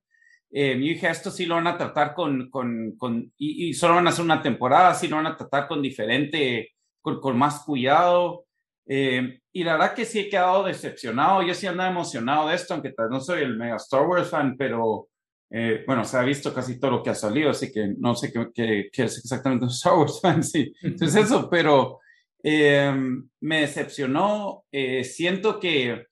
Eh, 0.52 0.74
yo 0.74 0.80
dije, 0.80 1.08
esto 1.08 1.30
sí 1.30 1.46
lo 1.46 1.54
van 1.54 1.68
a 1.68 1.78
tratar 1.78 2.12
con, 2.14 2.50
con, 2.50 2.96
con 2.96 3.32
y, 3.38 3.72
solo 3.74 3.94
van 3.94 4.06
a 4.06 4.10
hacer 4.10 4.24
una 4.24 4.42
temporada, 4.42 4.94
sí 4.94 5.06
lo 5.06 5.16
van 5.16 5.28
a 5.28 5.36
tratar 5.36 5.68
con 5.68 5.80
diferente, 5.80 6.70
con, 7.00 7.20
con 7.20 7.38
más 7.38 7.64
cuidado. 7.64 8.46
Eh, 8.86 9.40
y 9.52 9.62
la 9.62 9.74
verdad 9.74 9.94
que 9.94 10.04
sí 10.04 10.18
he 10.18 10.28
quedado 10.28 10.64
decepcionado. 10.64 11.42
Yo 11.42 11.54
sí 11.54 11.66
andaba 11.66 11.90
emocionado 11.90 12.48
de 12.48 12.56
esto, 12.56 12.74
aunque 12.74 12.92
no 13.08 13.20
soy 13.20 13.42
el 13.42 13.56
mega 13.56 13.76
Star 13.76 14.04
Wars 14.06 14.28
fan, 14.28 14.56
pero 14.56 15.08
eh, 15.50 15.84
bueno, 15.86 16.04
se 16.04 16.16
ha 16.16 16.22
visto 16.22 16.52
casi 16.52 16.80
todo 16.80 16.90
lo 16.92 17.02
que 17.02 17.10
ha 17.10 17.14
salido, 17.14 17.50
así 17.50 17.70
que 17.70 17.94
no 17.98 18.14
sé 18.16 18.32
qué, 18.32 18.90
qué, 18.92 19.04
es 19.04 19.18
exactamente 19.18 19.64
un 19.64 19.70
Star 19.70 19.94
Wars 19.94 20.20
fan, 20.20 20.42
sí. 20.42 20.72
Entonces 20.82 21.24
eso, 21.26 21.48
pero 21.48 22.00
eh, 22.42 22.92
me 23.40 23.60
decepcionó. 23.60 24.64
siento 25.04 25.60
que 25.60 26.06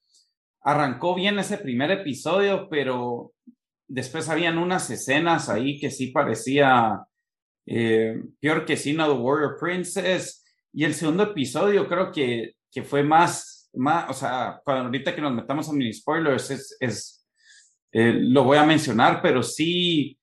arrancó 0.61 1.15
bien 1.15 1.39
ese 1.39 1.57
primer 1.57 1.91
episodio, 1.91 2.69
pero 2.69 3.33
después 3.89 4.29
habían 4.29 4.57
unas 4.57 4.89
escenas 4.89 5.49
ahí 5.49 5.77
que 5.79 5.91
sí 5.91 6.07
parecía 6.07 7.01
eh, 7.65 8.21
peor 8.39 8.63
que 8.63 8.77
Sino 8.77 9.05
The 9.05 9.19
Warrior 9.19 9.57
Princess. 9.59 10.45
Y 10.71 10.85
el 10.85 10.93
segundo 10.93 11.23
episodio 11.23 11.87
creo 11.89 12.11
que, 12.11 12.53
que 12.71 12.83
fue 12.83 13.03
más, 13.03 13.69
más, 13.73 14.09
o 14.09 14.13
sea, 14.13 14.61
cuando 14.63 14.85
ahorita 14.85 15.13
que 15.13 15.21
nos 15.21 15.33
metamos 15.33 15.67
a 15.67 15.73
mini 15.73 15.91
spoilers, 15.91 16.51
es, 16.51 16.77
es 16.79 17.27
eh, 17.91 18.13
lo 18.13 18.43
voy 18.43 18.57
a 18.57 18.65
mencionar, 18.65 19.19
pero 19.21 19.41
sí, 19.41 20.17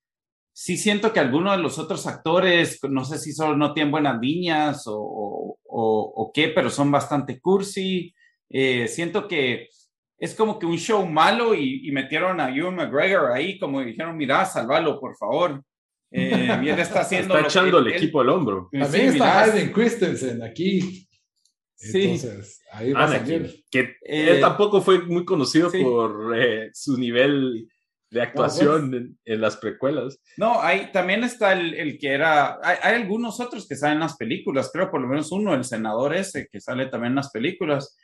sí 0.53 0.77
siento 0.77 1.13
que 1.13 1.19
algunos 1.19 1.57
de 1.57 1.63
los 1.63 1.79
otros 1.79 2.07
actores, 2.07 2.79
no 2.89 3.05
sé 3.05 3.19
si 3.19 3.33
solo 3.33 3.57
no 3.57 3.75
tienen 3.75 3.91
buenas 3.91 4.21
líneas 4.21 4.85
o, 4.87 4.95
o, 4.95 5.59
o, 5.65 6.33
qué, 6.33 6.49
pero 6.49 6.71
son 6.71 6.93
bastante 6.93 7.41
cursi. 7.41 8.15
Eh, 8.49 8.87
siento 8.87 9.27
que 9.27 9.69
es 10.19 10.35
como 10.35 10.59
que 10.59 10.67
un 10.67 10.79
show 10.79 11.07
malo 11.07 11.55
y, 11.55 11.91
metieron 11.93 12.41
a 12.41 12.55
Ewan 12.55 12.77
McGregor 12.77 13.33
ahí, 13.33 13.59
como 13.59 13.83
dijeron, 13.83 14.17
mira, 14.17 14.45
salvalo, 14.47 14.99
por 14.99 15.17
favor. 15.17 15.63
Eh, 16.11 16.49
y 16.63 16.69
él 16.69 16.79
está 16.79 17.01
haciendo. 17.01 17.37
está 17.37 17.49
echando 17.49 17.79
el 17.79 17.89
equipo 17.89 18.21
al 18.21 18.31
hombro. 18.31 18.69
También 18.73 19.09
está 19.09 19.43
Hayden 19.43 19.73
Christensen 19.73 20.43
aquí. 20.43 21.07
Sí. 21.75 22.05
Entonces, 22.05 22.63
ahí 22.73 22.93
va 22.93 23.05
a 23.05 23.25
Que 23.25 23.81
él 23.81 23.97
eh, 24.03 24.39
tampoco 24.41 24.81
fue 24.81 25.03
muy 25.03 25.25
conocido 25.27 25.71
por 25.71 26.35
eh, 26.39 26.71
su 26.73 26.97
nivel 26.97 27.69
de 28.09 28.23
actuación 28.23 29.19
en, 29.25 29.41
las 29.41 29.59
precuelas. 29.59 30.19
No, 30.39 30.63
hay, 30.63 30.91
también 30.93 31.23
está 31.25 31.53
el, 31.53 31.75
el 31.75 31.99
que 31.99 32.09
era, 32.09 32.59
hay, 32.63 32.79
hay, 32.81 32.95
algunos 32.95 33.41
otros 33.41 33.69
que 33.69 33.77
salen 33.77 33.97
en 33.97 34.01
las 34.01 34.17
películas, 34.17 34.71
creo 34.73 34.91
por 34.91 35.03
lo 35.03 35.09
menos 35.09 35.33
uno, 35.33 35.55
el 35.55 35.65
senador 35.65 36.15
ese, 36.15 36.49
que 36.51 36.61
sale 36.61 36.87
también 36.87 37.11
en 37.11 37.17
las 37.17 37.31
películas. 37.31 37.99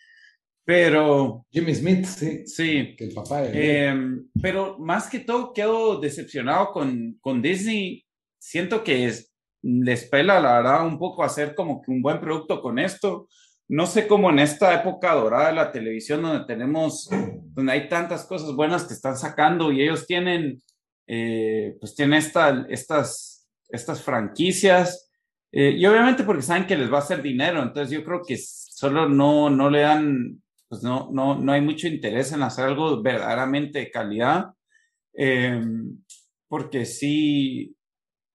Pero. 0.64 1.44
Jimmy 1.50 1.74
Smith, 1.74 2.04
sí. 2.04 2.46
Sí. 2.46 2.94
Que 2.96 3.04
el 3.04 3.14
papá. 3.14 3.44
Em, 3.46 4.28
pero 4.40 4.78
más 4.78 5.08
que 5.08 5.20
todo, 5.20 5.52
quedo 5.52 6.00
decepcionado 6.00 6.72
con, 6.72 7.18
con 7.20 7.42
Disney. 7.42 8.04
Siento 8.38 8.82
que 8.84 9.06
es, 9.06 9.32
les 9.62 10.04
pela, 10.04 10.40
la 10.40 10.56
verdad, 10.56 10.86
un 10.86 10.98
poco 10.98 11.24
hacer 11.24 11.54
como 11.54 11.82
que 11.82 11.90
un 11.90 12.02
buen 12.02 12.20
producto 12.20 12.60
con 12.60 12.78
esto. 12.78 13.28
No 13.68 13.86
sé 13.86 14.06
cómo 14.06 14.30
en 14.30 14.38
esta 14.38 14.74
época 14.74 15.14
dorada 15.14 15.48
de 15.48 15.54
la 15.54 15.72
televisión, 15.72 16.22
donde 16.22 16.44
tenemos, 16.44 17.08
donde 17.54 17.72
hay 17.72 17.88
tantas 17.88 18.24
cosas 18.26 18.54
buenas 18.54 18.84
que 18.84 18.94
están 18.94 19.16
sacando 19.16 19.72
y 19.72 19.82
ellos 19.82 20.06
tienen, 20.06 20.60
eh, 21.06 21.76
pues 21.80 21.94
tienen 21.94 22.18
esta, 22.18 22.66
estas, 22.68 23.48
estas 23.68 24.02
franquicias. 24.02 25.10
Eh, 25.50 25.74
y 25.76 25.86
obviamente 25.86 26.24
porque 26.24 26.42
saben 26.42 26.66
que 26.66 26.76
les 26.76 26.92
va 26.92 26.96
a 26.96 27.02
hacer 27.02 27.22
dinero, 27.22 27.62
entonces 27.62 27.90
yo 27.90 28.04
creo 28.04 28.22
que 28.26 28.36
solo 28.38 29.08
no, 29.08 29.48
no 29.48 29.70
le 29.70 29.80
dan 29.80 30.41
pues 30.72 30.82
no, 30.82 31.10
no, 31.12 31.34
no 31.34 31.52
hay 31.52 31.60
mucho 31.60 31.86
interés 31.86 32.32
en 32.32 32.42
hacer 32.42 32.64
algo 32.64 33.02
verdaderamente 33.02 33.78
de 33.78 33.90
calidad, 33.90 34.54
em, 35.12 35.98
porque 36.48 36.86
sí, 36.86 37.76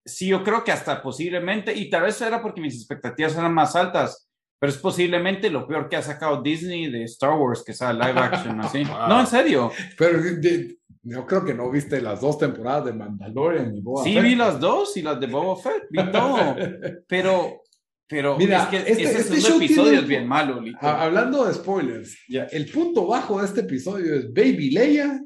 sí, 0.06 0.28
yo 0.28 0.44
creo 0.44 0.64
que 0.64 0.72
hasta 0.72 1.02
posiblemente, 1.02 1.74
y 1.74 1.90
tal 1.90 2.04
vez 2.04 2.22
era 2.22 2.40
porque 2.40 2.62
mis 2.62 2.76
expectativas 2.76 3.36
eran 3.36 3.56
más 3.56 3.76
altas, 3.76 4.30
pero 4.60 4.72
es 4.72 4.78
posiblemente 4.78 5.50
lo 5.50 5.68
peor 5.68 5.90
que 5.90 5.96
ha 5.96 6.04
sacado 6.04 6.44
Disney 6.44 6.92
de 6.92 7.06
Star 7.06 7.40
Wars, 7.40 7.64
que 7.66 7.74
sea 7.74 7.92
live 7.92 8.20
action, 8.20 8.62
así. 8.62 8.84
No, 9.10 9.20
en 9.20 9.26
serio. 9.26 9.72
Pero 9.98 10.20
yo 11.02 11.26
creo 11.26 11.44
que 11.44 11.56
no 11.56 11.72
viste 11.72 12.00
las 12.04 12.22
dos 12.22 12.38
temporadas 12.38 12.86
de 12.86 12.94
Mandalorian 12.94 13.76
y 13.76 13.82
Boba 13.82 14.04
Sí, 14.04 14.16
vi 14.20 14.36
las 14.36 14.60
dos 14.60 14.96
y 14.96 15.02
las 15.02 15.20
de 15.20 15.26
Boba 15.26 15.60
Fett, 15.60 15.88
vi 15.90 16.12
todo. 16.12 16.56
Pero, 17.08 17.64
pero 18.08 18.38
Mira, 18.38 18.64
es 18.64 18.68
que 18.70 18.91
este, 18.91 19.03
este 19.03 19.41
show 19.41 19.58
episodio 19.58 19.99
es 19.99 20.08
bien 20.08 20.28
malo, 20.28 20.62
Hablando 20.80 21.45
de 21.45 21.53
spoilers, 21.53 22.18
el 22.28 22.66
punto 22.70 23.08
bajo 23.08 23.39
de 23.39 23.45
este 23.45 23.62
episodio 23.62 24.16
es 24.16 24.32
Baby 24.34 24.72
Leia 24.72 25.22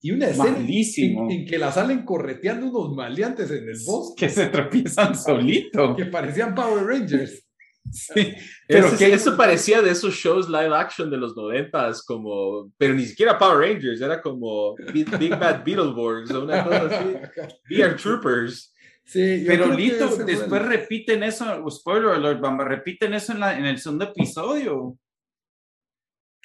y 0.00 0.10
una 0.10 0.26
escena 0.26 0.58
en, 0.58 1.46
que 1.46 1.56
la 1.56 1.72
salen 1.72 2.04
correteando 2.04 2.66
unos 2.66 2.94
maleantes 2.94 3.50
en 3.50 3.68
el 3.68 3.78
bosque. 3.86 4.26
Que 4.26 4.28
se 4.30 4.46
tropiezan 4.48 5.16
solito. 5.16 5.96
Que 5.96 6.04
parecían 6.04 6.54
Power 6.54 6.84
Rangers. 6.84 7.42
Sí, 7.90 8.34
pero 8.68 8.94
que 8.96 9.12
eso 9.12 9.36
parecía 9.36 9.80
de 9.80 9.90
esos 9.90 10.14
shows 10.14 10.48
live 10.48 10.74
action 10.74 11.10
de 11.10 11.16
los 11.16 11.36
noventas, 11.36 12.02
como, 12.02 12.70
pero 12.76 12.94
ni 12.94 13.04
siquiera 13.04 13.38
Power 13.38 13.58
Rangers, 13.58 14.00
era 14.00 14.20
como 14.20 14.74
Big, 14.92 15.08
Bad 15.08 15.64
Beetleborgs 15.64 16.30
o 16.32 16.44
una 16.44 16.64
cosa 16.64 16.86
así, 16.86 17.16
VR 17.70 17.96
Troopers. 17.96 18.73
Sí, 19.04 19.44
pero 19.46 19.72
Lito, 19.72 20.16
después 20.24 20.62
repiten 20.62 21.22
eso, 21.22 21.70
spoiler 21.70 22.10
alert, 22.10 22.42
repiten 22.60 23.14
eso 23.14 23.32
en, 23.32 23.40
la, 23.40 23.56
en 23.56 23.66
el 23.66 23.78
segundo 23.78 24.06
episodio. 24.06 24.98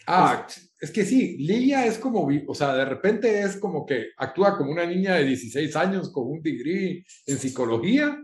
Ah, 0.06 0.46
es 0.80 0.92
que 0.92 1.06
sí, 1.06 1.38
Lilia 1.38 1.86
es 1.86 1.98
como, 1.98 2.28
o 2.48 2.56
sea, 2.56 2.74
de 2.74 2.86
repente 2.86 3.42
es 3.42 3.58
como 3.58 3.86
que 3.86 4.08
actúa 4.18 4.58
como 4.58 4.72
una 4.72 4.86
niña 4.86 5.16
de 5.16 5.26
16 5.26 5.76
años 5.76 6.12
con 6.12 6.28
un 6.28 6.42
degree 6.42 7.06
en 7.26 7.38
psicología 7.38 8.18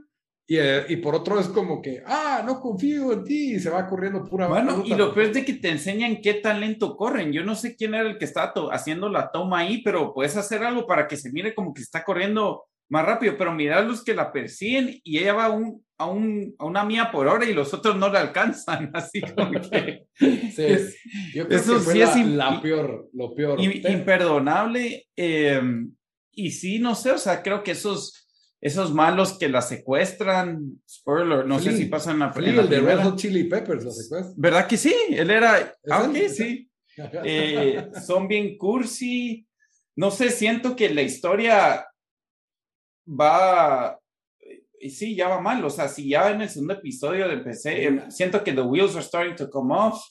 y, 0.48 0.58
eh, 0.58 0.86
y, 0.90 0.98
por 0.98 1.16
otro 1.16 1.40
es 1.40 1.48
como 1.48 1.82
que, 1.82 2.04
ah, 2.06 2.44
no 2.46 2.60
confío 2.60 3.14
en 3.14 3.24
ti, 3.24 3.56
y 3.56 3.60
se 3.60 3.72
va 3.72 3.88
corriendo 3.88 4.24
pura 4.24 4.48
Bueno, 4.48 4.84
y 4.86 4.94
lo 4.94 5.12
peor 5.14 5.28
es 5.28 5.34
de 5.34 5.46
que 5.46 5.54
te 5.54 5.70
enseñan 5.70 6.22
qué 6.22 6.36
talento 6.36 6.96
corren. 6.96 7.34
Yo 7.34 7.44
no 7.44 7.56
sé 7.56 7.76
quién 7.76 7.96
era 7.96 8.08
el 8.08 8.20
que 8.20 8.26
estaba 8.26 8.54
haciendo 8.72 9.10
la 9.10 9.32
toma 9.32 9.60
ahí, 9.60 9.82
pero 9.82 10.14
puedes 10.14 10.38
hacer 10.38 10.64
algo 10.64 10.86
para 10.86 11.08
que 11.08 11.18
se 11.18 11.32
mire 11.32 11.56
como 11.56 11.74
que 11.74 11.82
está 11.82 12.04
corriendo 12.04 12.66
más 12.90 13.06
rápido, 13.06 13.36
pero 13.38 13.54
mirad 13.54 13.86
los 13.86 14.04
que 14.04 14.14
la 14.14 14.32
persiguen 14.32 15.00
y 15.04 15.18
ella 15.18 15.34
va 15.34 15.46
a, 15.46 15.50
un, 15.50 15.84
a, 15.98 16.06
un, 16.06 16.56
a 16.60 16.66
una 16.66 16.84
mía 16.86 17.10
por 17.12 17.28
hora 17.28 17.46
y 17.46 17.54
los 17.54 17.74
otros 17.74 17.96
no 17.96 18.10
la 18.10 18.22
alcanzan, 18.22 18.92
así 18.94 19.22
como 19.22 19.52
que... 19.70 20.08
sí, 20.18 20.96
yo 21.34 21.48
creo 21.48 21.60
eso 21.60 21.76
que 21.76 21.92
sí 21.92 22.02
es 22.02 22.28
la 22.28 22.62
peor, 22.62 23.10
lo 23.14 23.34
peor. 23.34 23.60
Imperdonable. 23.62 25.08
Eh, 25.16 25.62
y 26.32 26.52
sí, 26.52 26.80
no 26.80 26.96
sé, 26.96 27.12
o 27.12 27.18
sea, 27.18 27.42
creo 27.42 27.64
que 27.64 27.72
esos 27.72 28.26
esos 28.66 28.96
malos 28.96 29.38
que 29.38 29.48
la 29.48 29.62
secuestran, 29.62 30.82
spoiler, 30.90 31.46
no 31.46 31.60
sé 31.60 31.78
si 31.78 31.86
pasan 31.86 32.24
a 32.24 32.34
Flea, 32.34 32.62
el 32.62 32.68
de 32.68 32.80
Red 32.80 33.04
Hot 33.04 33.16
Chili 33.16 33.44
Peppers 33.44 33.86
la 33.86 33.92
secuestran. 33.92 34.34
¿Verdad 34.38 34.68
que 34.68 34.76
sí? 34.76 34.92
Él 35.10 35.30
era, 35.30 35.72
ah, 35.92 36.12
sí. 36.30 36.68
Eh, 37.26 37.90
son 38.08 38.28
bien 38.28 38.58
cursi. 38.58 39.46
No 39.98 40.10
sé, 40.10 40.32
siento 40.32 40.76
que 40.76 40.90
la 40.90 41.04
historia 41.04 41.86
va, 43.08 44.00
y 44.80 44.90
sí, 44.90 45.16
ya 45.16 45.30
va 45.30 45.42
mal. 45.42 45.64
O 45.64 45.70
sea, 45.70 45.88
si 45.88 46.10
ya 46.10 46.32
en 46.32 46.42
el 46.42 46.50
segundo 46.50 46.76
episodio 46.76 47.28
del 47.28 47.44
PC, 47.44 48.06
siento 48.10 48.44
que 48.44 48.54
the 48.54 48.62
wheels 48.62 48.96
are 48.96 49.04
starting 49.04 49.36
to 49.36 49.50
come 49.50 49.74
off. 49.76 50.02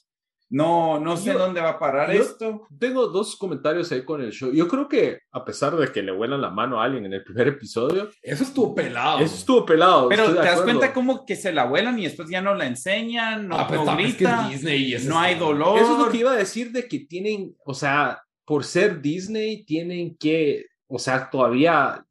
No, 0.51 1.01
no 1.01 1.17
sé 1.17 1.33
dónde 1.33 1.61
va 1.61 1.71
a 1.71 1.79
parar 1.79 2.15
esto. 2.15 2.69
Tengo 2.79 3.09
dos 3.09 3.35
comentarios 3.35 3.91
ahí 3.91 4.05
con 4.05 4.23
el 4.23 4.31
show. 4.31 4.53
Yo 4.53 4.69
creo 4.69 4.89
que, 4.89 5.19
a 5.33 5.45
pesar 5.45 5.75
de 5.75 5.91
que 5.91 6.03
le 6.03 6.13
vuelan 6.13 6.41
la 6.41 6.51
mano 6.51 6.81
a 6.81 6.85
alguien 6.85 7.07
en 7.07 7.15
el 7.15 7.25
primer 7.25 7.49
episodio. 7.49 8.11
Eso 8.23 8.45
estuvo 8.45 8.73
pelado. 8.75 9.19
Eso 9.19 9.35
estuvo 9.35 9.65
pelado. 9.65 10.09
Pero 10.09 10.27
te 10.27 10.35
das 10.35 10.61
cuenta 10.61 10.93
como 10.93 11.25
que 11.25 11.35
se 11.35 11.53
la 11.53 11.65
vuelan 11.65 11.99
y 11.99 12.05
después 12.05 12.29
ya 12.29 12.41
no 12.41 12.55
la 12.55 12.67
enseñan, 12.67 13.49
no, 13.49 13.59
ah, 13.59 13.67
pues, 13.67 14.19
Disney 14.49 14.97
no 15.07 15.19
hay 15.19 15.35
dolor. 15.37 15.79
Eso 15.79 15.95
es 15.95 15.99
lo 15.99 16.11
que 16.11 16.19
iba 16.19 16.33
a 16.33 16.37
decir 16.37 16.71
de 16.71 16.87
que 16.87 17.01
tienen, 17.01 17.57
o 17.65 17.75
sea, 17.75 18.23
por 18.45 18.65
ser 18.65 19.01
Disney, 19.01 19.65
tienen 19.65 20.17
que, 20.17 20.67
o 20.87 20.99
sea, 21.01 21.31
todavía 21.31 22.05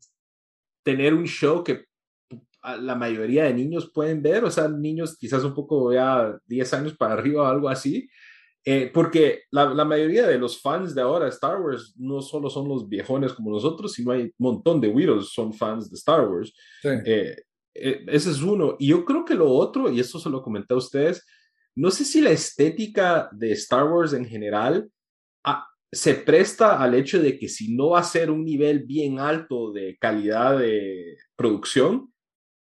tener 0.84 1.14
un 1.14 1.26
show 1.26 1.64
que 1.64 1.86
la 2.80 2.96
mayoría 2.96 3.46
de 3.46 3.54
niños 3.54 3.92
pueden 3.94 4.22
ver, 4.22 4.44
o 4.46 4.52
sea, 4.52 4.68
niños 4.68 5.18
quizás 5.18 5.44
un 5.44 5.54
poco 5.54 5.92
ya 5.92 6.38
10 6.46 6.74
años 6.74 6.96
para 6.96 7.14
arriba 7.14 7.44
o 7.44 7.46
algo 7.48 7.68
así, 7.68 8.10
eh, 8.66 8.90
porque 8.94 9.42
la, 9.52 9.74
la, 9.74 9.84
mayoría 9.84 10.26
de 10.26 10.38
los 10.38 10.62
fans 10.62 10.96
de 10.96 11.02
ahora 11.02 11.26
de 11.26 11.32
Star 11.32 11.60
Wars 11.60 11.94
no 11.98 12.22
solo 12.22 12.50
son 12.50 12.70
los 12.70 12.88
viejones 12.88 13.34
como 13.34 13.52
nosotros, 13.52 13.92
sino 13.92 14.14
hay 14.14 14.22
un 14.22 14.34
montón 14.38 14.80
de 14.80 14.88
widows 14.88 15.34
son 15.34 15.54
fans 15.54 15.90
de 15.90 15.98
Star 15.98 16.26
Wars. 16.30 16.54
Eh, 16.84 17.36
eh, 17.74 18.06
ese 18.08 18.32
es 18.32 18.42
uno. 18.42 18.78
Y 18.80 18.88
yo 18.88 19.04
creo 19.04 19.26
que 19.26 19.36
lo 19.36 19.50
otro, 19.50 19.92
y 19.92 20.00
esto 20.00 20.18
se 20.18 20.30
lo 20.30 20.42
comenté 20.42 20.74
a 20.74 20.78
ustedes, 20.78 21.26
no 21.76 21.92
sé 21.92 22.06
si 22.06 22.22
la 22.22 22.30
estética 22.30 23.30
de 23.34 23.52
Star 23.52 23.84
Wars 23.84 24.14
en 24.14 24.26
general 24.26 24.90
se 25.94 26.16
presta 26.16 26.82
al 26.82 26.96
hecho 26.96 27.22
de 27.22 27.38
que 27.38 27.48
si 27.48 27.76
no 27.76 27.92
va 27.92 28.00
a 28.00 28.04
ser 28.04 28.32
un 28.32 28.44
nivel 28.44 28.84
bien 28.84 29.20
alto 29.20 29.72
de 29.72 29.98
calidad 30.00 30.58
de 30.58 31.18
producción, 31.36 32.12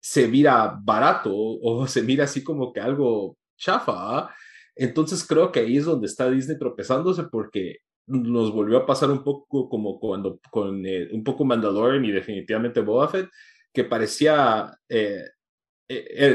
se 0.00 0.26
mira 0.28 0.78
barato 0.82 1.30
o, 1.32 1.86
se 1.86 2.02
mira 2.02 2.24
así 2.24 2.42
como 2.42 2.72
que 2.72 2.80
algo 2.80 3.36
chafa. 3.56 3.92
¿ah? 3.96 4.34
Entonces 4.74 5.26
creo 5.26 5.52
que 5.52 5.60
ahí 5.60 5.76
es 5.76 5.84
donde 5.84 6.06
está 6.06 6.30
Disney 6.30 6.58
tropezándose 6.58 7.24
porque 7.24 7.78
nos 8.06 8.52
volvió 8.52 8.78
a 8.78 8.86
pasar 8.86 9.10
un 9.10 9.22
poco 9.22 9.68
como 9.68 10.00
cuando 10.00 10.40
con 10.50 10.84
eh, 10.84 11.08
un 11.12 11.22
poco 11.22 11.44
Mandalorian 11.44 12.04
y 12.04 12.10
definitivamente 12.10 12.80
Boba 12.80 13.08
Fett, 13.08 13.28
que 13.72 13.84
parecía 13.84 14.76
eh, 14.88 15.22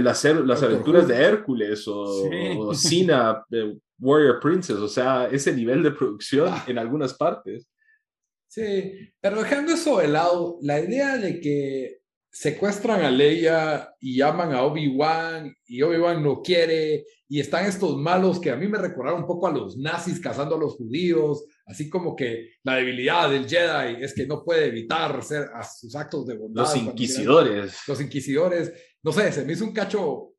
las, 0.01 0.23
las 0.23 0.63
aventuras 0.63 1.07
de 1.07 1.15
Hércules 1.15 1.87
o, 1.87 2.73
sí. 2.73 3.07
Warrior 3.97 4.39
Princess, 4.41 4.77
o 4.77 4.87
sea, 4.87 5.27
ese 5.31 5.53
nivel 5.53 5.81
de 5.81 5.91
producción 5.91 6.49
ah. 6.51 6.65
en 6.67 6.77
algunas 6.77 7.13
partes. 7.13 7.69
Sí, 8.47 9.11
pero 9.19 9.41
dejando 9.41 9.73
eso 9.73 9.99
de 9.99 10.07
lado, 10.07 10.59
la 10.61 10.79
idea 10.79 11.17
de 11.17 11.39
que 11.39 11.99
secuestran 12.31 13.01
a 13.01 13.11
Leia 13.11 13.95
y 14.01 14.17
llaman 14.17 14.53
a 14.53 14.63
Obi-Wan 14.63 15.55
y 15.67 15.81
Obi-Wan 15.81 16.21
no 16.21 16.41
quiere 16.41 17.05
y 17.29 17.39
están 17.39 17.65
estos 17.65 17.97
malos 17.97 18.39
que 18.39 18.51
a 18.51 18.57
mí 18.57 18.67
me 18.67 18.77
recordaron 18.77 19.21
un 19.21 19.27
poco 19.27 19.47
a 19.47 19.51
los 19.51 19.77
nazis 19.77 20.19
cazando 20.19 20.55
a 20.55 20.59
los 20.59 20.75
judíos, 20.75 21.45
así 21.65 21.89
como 21.89 22.15
que 22.15 22.49
la 22.63 22.75
debilidad 22.75 23.29
del 23.29 23.47
Jedi 23.47 24.03
es 24.03 24.13
que 24.13 24.27
no 24.27 24.43
puede 24.43 24.65
evitar 24.65 25.17
hacer 25.17 25.49
a 25.53 25.63
sus 25.63 25.95
actos 25.95 26.27
de 26.27 26.37
bondad. 26.37 26.63
Los 26.63 26.75
inquisidores. 26.75 27.79
Los 27.87 28.01
inquisidores. 28.01 28.73
No 29.05 29.11
sé, 29.11 29.31
se 29.31 29.45
me 29.45 29.53
hizo 29.53 29.65
un 29.65 29.71
cacho 29.71 30.33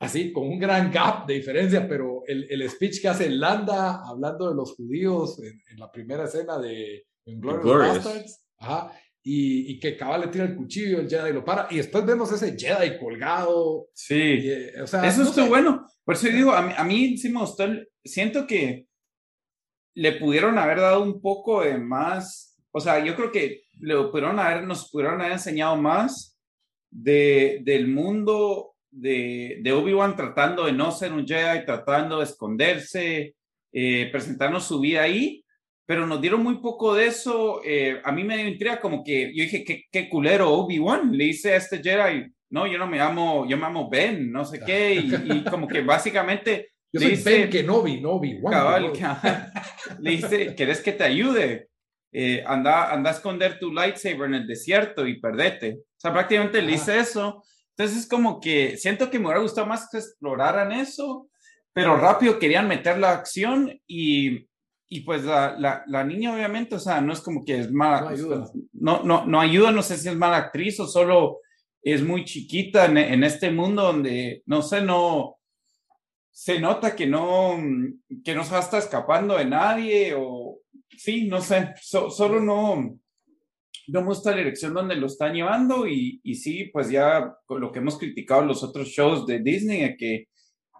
así, 0.00 0.32
con 0.32 0.48
un 0.48 0.58
gran 0.58 0.90
gap 0.90 1.28
de 1.28 1.34
diferencia, 1.34 1.86
pero 1.86 2.24
el, 2.26 2.44
el 2.50 2.68
speech 2.68 3.00
que 3.00 3.06
hace 3.06 3.30
Landa 3.30 4.02
hablando 4.04 4.48
de 4.48 4.56
los 4.56 4.74
judíos 4.74 5.40
en, 5.40 5.78
la 5.78 5.92
primera 5.92 6.24
escena 6.24 6.58
de 6.58 7.06
Glorious 7.24 8.02
Bastards, 8.04 8.46
ajá, 8.58 8.92
y, 9.22 9.78
que 9.78 9.96
Cabal 9.96 10.22
le 10.22 10.26
tira 10.26 10.44
el 10.44 10.56
cuchillo, 10.56 10.98
el 10.98 11.08
Jedi 11.08 11.32
lo 11.32 11.44
para, 11.44 11.68
y 11.70 11.76
después 11.76 12.04
vemos 12.04 12.32
ese 12.32 12.58
Jedi 12.58 12.98
colgado. 12.98 13.86
Sí, 13.94 14.40
eh, 14.42 14.72
o 14.82 14.88
sea, 14.88 15.06
eso 15.06 15.22
no 15.22 15.48
bueno. 15.48 15.86
Por 16.04 16.16
eso 16.16 16.26
digo, 16.26 16.50
a 16.50 16.62
mí, 16.62 16.72
a 16.76 16.82
mí 16.82 17.16
sí 17.16 17.28
me 17.28 17.38
gustó, 17.38 17.64
siento 18.04 18.44
que 18.44 18.88
le 19.94 20.12
pudieron 20.18 20.58
haber 20.58 20.80
dado 20.80 21.00
un 21.00 21.20
poco 21.20 21.62
de 21.62 21.78
más, 21.78 22.58
o 22.72 22.80
sea, 22.80 23.04
yo 23.04 23.14
creo 23.14 23.30
que 23.30 23.62
le 23.78 23.94
pudieron 24.08 24.40
haber, 24.40 24.64
nos 24.64 24.90
pudieron 24.90 25.20
haber 25.20 25.34
enseñado 25.34 25.76
más 25.76 26.33
de, 26.94 27.60
del 27.62 27.88
mundo 27.88 28.74
de, 28.90 29.58
de 29.62 29.72
Obi-Wan 29.72 30.14
tratando 30.14 30.66
de 30.66 30.72
no 30.72 30.92
ser 30.92 31.12
un 31.12 31.26
Jedi, 31.26 31.64
tratando 31.66 32.18
de 32.18 32.24
esconderse, 32.24 33.34
eh, 33.72 34.08
presentarnos 34.12 34.64
su 34.64 34.80
vida 34.80 35.02
ahí, 35.02 35.44
pero 35.86 36.06
nos 36.06 36.20
dieron 36.20 36.42
muy 36.42 36.58
poco 36.58 36.94
de 36.94 37.06
eso. 37.06 37.60
Eh, 37.64 38.00
a 38.04 38.12
mí 38.12 38.22
me 38.22 38.36
dio 38.36 38.46
intriga 38.46 38.80
como 38.80 39.02
que 39.02 39.34
yo 39.34 39.42
dije, 39.42 39.64
qué, 39.64 39.82
qué 39.90 40.08
culero 40.08 40.52
Obi-Wan. 40.52 41.12
Le 41.12 41.24
hice 41.24 41.52
a 41.52 41.56
este 41.56 41.82
Jedi, 41.82 42.32
no, 42.50 42.66
yo 42.68 42.78
no 42.78 42.86
me 42.86 42.98
llamo, 42.98 43.46
yo 43.48 43.56
me 43.56 43.64
llamo 43.64 43.90
Ben, 43.90 44.30
no 44.30 44.44
sé 44.44 44.60
qué, 44.64 44.94
y, 44.94 45.44
como 45.44 45.66
que 45.66 45.80
básicamente... 45.80 46.70
Yo 46.94 47.00
soy 47.00 47.10
dice, 47.10 47.38
Ben 47.38 47.50
Kenobi, 47.50 48.00
no 48.00 48.12
Obi-Wan. 48.12 48.92
le 49.98 50.10
dice, 50.12 50.54
¿querés 50.54 50.80
que 50.80 50.92
te 50.92 51.02
ayude? 51.02 51.66
Eh, 52.16 52.44
anda, 52.46 52.92
anda 52.92 53.10
a 53.10 53.14
esconder 53.14 53.58
tu 53.58 53.72
lightsaber 53.72 54.28
en 54.28 54.34
el 54.34 54.46
desierto 54.46 55.06
y 55.06 55.20
perdete. 55.20 55.80
O 55.80 56.00
sea, 56.00 56.12
prácticamente 56.12 56.62
le 56.62 56.72
hice 56.72 56.98
eso. 56.98 57.42
Entonces 57.70 58.04
es 58.04 58.08
como 58.08 58.40
que 58.40 58.76
siento 58.76 59.10
que 59.10 59.18
me 59.18 59.26
hubiera 59.26 59.40
gustado 59.40 59.66
más 59.66 59.88
que 59.90 59.98
exploraran 59.98 60.70
eso, 60.70 61.28
pero 61.72 61.96
rápido 61.96 62.38
querían 62.38 62.68
meter 62.68 62.98
la 62.98 63.10
acción 63.10 63.80
y 63.86 64.46
y 64.94 65.00
pues 65.00 65.24
la, 65.24 65.82
la, 65.88 66.04
niña 66.04 66.32
obviamente, 66.32 66.76
o 66.76 66.78
sea, 66.78 67.00
no 67.00 67.12
es 67.12 67.20
como 67.20 67.44
que 67.44 67.58
es 67.58 67.72
mala, 67.72 68.02
no 68.02 68.08
ayuda. 68.10 68.50
No, 68.72 69.02
no, 69.02 69.26
no 69.26 69.40
ayuda, 69.40 69.72
no 69.72 69.82
sé 69.82 69.96
si 69.96 70.08
es 70.08 70.14
mala 70.14 70.36
actriz 70.36 70.78
o 70.78 70.86
solo 70.86 71.40
es 71.82 72.00
muy 72.02 72.24
chiquita 72.24 72.84
en, 72.84 72.98
en, 72.98 73.24
este 73.24 73.50
mundo 73.50 73.82
donde, 73.82 74.44
no 74.46 74.62
sé, 74.62 74.82
no, 74.82 75.38
se 76.30 76.60
nota 76.60 76.94
que 76.94 77.06
no, 77.06 77.58
que 78.24 78.34
no 78.36 78.44
se 78.44 78.56
está 78.56 78.78
escapando 78.78 79.36
de 79.36 79.46
nadie 79.46 80.14
o, 80.16 80.60
sí, 80.96 81.26
no 81.26 81.40
sé, 81.40 81.74
solo 81.80 82.40
no, 82.40 82.98
no 83.88 84.00
me 84.00 84.06
gusta 84.06 84.30
la 84.30 84.38
dirección 84.38 84.74
donde 84.74 84.96
lo 84.96 85.06
están 85.06 85.34
llevando 85.34 85.86
y, 85.86 86.20
y 86.22 86.34
sí, 86.34 86.70
pues 86.72 86.90
ya 86.90 87.34
con 87.46 87.60
lo 87.60 87.70
que 87.70 87.80
hemos 87.80 87.98
criticado 87.98 88.44
los 88.44 88.62
otros 88.62 88.88
shows 88.88 89.26
de 89.26 89.40
Disney, 89.40 89.96
que 89.96 90.28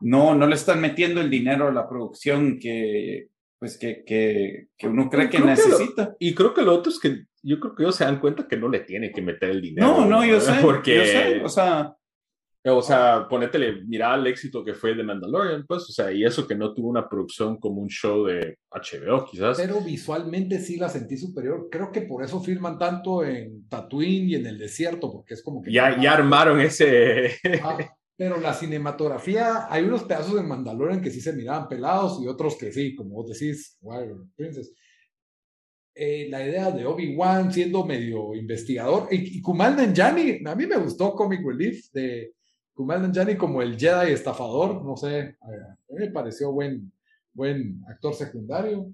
no, 0.01 0.35
no 0.35 0.47
le 0.47 0.55
están 0.55 0.81
metiendo 0.81 1.21
el 1.21 1.31
dinero 1.31 1.69
a 1.69 1.73
la 1.73 1.89
producción 1.89 2.59
que, 2.59 3.29
pues 3.59 3.79
que, 3.79 4.05
que, 4.05 4.69
que 4.77 4.89
uno 4.89 5.09
cree 5.09 5.29
que 5.29 5.39
necesita. 5.39 6.17
y 6.19 6.35
creo 6.35 6.53
que 6.55 6.63
lo 6.63 6.75
otro 6.75 6.93
es 6.93 6.99
que 6.99 7.25
yo 7.43 7.61
creo 7.61 7.75
que 7.75 7.83
ellos 7.83 7.97
se 7.97 8.05
dan 8.05 8.21
cuenta 8.21 8.49
que 8.49 8.57
no 8.57 8.69
le 8.69 8.81
tiene 8.81 9.13
que 9.13 9.21
meter 9.21 9.51
el 9.51 9.61
dinero. 9.61 9.87
No, 9.87 10.07
no, 10.07 10.25
yo 10.25 10.41
sé. 10.41 10.53
Porque, 10.63 10.97
yo 10.97 11.05
sé, 11.05 11.43
o 11.45 11.49
sea, 11.49 11.95
o 12.67 12.81
sea, 12.81 13.27
ponétele, 13.29 13.83
mira 13.87 14.15
el 14.15 14.27
éxito 14.27 14.65
que 14.65 14.73
fue 14.73 14.95
de 14.95 15.03
Mandalorian, 15.03 15.67
pues, 15.67 15.83
o 15.83 15.93
sea, 15.93 16.11
y 16.11 16.25
eso 16.25 16.47
que 16.47 16.55
no 16.55 16.73
tuvo 16.73 16.89
una 16.89 17.07
producción 17.07 17.59
como 17.59 17.83
un 17.83 17.89
show 17.89 18.25
de 18.25 18.57
HBO, 18.71 19.27
quizás. 19.27 19.59
Pero 19.59 19.83
visualmente 19.83 20.59
sí 20.59 20.79
la 20.79 20.89
sentí 20.89 21.19
superior. 21.19 21.69
Creo 21.71 21.93
que 21.93 22.03
por 22.03 22.25
eso 22.25 22.41
filman 22.41 22.79
tanto 22.79 23.23
en 23.23 23.69
Tatooine 23.69 24.31
y 24.31 24.35
en 24.37 24.47
el 24.47 24.59
desierto, 24.59 25.13
porque 25.13 25.35
es 25.35 25.43
como 25.43 25.61
que. 25.61 25.71
Ya, 25.71 26.01
ya 26.01 26.15
armaron 26.15 26.59
ese. 26.61 27.33
Ah, 27.63 27.79
pero 28.17 28.41
la 28.41 28.55
cinematografía, 28.55 29.67
hay 29.69 29.85
unos 29.85 30.05
pedazos 30.05 30.37
de 30.37 30.43
Mandalorian 30.43 31.03
que 31.03 31.11
sí 31.11 31.21
se 31.21 31.33
miraban 31.33 31.69
pelados 31.69 32.23
y 32.23 32.29
otros 32.29 32.57
que 32.57 32.73
sí, 32.73 32.95
como 32.95 33.17
vos 33.17 33.29
decís, 33.29 33.77
Wild 33.83 34.31
Princess. 34.37 34.73
Eh, 35.95 36.29
la 36.31 36.47
idea 36.47 36.71
de 36.71 36.87
Obi-Wan 36.87 37.53
siendo 37.53 37.85
medio 37.85 38.35
investigador 38.35 39.09
y, 39.11 39.39
y 39.39 39.43
Kumal 39.43 39.77
Nanjiani, 39.77 40.41
a 40.45 40.55
mí 40.55 40.67
me 40.67 40.77
gustó 40.77 41.15
Comic 41.15 41.41
Relief 41.45 41.91
de 41.93 42.33
Kumail 42.75 43.03
Nanjiani 43.03 43.37
como 43.37 43.63
el 43.63 43.79
Jedi 43.79 44.13
estafador, 44.13 44.85
no 44.85 44.97
sé, 44.97 45.37
me 45.89 46.11
pareció 46.11 46.53
buen, 46.53 46.93
buen 47.33 47.81
actor 47.89 48.15
secundario. 48.15 48.93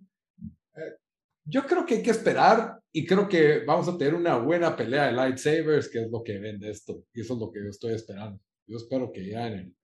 Eh, 0.76 0.96
yo 1.44 1.66
creo 1.66 1.86
que 1.86 1.94
hay 1.94 2.02
que 2.02 2.10
esperar 2.10 2.78
y 2.92 3.06
creo 3.06 3.26
que 3.26 3.64
vamos 3.64 3.88
a 3.88 3.96
tener 3.96 4.14
una 4.14 4.36
buena 4.36 4.76
pelea 4.76 5.06
de 5.06 5.12
lightsabers, 5.12 5.88
que 5.88 6.02
es 6.02 6.10
lo 6.10 6.22
que 6.22 6.38
vende 6.38 6.70
esto, 6.70 7.04
y 7.14 7.22
eso 7.22 7.34
es 7.34 7.40
lo 7.40 7.50
que 7.50 7.60
yo 7.60 7.70
estoy 7.70 7.94
esperando. 7.94 8.38
Yo 8.66 8.76
espero 8.76 9.10
que 9.10 9.26
ya 9.26 9.46
en 9.48 9.54
el, 9.54 9.76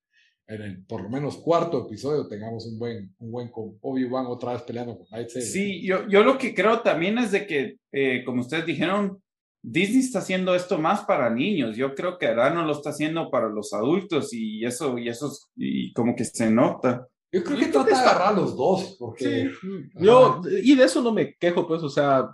en 0.49 0.63
el 0.63 0.85
por 0.85 1.03
lo 1.03 1.09
menos 1.09 1.39
cuarto 1.39 1.87
episodio 1.87 2.29
tengamos 2.29 2.67
un 2.67 2.79
buen, 2.79 3.15
un 3.19 3.31
buen 3.31 3.51
Obi-Wan 3.81 4.27
otra 4.27 4.53
vez 4.53 4.63
peleando 4.63 4.99
con 4.99 5.07
lightsabers. 5.11 5.53
Sí, 5.53 5.83
yo, 5.87 6.07
yo 6.07 6.23
lo 6.23 6.37
que 6.37 6.55
creo 6.55 6.83
también 6.83 7.17
es 7.17 7.33
de 7.33 7.47
que, 7.47 7.79
eh, 7.93 8.23
como 8.25 8.43
ustedes 8.43 8.67
dijeron, 8.67 9.23
Disney 9.69 9.99
está 9.99 10.21
haciendo 10.21 10.55
esto 10.55 10.79
más 10.79 11.01
para 11.07 11.29
niños. 11.29 11.77
Yo 11.77 11.93
creo 11.93 12.19
que 12.19 12.29
ahora 12.29 12.51
no 12.51 12.65
lo 12.65 12.71
está 12.71 12.91
haciendo 12.91 13.29
para 13.33 13.49
los 13.49 13.73
adultos 13.73 14.33
y 14.33 14.65
eso, 14.65 14.97
y 14.97 15.09
eso 15.09 15.37
y 15.57 15.93
como 15.93 16.15
que 16.15 16.25
se 16.25 16.49
nota. 16.49 17.09
Yo 17.33 17.43
creo 17.43 17.59
que 17.59 17.67
trata 17.67 17.89
de 17.89 17.95
agarrar 17.97 18.29
a 18.29 18.37
los 18.37 18.57
dos, 18.57 18.95
porque... 18.97 19.51
Yo, 19.97 20.41
y 20.63 20.77
de 20.77 20.85
eso 20.85 21.03
no 21.03 21.13
me 21.13 21.35
quejo, 21.35 21.67
pues, 21.67 21.83
o 21.83 21.89
sea, 21.89 22.31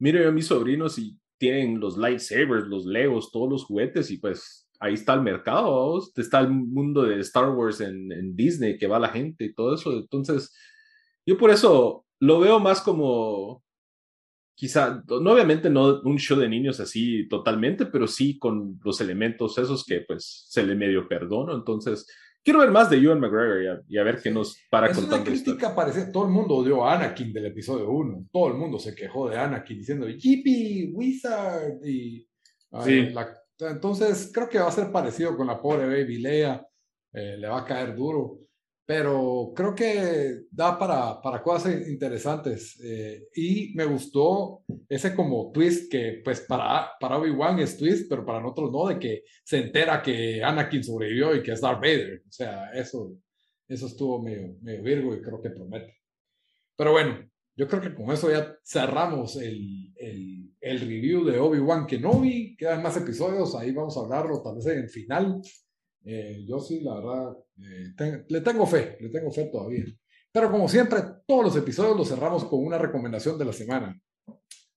mire 0.00 0.26
a 0.26 0.32
mis 0.32 0.48
sobrinos 0.48 0.98
y 0.98 1.16
tienen 1.38 1.78
los 1.78 1.96
lightsabers, 1.96 2.66
los 2.66 2.84
legos, 2.86 3.30
todos 3.30 3.48
los 3.48 3.64
juguetes 3.64 4.10
y 4.10 4.18
pues 4.18 4.68
ahí 4.80 4.94
está 4.94 5.14
el 5.14 5.22
mercado, 5.22 6.02
está 6.16 6.40
el 6.40 6.50
mundo 6.50 7.04
de 7.04 7.20
Star 7.20 7.50
Wars 7.50 7.80
en, 7.80 8.10
en 8.10 8.34
Disney 8.34 8.78
que 8.78 8.88
va 8.88 8.98
la 8.98 9.10
gente 9.10 9.44
y 9.44 9.54
todo 9.54 9.76
eso. 9.76 9.92
Entonces, 9.92 10.52
yo 11.24 11.38
por 11.38 11.52
eso 11.52 12.04
lo 12.18 12.40
veo 12.40 12.58
más 12.58 12.80
como 12.80 13.63
quizá, 14.54 15.02
no 15.08 15.32
obviamente 15.32 15.68
no 15.68 16.00
un 16.02 16.18
show 16.18 16.38
de 16.38 16.48
niños 16.48 16.80
así 16.80 17.28
totalmente, 17.28 17.86
pero 17.86 18.06
sí 18.06 18.38
con 18.38 18.80
los 18.82 19.00
elementos 19.00 19.58
esos 19.58 19.84
que 19.84 20.00
pues 20.00 20.46
se 20.48 20.62
le 20.62 20.74
medio 20.74 21.08
perdono. 21.08 21.54
Entonces, 21.54 22.06
quiero 22.42 22.60
ver 22.60 22.70
más 22.70 22.88
de 22.90 22.98
Ewan 22.98 23.20
McGregor 23.20 23.84
y 23.88 23.98
a, 23.98 24.04
ver 24.04 24.20
qué 24.22 24.30
nos 24.30 24.56
para 24.70 24.88
es 24.88 24.98
Una 24.98 25.24
crítica 25.24 25.74
parece, 25.74 26.12
todo 26.12 26.24
el 26.24 26.30
mundo 26.30 26.56
odió 26.56 26.84
a 26.84 26.94
Anakin 26.94 27.32
del 27.32 27.46
episodio 27.46 27.90
1. 27.90 28.28
Todo 28.30 28.48
el 28.48 28.54
mundo 28.54 28.78
se 28.78 28.94
quejó 28.94 29.28
de 29.28 29.38
Anakin 29.38 29.78
diciendo, 29.78 30.08
Yippee, 30.08 30.92
Wizard. 30.92 31.84
Y, 31.84 32.28
entonces, 33.58 34.30
creo 34.32 34.48
que 34.48 34.58
va 34.58 34.68
a 34.68 34.72
ser 34.72 34.90
parecido 34.92 35.36
con 35.36 35.46
la 35.46 35.60
pobre 35.60 35.86
Baby 35.86 36.18
Leia. 36.18 36.66
Eh, 37.12 37.36
le 37.38 37.46
va 37.46 37.60
a 37.60 37.64
caer 37.64 37.94
duro 37.94 38.43
pero 38.86 39.52
creo 39.56 39.74
que 39.74 40.42
da 40.50 40.78
para, 40.78 41.20
para 41.20 41.42
cosas 41.42 41.88
interesantes. 41.88 42.78
Eh, 42.84 43.28
y 43.34 43.72
me 43.74 43.86
gustó 43.86 44.62
ese 44.88 45.14
como 45.14 45.50
twist 45.52 45.90
que, 45.90 46.20
pues, 46.22 46.40
para, 46.40 46.90
para 47.00 47.18
Obi-Wan 47.18 47.58
es 47.60 47.76
twist, 47.78 48.08
pero 48.08 48.26
para 48.26 48.40
nosotros 48.40 48.70
no, 48.70 48.88
de 48.88 48.98
que 48.98 49.22
se 49.42 49.58
entera 49.58 50.02
que 50.02 50.42
Anakin 50.42 50.84
sobrevivió 50.84 51.34
y 51.34 51.42
que 51.42 51.52
es 51.52 51.60
Darth 51.62 51.80
Vader. 51.80 52.22
O 52.28 52.32
sea, 52.32 52.70
eso, 52.74 53.16
eso 53.66 53.86
estuvo 53.86 54.22
medio, 54.22 54.56
medio 54.60 54.82
virgo 54.82 55.14
y 55.14 55.22
creo 55.22 55.40
que 55.40 55.50
promete. 55.50 55.96
Pero 56.76 56.92
bueno, 56.92 57.26
yo 57.56 57.68
creo 57.68 57.80
que 57.80 57.94
con 57.94 58.10
eso 58.10 58.30
ya 58.30 58.54
cerramos 58.64 59.36
el, 59.36 59.94
el, 59.96 60.54
el 60.60 60.80
review 60.80 61.24
de 61.24 61.38
Obi-Wan 61.38 61.86
Kenobi. 61.86 62.54
Quedan 62.56 62.82
más 62.82 62.96
episodios, 62.98 63.54
ahí 63.54 63.72
vamos 63.72 63.96
a 63.96 64.00
hablarlo 64.00 64.42
tal 64.42 64.56
vez 64.56 64.66
en 64.66 64.80
el 64.80 64.88
final. 64.90 65.40
Eh, 66.04 66.44
yo 66.46 66.60
sí, 66.60 66.80
la 66.80 66.94
verdad, 66.96 67.36
eh, 67.58 68.24
le 68.28 68.40
tengo 68.42 68.66
fe, 68.66 68.98
le 69.00 69.08
tengo 69.08 69.30
fe 69.30 69.44
todavía. 69.46 69.84
Pero 70.30 70.50
como 70.50 70.68
siempre, 70.68 71.00
todos 71.26 71.44
los 71.44 71.56
episodios 71.56 71.96
los 71.96 72.08
cerramos 72.08 72.44
con 72.44 72.64
una 72.64 72.76
recomendación 72.76 73.38
de 73.38 73.44
la 73.44 73.52
semana. 73.52 73.98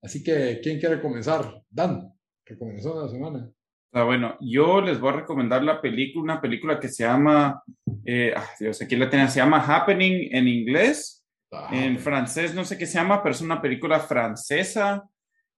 Así 0.01 0.23
que, 0.23 0.59
¿quién 0.61 0.79
quiere 0.79 1.01
comenzar? 1.01 1.61
Dan, 1.69 2.13
recomendación 2.45 2.95
de 2.95 3.01
la 3.01 3.09
semana. 3.09 3.51
Ah, 3.91 4.03
bueno, 4.03 4.37
yo 4.39 4.81
les 4.81 4.99
voy 4.99 5.09
a 5.09 5.17
recomendar 5.17 5.63
la 5.63 5.81
película, 5.81 6.23
una 6.33 6.41
película 6.41 6.79
que 6.79 6.87
se 6.87 7.03
llama, 7.03 7.63
eh, 8.05 8.33
ah, 8.35 8.47
Dios, 8.59 8.81
aquí 8.81 8.95
la 8.95 9.09
tenía, 9.09 9.27
se 9.27 9.39
llama 9.39 9.63
Happening 9.65 10.29
en 10.35 10.47
inglés. 10.47 11.25
Ah, 11.51 11.69
en 11.71 11.97
francés 11.97 12.53
no 12.53 12.65
sé 12.65 12.77
qué 12.77 12.85
se 12.85 12.95
llama, 12.95 13.23
pero 13.23 13.33
es 13.33 13.41
una 13.41 13.61
película 13.61 13.99
francesa 14.01 15.09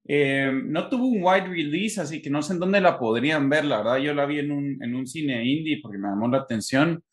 eh, 0.08 0.52
no 0.52 0.90
tuvo 0.90 1.06
un 1.06 1.24
wide 1.24 1.48
release, 1.48 2.02
así 2.02 2.22
que 2.22 2.32
no 2.32 2.42
sé 2.42 2.54
en 2.54 2.60
dónde 2.60 2.82
la 2.82 2.98
podrían 2.98 3.50
ver. 3.50 3.66
La 3.66 3.78
verdad, 3.78 3.98
yo 3.98 4.14
la 4.14 4.26
vi 4.26 4.40
en 4.40 4.52
un, 4.52 4.84
en 4.84 4.96
un 4.96 5.06
cine 5.06 5.46
indie 5.46 5.80
porque 5.82 5.98
me 5.98 6.08
llamó 6.08 6.28
la 6.28 6.40
atención. 6.40 7.04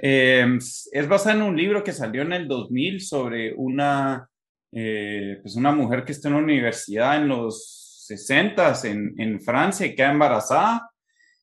Eh, 0.00 0.46
es 0.92 1.08
basada 1.08 1.36
en 1.36 1.42
un 1.42 1.56
libro 1.56 1.82
que 1.82 1.92
salió 1.92 2.22
en 2.22 2.32
el 2.32 2.46
2000 2.46 3.00
sobre 3.00 3.52
una, 3.54 4.28
eh, 4.72 5.38
pues 5.42 5.56
una 5.56 5.72
mujer 5.72 6.04
que 6.04 6.12
está 6.12 6.28
en 6.28 6.34
una 6.34 6.44
universidad 6.44 7.16
en 7.16 7.28
los 7.28 8.04
60 8.06 8.74
en, 8.84 9.14
en 9.18 9.40
Francia 9.40 9.86
y 9.86 9.96
queda 9.96 10.12
embarazada. 10.12 10.90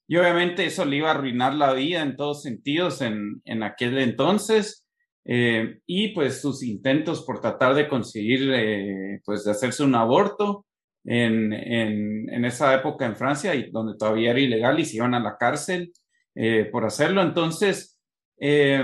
Y 0.07 0.17
obviamente 0.17 0.65
eso 0.65 0.85
le 0.85 0.97
iba 0.97 1.09
a 1.09 1.15
arruinar 1.15 1.53
la 1.53 1.73
vida 1.73 2.01
en 2.01 2.15
todos 2.15 2.43
sentidos 2.43 3.01
en, 3.01 3.41
en 3.45 3.63
aquel 3.63 3.97
entonces. 3.97 4.85
y 5.25 6.09
pues 6.09 6.41
sus 6.41 6.63
intentos 6.63 7.23
por 7.23 7.39
tratar 7.41 7.73
de 7.75 7.87
conseguir, 7.87 9.21
pues 9.25 9.45
de 9.45 9.51
hacerse 9.51 9.83
un 9.83 9.95
aborto 9.95 10.65
en, 11.05 11.53
en, 11.53 12.29
en, 12.29 12.45
esa 12.45 12.73
época 12.73 13.05
en 13.05 13.15
Francia, 13.15 13.53
y 13.55 13.69
donde 13.71 13.97
todavía 13.97 14.31
era 14.31 14.39
ilegal 14.39 14.79
y 14.79 14.85
se 14.85 14.97
iban 14.97 15.13
a 15.13 15.19
la 15.19 15.37
cárcel 15.37 15.91
eh, 16.35 16.65
por 16.71 16.85
hacerlo. 16.85 17.21
Entonces, 17.21 17.99
eh, 18.39 18.83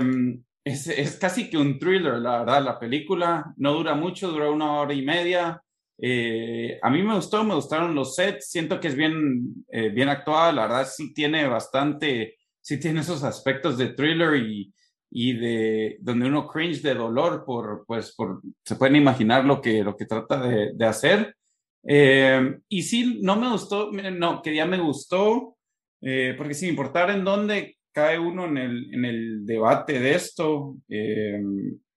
es, 0.64 0.86
es, 0.86 1.16
casi 1.16 1.48
que 1.48 1.58
un 1.58 1.78
thriller, 1.78 2.18
la 2.18 2.40
verdad. 2.40 2.62
La 2.62 2.78
película 2.78 3.52
no 3.56 3.72
dura 3.72 3.94
mucho, 3.94 4.30
dura 4.30 4.50
una 4.50 4.80
hora 4.80 4.94
y 4.94 5.02
media. 5.02 5.62
Eh, 6.02 6.78
a 6.80 6.90
mí 6.90 7.02
me 7.02 7.14
gustó, 7.14 7.44
me 7.44 7.54
gustaron 7.54 7.94
los 7.94 8.14
sets, 8.14 8.50
siento 8.50 8.80
que 8.80 8.88
es 8.88 8.96
bien, 8.96 9.64
eh, 9.70 9.90
bien 9.90 10.08
actuada, 10.08 10.50
la 10.50 10.62
verdad 10.62 10.88
sí 10.90 11.12
tiene 11.12 11.46
bastante, 11.46 12.36
sí 12.58 12.80
tiene 12.80 13.00
esos 13.00 13.22
aspectos 13.22 13.76
de 13.76 13.88
thriller 13.88 14.36
y, 14.36 14.72
y 15.10 15.34
de 15.34 15.98
donde 16.00 16.26
uno 16.26 16.46
cringe 16.48 16.80
de 16.80 16.94
dolor 16.94 17.44
por, 17.44 17.84
pues, 17.86 18.14
por, 18.14 18.40
se 18.64 18.76
pueden 18.76 18.96
imaginar 18.96 19.44
lo 19.44 19.60
que, 19.60 19.84
lo 19.84 19.94
que 19.94 20.06
trata 20.06 20.40
de, 20.40 20.72
de 20.74 20.86
hacer. 20.86 21.36
Eh, 21.82 22.58
y 22.68 22.82
sí, 22.82 23.20
no 23.22 23.36
me 23.36 23.50
gustó, 23.50 23.90
no, 23.92 24.42
que 24.42 24.54
ya 24.54 24.66
me 24.66 24.78
gustó, 24.78 25.56
eh, 26.00 26.34
porque 26.36 26.54
sin 26.54 26.70
importar 26.70 27.10
en 27.10 27.24
dónde 27.24 27.78
cae 27.92 28.18
uno 28.18 28.46
en 28.46 28.58
el, 28.58 28.94
en 28.94 29.04
el 29.04 29.46
debate 29.46 29.98
de 29.98 30.14
esto, 30.14 30.76
eh, 30.88 31.40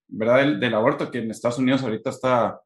¿verdad? 0.08 0.60
Del, 0.60 0.74
aborto, 0.74 1.12
que 1.12 1.20
en 1.20 1.32
Estados 1.32 1.60
Unidos 1.60 1.84
ahorita 1.84 2.10
está, 2.10 2.60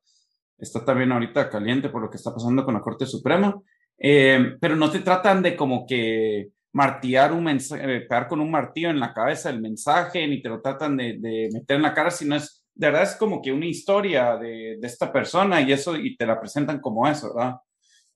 está 0.58 0.86
también 0.86 1.12
ahorita 1.12 1.50
caliente 1.50 1.90
por 1.90 2.02
lo 2.02 2.10
que 2.10 2.18
está 2.18 2.34
pasando 2.34 2.64
con 2.64 2.74
la 2.74 2.82
Corte 2.82 3.06
Suprema, 3.06 3.60
pero 4.00 4.76
no 4.76 4.92
te 4.92 5.00
tratan 5.00 5.42
de 5.42 5.56
como 5.56 5.86
que 5.86 6.50
martillar 6.74 7.34
un 7.34 7.44
mensaje, 7.44 8.02
pegar 8.02 8.28
con 8.28 8.40
un 8.40 8.52
martillo 8.52 8.90
en 8.90 9.00
la 9.00 9.14
cabeza 9.14 9.50
el 9.50 9.62
mensaje, 9.62 10.28
ni 10.28 10.42
te 10.42 10.50
lo 10.50 10.62
tratan 10.62 10.96
de, 10.96 11.18
de 11.18 11.50
meter 11.52 11.78
en 11.78 11.82
la 11.82 11.94
cara, 11.94 12.12
sino 12.12 12.36
es 12.36 12.67
de 12.78 12.88
verdad 12.88 13.04
es 13.04 13.16
como 13.16 13.42
que 13.42 13.52
una 13.52 13.66
historia 13.66 14.38
de, 14.38 14.78
de 14.80 14.88
esta 14.88 15.12
persona 15.12 15.62
y 15.62 15.72
eso, 15.72 15.98
y 15.98 16.16
te 16.16 16.26
la 16.26 16.40
presentan 16.40 16.80
como 16.80 17.08
eso, 17.08 17.34
¿verdad? 17.34 17.56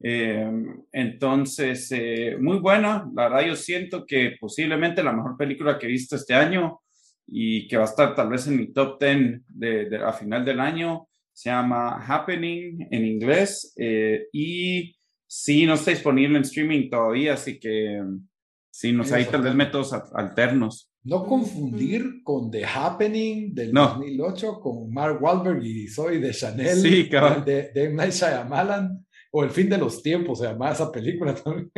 Eh, 0.04 0.52
entonces, 0.92 1.92
eh, 1.92 2.38
muy 2.40 2.60
buena. 2.60 3.10
La 3.16 3.30
verdad, 3.30 3.48
yo 3.48 3.56
siento 3.56 4.06
que 4.06 4.36
posiblemente 4.40 5.04
la 5.04 5.14
mejor 5.14 5.36
película 5.38 5.78
que 5.78 5.88
he 5.88 5.90
visto 5.90 6.16
este 6.16 6.34
año 6.34 6.82
y 7.28 7.68
que 7.68 7.78
va 7.78 7.84
a 7.84 7.88
estar 7.88 8.16
tal 8.16 8.30
vez 8.30 8.48
en 8.48 8.58
mi 8.58 8.72
top 8.72 9.00
10 9.00 9.42
de, 9.48 9.86
de 9.86 9.98
a 9.98 10.14
final 10.14 10.44
del 10.46 10.60
año 10.60 11.08
se 11.34 11.50
llama 11.50 12.04
Happening 12.06 12.88
en 12.92 13.06
inglés 13.06 13.74
eh, 13.78 14.28
y 14.34 14.96
sí, 15.26 15.66
no 15.66 15.76
está 15.76 15.92
disponible 15.92 16.38
en 16.38 16.44
streaming 16.44 16.90
todavía, 16.90 17.34
así 17.34 17.60
que 17.60 18.04
sí, 18.70 18.92
no 18.92 19.04
sé, 19.04 19.16
hay 19.16 19.26
tal 19.26 19.42
vez 19.42 19.56
métodos 19.56 19.94
alternos. 20.14 20.91
No 21.04 21.26
confundir 21.26 22.22
con 22.24 22.52
The 22.52 22.64
Happening 22.64 23.56
del 23.56 23.72
2008 23.72 24.60
con 24.60 24.92
Mark 24.92 25.22
Wahlberg 25.22 25.64
y 25.64 25.88
Soy 25.88 26.20
de 26.20 26.32
Chanel 26.32 26.78
sí, 26.78 27.10
de, 27.46 27.72
de 27.74 27.84
M. 27.86 27.96
Night 27.96 28.14
Shyamalan, 28.14 29.04
o 29.32 29.44
El 29.44 29.50
fin 29.50 29.70
de 29.70 29.78
los 29.78 30.04
tiempos, 30.04 30.40
se 30.40 30.46
llama 30.46 30.72
esa 30.72 30.92
película 30.92 31.34
también, 31.44 31.72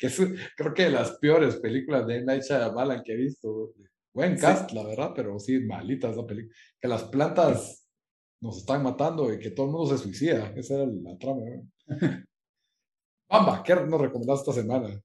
que 0.00 0.06
es 0.06 0.20
creo 0.56 0.74
que 0.74 0.84
de 0.84 0.90
las 0.90 1.18
peores 1.18 1.56
películas 1.56 2.06
de 2.06 2.24
Night 2.24 2.42
Shyamalan 2.42 3.02
que 3.04 3.12
he 3.12 3.16
visto. 3.16 3.74
Buen 4.12 4.36
cast, 4.36 4.72
la 4.72 4.84
verdad, 4.84 5.12
pero 5.14 5.38
sí, 5.38 5.60
malita 5.60 6.10
esa 6.10 6.26
película. 6.26 6.52
Que 6.80 6.88
las 6.88 7.04
plantas 7.04 7.86
nos 8.40 8.58
están 8.58 8.82
matando 8.82 9.32
y 9.32 9.38
que 9.38 9.50
todo 9.50 9.66
el 9.66 9.72
mundo 9.72 9.96
se 9.96 10.02
suicida. 10.02 10.52
Esa 10.56 10.74
era 10.74 10.86
la 10.86 11.16
trama. 11.16 11.42
Bamba, 13.30 13.62
¿qué 13.62 13.76
nos 13.76 14.00
recomendaste 14.00 14.50
esta 14.50 14.62
semana? 14.62 15.00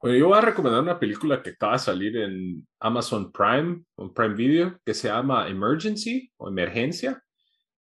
Bueno, 0.00 0.16
yo 0.16 0.28
voy 0.28 0.38
a 0.38 0.42
recomendar 0.42 0.80
una 0.80 1.00
película 1.00 1.42
que 1.42 1.50
acaba 1.50 1.72
de 1.72 1.78
salir 1.80 2.16
en 2.16 2.64
Amazon 2.78 3.32
Prime 3.32 3.82
o 3.96 4.14
Prime 4.14 4.34
Video 4.34 4.78
que 4.84 4.94
se 4.94 5.08
llama 5.08 5.48
Emergency 5.48 6.30
o 6.36 6.48
Emergencia. 6.48 7.20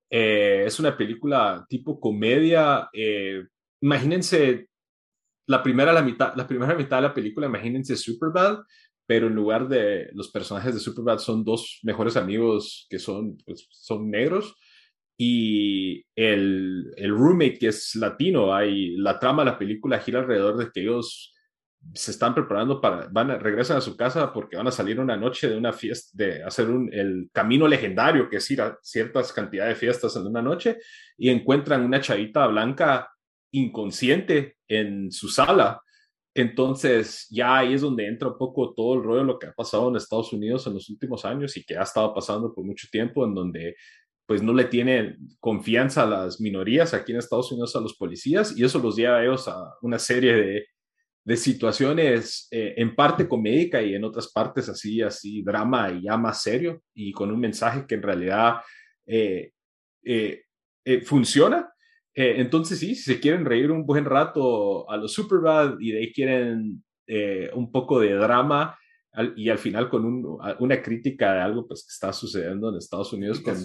Eh, 0.09 0.63
es 0.65 0.79
una 0.79 0.97
película 0.97 1.63
tipo 1.69 1.99
comedia. 1.99 2.89
Eh, 2.91 3.45
imagínense 3.81 4.67
la 5.45 5.61
primera, 5.61 5.93
la, 5.93 6.01
mitad, 6.01 6.33
la 6.35 6.47
primera 6.47 6.73
mitad 6.73 6.97
de 6.97 7.03
la 7.03 7.13
película, 7.13 7.45
imagínense 7.45 7.95
Superbad, 7.95 8.61
pero 9.05 9.27
en 9.27 9.35
lugar 9.35 9.67
de 9.67 10.09
los 10.13 10.29
personajes 10.31 10.73
de 10.73 10.79
Superbad 10.79 11.19
son 11.19 11.43
dos 11.43 11.79
mejores 11.83 12.17
amigos 12.17 12.87
que 12.89 12.97
son, 12.97 13.37
pues, 13.45 13.67
son 13.69 14.09
negros 14.09 14.55
y 15.19 16.03
el, 16.15 16.91
el 16.97 17.11
roommate 17.11 17.59
que 17.59 17.67
es 17.67 17.95
latino. 17.95 18.55
Hay, 18.55 18.97
la 18.97 19.19
trama 19.19 19.43
de 19.43 19.51
la 19.51 19.59
película 19.59 19.99
gira 19.99 20.21
alrededor 20.21 20.57
de 20.57 20.71
que 20.71 20.81
ellos 20.81 21.35
se 21.93 22.11
están 22.11 22.33
preparando 22.33 22.81
para, 22.81 23.07
van 23.11 23.31
a, 23.31 23.37
regresan 23.37 23.77
a 23.77 23.81
su 23.81 23.95
casa 23.95 24.31
porque 24.33 24.57
van 24.57 24.67
a 24.67 24.71
salir 24.71 24.99
una 24.99 25.17
noche 25.17 25.49
de 25.49 25.57
una 25.57 25.73
fiesta, 25.73 26.09
de 26.13 26.43
hacer 26.43 26.69
un, 26.69 26.93
el 26.93 27.29
camino 27.31 27.67
legendario, 27.67 28.29
que 28.29 28.37
es 28.37 28.51
ir 28.51 28.61
a 28.61 28.77
ciertas 28.81 29.31
cantidades 29.33 29.75
de 29.75 29.79
fiestas 29.79 30.15
en 30.15 30.27
una 30.27 30.41
noche, 30.41 30.77
y 31.17 31.29
encuentran 31.29 31.83
una 31.83 32.01
chavita 32.01 32.47
blanca 32.47 33.09
inconsciente 33.51 34.57
en 34.67 35.11
su 35.11 35.29
sala. 35.29 35.81
Entonces, 36.35 37.27
ya 37.31 37.57
ahí 37.57 37.73
es 37.73 37.81
donde 37.81 38.07
entra 38.07 38.27
un 38.27 38.37
poco 38.37 38.73
todo 38.73 38.95
el 38.95 39.03
rollo 39.03 39.19
de 39.19 39.25
lo 39.25 39.39
que 39.39 39.47
ha 39.47 39.53
pasado 39.53 39.89
en 39.89 39.95
Estados 39.95 40.31
Unidos 40.33 40.67
en 40.67 40.75
los 40.75 40.89
últimos 40.89 41.25
años 41.25 41.57
y 41.57 41.63
que 41.63 41.77
ha 41.77 41.83
estado 41.83 42.13
pasando 42.13 42.53
por 42.53 42.63
mucho 42.63 42.87
tiempo, 42.91 43.25
en 43.25 43.33
donde 43.33 43.75
pues 44.27 44.43
no 44.43 44.53
le 44.53 44.65
tienen 44.65 45.17
confianza 45.39 46.03
a 46.03 46.05
las 46.05 46.41
minorías 46.41 46.93
aquí 46.93 47.13
en 47.13 47.19
Estados 47.19 47.51
Unidos 47.51 47.75
a 47.75 47.79
los 47.79 47.95
policías 47.95 48.55
y 48.57 48.65
eso 48.65 48.77
los 48.77 48.97
lleva 48.97 49.17
a 49.17 49.23
ellos 49.23 49.47
a 49.47 49.73
una 49.81 49.97
serie 49.97 50.33
de 50.33 50.67
de 51.27 51.35
situaciones 51.35 52.47
eh, 52.51 52.75
en 52.77 52.95
parte 52.95 53.27
comédica 53.27 53.81
y 53.81 53.93
en 53.93 54.05
otras 54.05 54.31
partes 54.31 54.69
así, 54.69 55.01
así, 55.01 55.41
drama 55.41 55.91
y 55.91 56.03
ya 56.03 56.15
más 56.15 56.41
serio 56.41 56.83
y 56.93 57.11
con 57.11 57.29
un 57.31 57.39
mensaje 57.41 57.85
que 57.85 57.95
en 57.95 58.01
realidad 58.01 58.61
eh, 59.05 59.51
eh, 60.05 60.41
funciona. 61.03 61.69
entonces 62.13 62.79
sí, 62.79 62.95
si 62.95 63.03
se 63.03 63.19
quieren 63.19 63.43
reír 63.43 63.71
un 63.71 63.85
buen 63.85 64.05
rato 64.05 64.89
a 64.89 64.95
los 64.95 65.11
Superbad 65.11 65.75
y 65.81 65.91
de 65.91 65.99
ahí 65.99 66.13
quieren 66.13 66.81
un 67.53 67.71
poco 67.73 67.99
de 67.99 68.13
drama 68.13 68.77
y 69.35 69.49
al 69.49 69.57
final 69.57 69.89
con 69.89 70.05
una 70.59 70.81
crítica 70.81 71.33
de 71.33 71.41
algo 71.41 71.67
pues, 71.67 71.83
que 71.83 71.91
está 71.91 72.13
sucediendo 72.13 72.69
en 72.69 72.77
Estados 72.77 73.11
Unidos 73.11 73.41
con, 73.41 73.57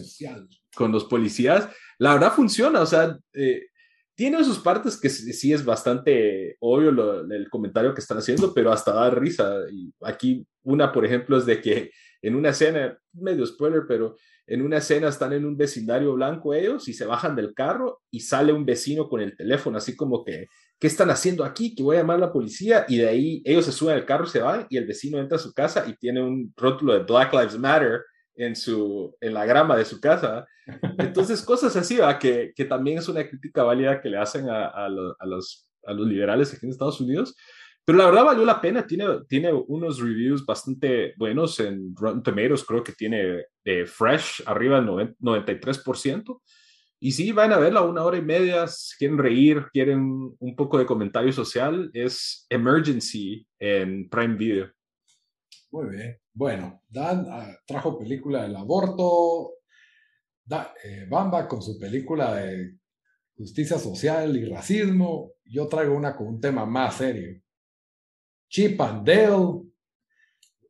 con, 0.75 0.91
los 0.91 1.05
policías, 1.05 1.69
la 1.99 2.15
verdad 2.15 2.33
funciona, 2.33 2.81
o 2.81 2.87
sea, 2.87 3.17
tiene 4.23 4.45
sus 4.45 4.61
partes 4.61 5.01
que 5.01 5.11
sí, 5.11 5.53
es 5.53 5.65
bastante 5.65 6.57
obvio 6.61 6.91
el 7.29 7.51
comentario 7.51 7.93
que 7.93 8.01
están 8.01 8.19
haciendo, 8.19 8.55
pero 8.55 8.71
hasta 8.71 8.93
da 8.93 9.11
risa. 9.11 9.53
Aquí 10.01 10.47
una, 10.63 10.93
por 10.93 11.05
ejemplo, 11.05 11.37
es 11.37 11.45
de 11.45 11.61
que 11.61 11.91
en 12.23 12.37
una 12.37 12.51
escena, 12.51 12.97
medio 13.15 13.45
spoiler, 13.45 13.83
pero 13.89 14.15
en 14.47 14.63
una 14.63 14.77
escena 14.77 15.09
están 15.09 15.33
en 15.33 15.45
un 15.45 15.57
vecindario 15.57 16.15
blanco 16.15 16.55
ellos 16.55 16.87
y 16.87 16.93
se 16.93 17.05
bajan 17.05 17.35
del 17.35 17.53
carro 17.53 18.01
y 18.13 18.21
sale 18.21 18.53
un 18.53 18.65
vecino 18.65 19.09
con 19.09 19.21
el 19.21 19.37
teléfono, 19.37 19.79
así 19.79 19.97
como 19.97 20.23
que, 20.23 20.47
¿qué 20.79 20.87
están 20.87 21.11
haciendo 21.11 21.45
aquí? 21.45 21.75
Que 21.75 21.83
voy 21.83 21.97
a 21.97 22.03
llamar 22.03 22.19
a 22.19 22.27
la 22.27 22.33
policía. 22.33 22.87
Y 22.87 22.99
de 22.99 23.09
ahí 23.09 23.43
ellos 23.45 23.65
se 23.65 23.73
suben 23.73 23.97
al 23.97 24.07
carro, 24.07 24.27
se 24.27 24.39
van 24.39 24.69
y 24.71 24.77
el 24.77 24.87
vecino 24.87 25.19
entra 25.19 25.35
a 25.35 25.41
su 25.41 25.53
casa 25.53 25.85
y 25.89 25.97
tiene 25.97 26.23
un 26.23 26.55
rótulo 26.57 26.93
de 26.93 27.01
Black 27.01 27.33
Lives 27.33 27.59
Matter 27.59 28.03
en, 28.37 28.57
su, 28.57 29.17
en 29.21 29.35
la 29.35 29.45
grama 29.45 29.77
de 29.77 29.85
su 29.85 30.01
casa. 30.01 30.47
Entonces, 30.99 31.43
cosas 31.45 31.75
así, 31.77 31.99
¿va? 31.99 32.19
Que, 32.19 32.53
que 32.55 32.65
también 32.65 32.99
es 32.99 33.09
una 33.09 33.29
crítica 33.29 33.63
válida 33.63 34.01
que 34.01 34.11
le 34.11 34.19
hacen 34.19 34.49
a, 34.49 34.67
a, 34.67 34.89
los, 34.89 35.69
a 35.85 35.93
los 35.93 36.07
liberales 36.07 36.53
aquí 36.53 36.67
en 36.67 36.73
Estados 36.73 37.01
Unidos. 37.01 37.37
Pero 37.85 37.99
la 37.99 38.07
verdad 38.07 38.25
valió 38.25 38.45
la 38.45 38.61
pena, 38.61 38.87
tiene, 38.87 39.07
tiene 39.29 39.53
unos 39.53 40.01
reviews 40.01 40.47
bastante 40.47 41.15
buenos 41.17 41.59
en 41.59 41.95
Rotten 41.97 42.23
Tomatoes, 42.23 42.65
creo 42.65 42.85
que 42.85 42.93
tiene 42.93 43.47
de 43.65 43.87
Fresh 43.87 44.45
arriba 44.47 44.81
del 44.81 45.17
93%. 45.19 46.41
Y 47.01 47.11
sí, 47.11 47.33
van 47.33 47.53
a 47.53 47.59
verla 47.59 47.83
una 47.83 48.05
hora 48.05 48.17
y 48.17 48.23
media, 48.23 48.69
si 48.69 48.97
quieren 48.97 49.19
reír, 49.19 49.67
quieren 49.73 50.33
un 50.39 50.55
poco 50.55 50.79
de 50.79 50.87
comentario 50.87 51.33
social, 51.33 51.91
es 51.93 52.47
Emergency 52.49 53.45
en 53.59 54.09
Prime 54.09 54.37
Video. 54.37 54.71
Muy 55.73 55.89
bien. 55.89 56.19
Bueno, 56.35 56.83
Dan 56.87 57.27
ah, 57.31 57.57
trajo 57.67 57.99
película 57.99 58.43
del 58.43 58.57
aborto, 58.57 59.55
eh, 60.85 61.07
Bamba 61.09 61.49
con 61.49 61.63
su 61.63 61.79
película 61.79 62.35
de 62.35 62.77
justicia 63.35 63.79
social 63.79 64.37
y 64.37 64.45
racismo. 64.45 65.33
Yo 65.47 65.67
traigo 65.69 65.95
una 65.95 66.15
con 66.15 66.27
un 66.27 66.41
tema 66.41 66.67
más 66.67 66.97
serio. 66.97 67.41
Chip 68.51 68.79
and 68.83 69.07
Dale, 69.07 69.63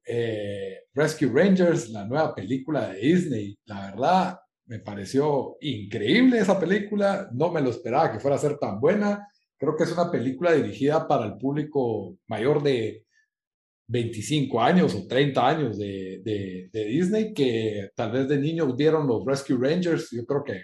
eh, 0.07 0.85
Rescue 0.95 1.33
Rangers, 1.33 1.89
la 1.89 2.07
nueva 2.07 2.33
película 2.33 2.91
de 2.91 3.01
Disney. 3.01 3.59
La 3.65 3.91
verdad, 3.91 4.39
me 4.67 4.79
pareció 4.79 5.57
increíble 5.63 6.39
esa 6.39 6.61
película. 6.61 7.29
No 7.33 7.51
me 7.51 7.61
lo 7.61 7.71
esperaba 7.71 8.13
que 8.13 8.21
fuera 8.21 8.37
a 8.37 8.41
ser 8.41 8.57
tan 8.57 8.79
buena. 8.79 9.27
Creo 9.59 9.75
que 9.77 9.83
es 9.83 9.91
una 9.91 10.13
película 10.13 10.53
dirigida 10.53 11.09
para 11.09 11.27
el 11.27 11.39
público 11.39 12.17
mayor 12.29 12.63
de 12.63 13.05
25 13.93 14.61
años 14.63 14.95
o 14.95 15.07
30 15.07 15.49
años 15.49 15.79
de, 15.79 16.23
de, 16.25 16.85
Disney 16.87 17.35
que 17.35 17.91
tal 17.95 18.11
vez 18.11 18.27
de 18.27 18.39
niños 18.39 18.75
vieron 18.75 19.07
los 19.07 19.25
Rescue 19.25 19.59
Rangers. 19.61 20.11
Yo 20.11 20.25
creo 20.25 20.43
que 20.43 20.63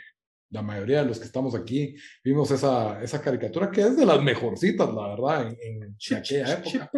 la 0.50 0.62
mayoría 0.62 1.02
de 1.02 1.08
los 1.08 1.18
que 1.18 1.26
estamos 1.26 1.54
aquí 1.54 1.94
vimos 2.24 2.50
esa, 2.50 3.02
esa 3.02 3.20
caricatura 3.20 3.70
que 3.70 3.82
es 3.82 3.96
de 3.98 4.06
las 4.06 4.22
mejorcitas, 4.22 4.88
la 4.94 5.08
verdad, 5.08 5.46
en, 5.46 5.82
en 5.82 6.16
aquella 6.16 6.54
época. 6.54 6.90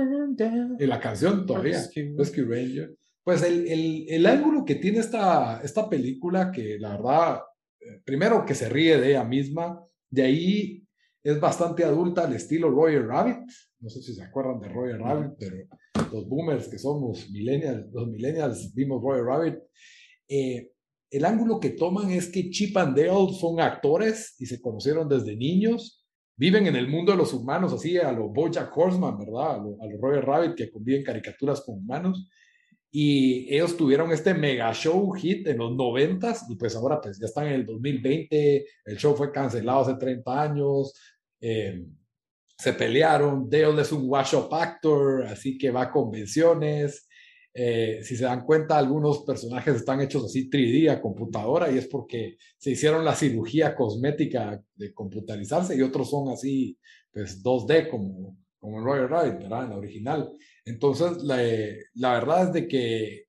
Y 0.79 0.87
la 0.87 1.01
canción 1.01 1.45
todavía, 1.45 1.83
Rescue, 2.17 2.45
Ranger. 2.45 2.95
Pues 3.25 3.43
el, 3.43 3.67
el, 3.67 4.07
el, 4.09 4.27
ángulo 4.27 4.65
que 4.65 4.77
tiene 4.77 5.01
esta, 5.01 5.61
esta 5.63 5.89
película, 5.91 6.53
que 6.53 6.79
la 6.79 6.97
verdad, 6.97 7.41
eh, 7.81 8.01
primero 8.05 8.45
que 8.47 8.55
se 8.55 8.69
ríe 8.69 9.01
de 9.01 9.11
ella 9.11 9.25
misma, 9.25 9.85
de 10.09 10.23
ahí 10.23 10.80
es 11.23 11.41
bastante 11.41 11.85
adulta 11.85 12.25
al 12.25 12.35
estilo 12.35 12.71
Roger 12.71 13.07
Rabbit. 13.07 13.49
No 13.81 13.89
sé 13.89 14.03
si 14.03 14.15
se 14.15 14.23
acuerdan 14.23 14.61
de 14.61 14.69
Roger 14.69 14.99
Rabbit, 14.99 15.33
pero 15.39 15.57
los 16.13 16.29
boomers 16.29 16.69
que 16.69 16.79
somos 16.79 17.31
millennials, 17.31 17.87
los 17.93 18.09
millennials 18.09 18.75
vimos 18.75 19.03
Roger 19.03 19.25
Rabbit. 19.25 19.55
Eh, 20.29 20.73
el 21.11 21.25
ángulo 21.25 21.59
que 21.59 21.71
toman 21.71 22.11
es 22.11 22.31
que 22.31 22.51
Chip 22.51 22.77
and 22.77 22.97
Dale 22.97 23.33
son 23.33 23.61
actores 23.61 24.37
y 24.39 24.47
se 24.47 24.61
conocieron 24.61 25.09
desde 25.09 25.37
niños, 25.37 26.07
viven 26.37 26.67
en 26.67 26.77
el 26.77 26.89
mundo 26.89 27.13
de 27.13 27.19
los 27.19 27.35
humanos, 27.35 27.73
así 27.73 27.99
a 27.99 28.13
los 28.13 28.33
Bojack 28.33 28.75
Horseman, 28.77 29.19
¿verdad? 29.19 29.57
A 29.57 29.87
los 29.87 30.01
Roger 30.01 30.25
Rabbit 30.25 30.55
que 30.55 30.71
conviven 30.71 31.03
caricaturas 31.03 31.63
con 31.63 31.79
humanos. 31.79 32.29
Y 32.93 33.55
ellos 33.55 33.77
tuvieron 33.77 34.11
este 34.11 34.35
mega 34.35 34.73
show 34.73 35.11
hit 35.13 35.47
en 35.47 35.59
los 35.59 35.77
noventas 35.77 36.45
y 36.51 36.57
pues 36.57 36.75
ahora 36.75 37.01
pues 37.01 37.21
ya 37.21 37.27
están 37.27 37.47
en 37.47 37.53
el 37.53 37.67
2020, 37.67 38.67
el 38.85 38.97
show 38.97 39.15
fue 39.15 39.31
cancelado 39.31 39.83
hace 39.83 39.95
30 39.95 40.43
años, 40.43 40.93
eh, 41.41 41.85
se 42.59 42.73
pelearon, 42.75 43.49
Dale 43.49 43.81
es 43.81 43.93
un 43.93 44.09
wash-up 44.09 44.53
actor, 44.53 45.25
así 45.25 45.57
que 45.57 45.71
va 45.71 45.83
a 45.83 45.91
convenciones. 45.91 47.09
Eh, 47.55 48.01
si 48.05 48.17
se 48.17 48.25
dan 48.25 48.45
cuenta, 48.45 48.79
algunos 48.79 49.25
personajes 49.25 49.77
están 49.77 50.01
hechos 50.01 50.25
así 50.25 50.49
3D 50.49 50.91
a 50.91 51.01
computadora 51.01 51.71
y 51.71 51.79
es 51.79 51.89
porque 51.89 52.37
se 52.59 52.73
hicieron 52.73 53.05
la 53.05 53.15
cirugía 53.15 53.75
cosmética 53.75 54.63
de 54.75 54.93
computarizarse 54.93 55.77
y 55.77 55.83
otros 55.83 56.11
son 56.11 56.29
así, 56.29 56.79
pues 57.11 57.43
2D 57.43 57.89
como, 57.89 58.37
como 58.59 58.81
Royal 58.81 59.09
Rabbit, 59.09 59.39
¿verdad? 59.39 59.65
En 59.65 59.71
la 59.71 59.77
original. 59.77 60.33
Entonces, 60.65 61.23
la, 61.23 61.39
la 61.95 62.13
verdad 62.15 62.49
es 62.49 62.53
de 62.53 62.69
que 62.69 63.27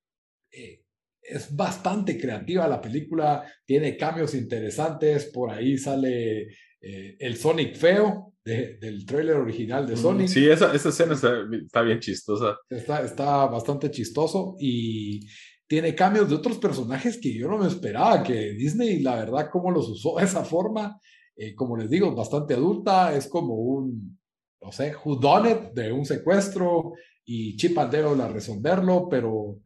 eh, 0.51 0.82
es 1.21 1.55
bastante 1.55 2.19
creativa 2.19 2.67
la 2.67 2.82
película, 2.82 3.43
tiene 3.65 3.95
cambios 3.95 4.34
interesantes, 4.34 5.25
por 5.25 5.51
ahí 5.51 5.77
sale 5.77 6.47
eh, 6.82 7.15
el 7.19 7.38
Sonic 7.38 7.75
feo 7.75 8.34
del 8.43 9.05
tráiler 9.05 9.36
original 9.36 9.86
de 9.86 9.95
Sonic. 9.95 10.27
Sí, 10.27 10.49
esa, 10.49 10.73
esa 10.73 10.89
escena 10.89 11.13
está, 11.13 11.82
bien 11.84 11.99
chistosa. 11.99 12.57
Está, 12.67 13.03
está 13.05 13.45
bastante 13.45 13.91
chistoso 13.91 14.55
y 14.59 15.27
tiene 15.67 15.93
cambios 15.93 16.27
de 16.27 16.36
otros 16.36 16.57
personajes 16.57 17.19
que 17.21 17.34
yo 17.34 17.47
no 17.47 17.59
me 17.59 17.67
esperaba, 17.67 18.23
que 18.23 18.53
Disney, 18.53 18.99
la 18.99 19.15
verdad, 19.15 19.49
cómo 19.51 19.69
los 19.69 19.88
usó 19.89 20.17
de 20.17 20.25
esa 20.25 20.43
forma, 20.43 20.99
eh, 21.36 21.53
como 21.53 21.77
les 21.77 21.89
digo, 21.89 22.13
bastante 22.15 22.55
adulta, 22.55 23.15
es 23.15 23.27
como 23.27 23.53
un, 23.53 24.19
no 24.59 24.71
sé, 24.71 24.93
whodunit 25.05 25.71
de 25.73 25.91
un 25.91 26.05
secuestro 26.05 26.93
y 27.32 27.55
Chip 27.55 27.77
and 27.77 27.93
Dale 27.93 28.21
a 28.21 28.27
resolverlo, 28.27 29.07
pero 29.09 29.59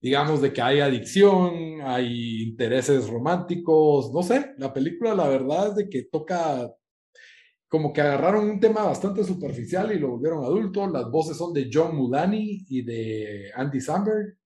digamos, 0.00 0.42
de 0.42 0.52
que 0.52 0.62
hay 0.62 0.80
adicción, 0.80 1.80
hay 1.82 2.42
intereses 2.42 3.08
románticos, 3.08 4.12
no 4.12 4.22
sé, 4.22 4.54
la 4.58 4.72
película 4.72 5.14
la 5.14 5.28
verdad 5.28 5.68
es 5.68 5.74
de 5.76 5.88
que 5.88 6.02
toca 6.04 6.72
como 7.68 7.92
que 7.92 8.00
agarraron 8.00 8.48
un 8.50 8.60
tema 8.60 8.82
bastante 8.84 9.22
superficial 9.22 9.92
y 9.94 9.98
lo 9.98 10.12
volvieron 10.12 10.42
adulto. 10.42 10.86
Las 10.88 11.10
voces 11.10 11.36
son 11.36 11.52
de 11.52 11.68
John 11.70 11.94
Mulaney 11.94 12.64
y 12.66 12.82
de 12.82 13.50
Andy 13.54 13.80
Samberg 13.80 14.36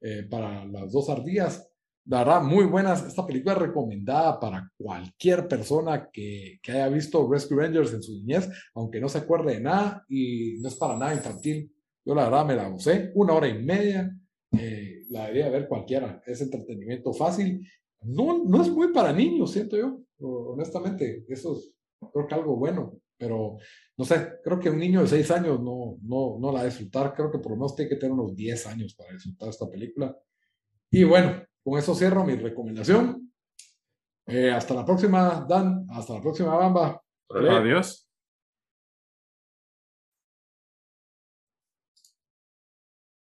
eh, 0.00 0.26
para 0.30 0.64
las 0.64 0.90
dos 0.90 1.10
ardillas. 1.10 1.68
La 2.06 2.20
verdad, 2.20 2.42
muy 2.42 2.64
buenas. 2.64 3.04
Esta 3.06 3.26
película 3.26 3.52
es 3.52 3.58
recomendada 3.58 4.40
para 4.40 4.72
cualquier 4.78 5.46
persona 5.46 6.08
que, 6.10 6.58
que, 6.62 6.72
haya 6.72 6.88
visto 6.88 7.30
Rescue 7.30 7.58
Rangers 7.58 7.92
en 7.92 8.02
su 8.02 8.14
niñez, 8.14 8.48
aunque 8.74 8.98
no 8.98 9.10
se 9.10 9.18
acuerde 9.18 9.56
de 9.56 9.60
nada 9.60 10.04
y 10.08 10.58
no 10.60 10.68
es 10.68 10.76
para 10.76 10.96
nada 10.96 11.14
infantil. 11.14 11.70
Yo 12.04 12.14
la 12.14 12.24
verdad 12.24 12.46
me 12.46 12.56
la 12.56 12.68
gocé, 12.68 13.12
una 13.14 13.34
hora 13.34 13.48
y 13.48 13.62
media. 13.62 14.10
Eh, 14.52 15.04
la 15.10 15.26
debería 15.26 15.50
ver 15.50 15.68
cualquiera. 15.68 16.22
Es 16.26 16.40
entretenimiento 16.40 17.12
fácil. 17.12 17.66
No, 18.02 18.44
no 18.44 18.62
es 18.62 18.70
muy 18.70 18.92
para 18.92 19.12
niños, 19.12 19.52
siento 19.52 19.76
yo, 19.76 20.00
honestamente. 20.18 21.24
Eso 21.28 21.56
es 21.56 21.74
creo 22.12 22.26
que 22.26 22.34
algo 22.34 22.56
bueno, 22.56 22.98
pero 23.16 23.58
no 23.96 24.04
sé, 24.04 24.40
creo 24.42 24.58
que 24.58 24.70
un 24.70 24.78
niño 24.78 25.02
de 25.02 25.08
6 25.08 25.30
años 25.32 25.60
no, 25.60 25.98
no, 26.02 26.38
no 26.40 26.48
la 26.48 26.54
va 26.54 26.60
a 26.60 26.64
disfrutar, 26.64 27.14
creo 27.14 27.30
que 27.30 27.38
por 27.38 27.52
lo 27.52 27.56
menos 27.56 27.76
tiene 27.76 27.90
que 27.90 27.96
tener 27.96 28.12
unos 28.12 28.34
10 28.34 28.66
años 28.66 28.94
para 28.94 29.12
disfrutar 29.12 29.48
esta 29.48 29.68
película. 29.70 30.16
Y 30.90 31.04
bueno, 31.04 31.42
con 31.62 31.78
eso 31.78 31.94
cierro 31.94 32.24
mi 32.24 32.34
recomendación. 32.34 33.32
Eh, 34.26 34.50
hasta 34.50 34.74
la 34.74 34.84
próxima, 34.84 35.44
Dan. 35.48 35.86
Hasta 35.90 36.14
la 36.14 36.20
próxima, 36.20 36.56
Bamba. 36.56 37.02
Adiós. 37.28 38.09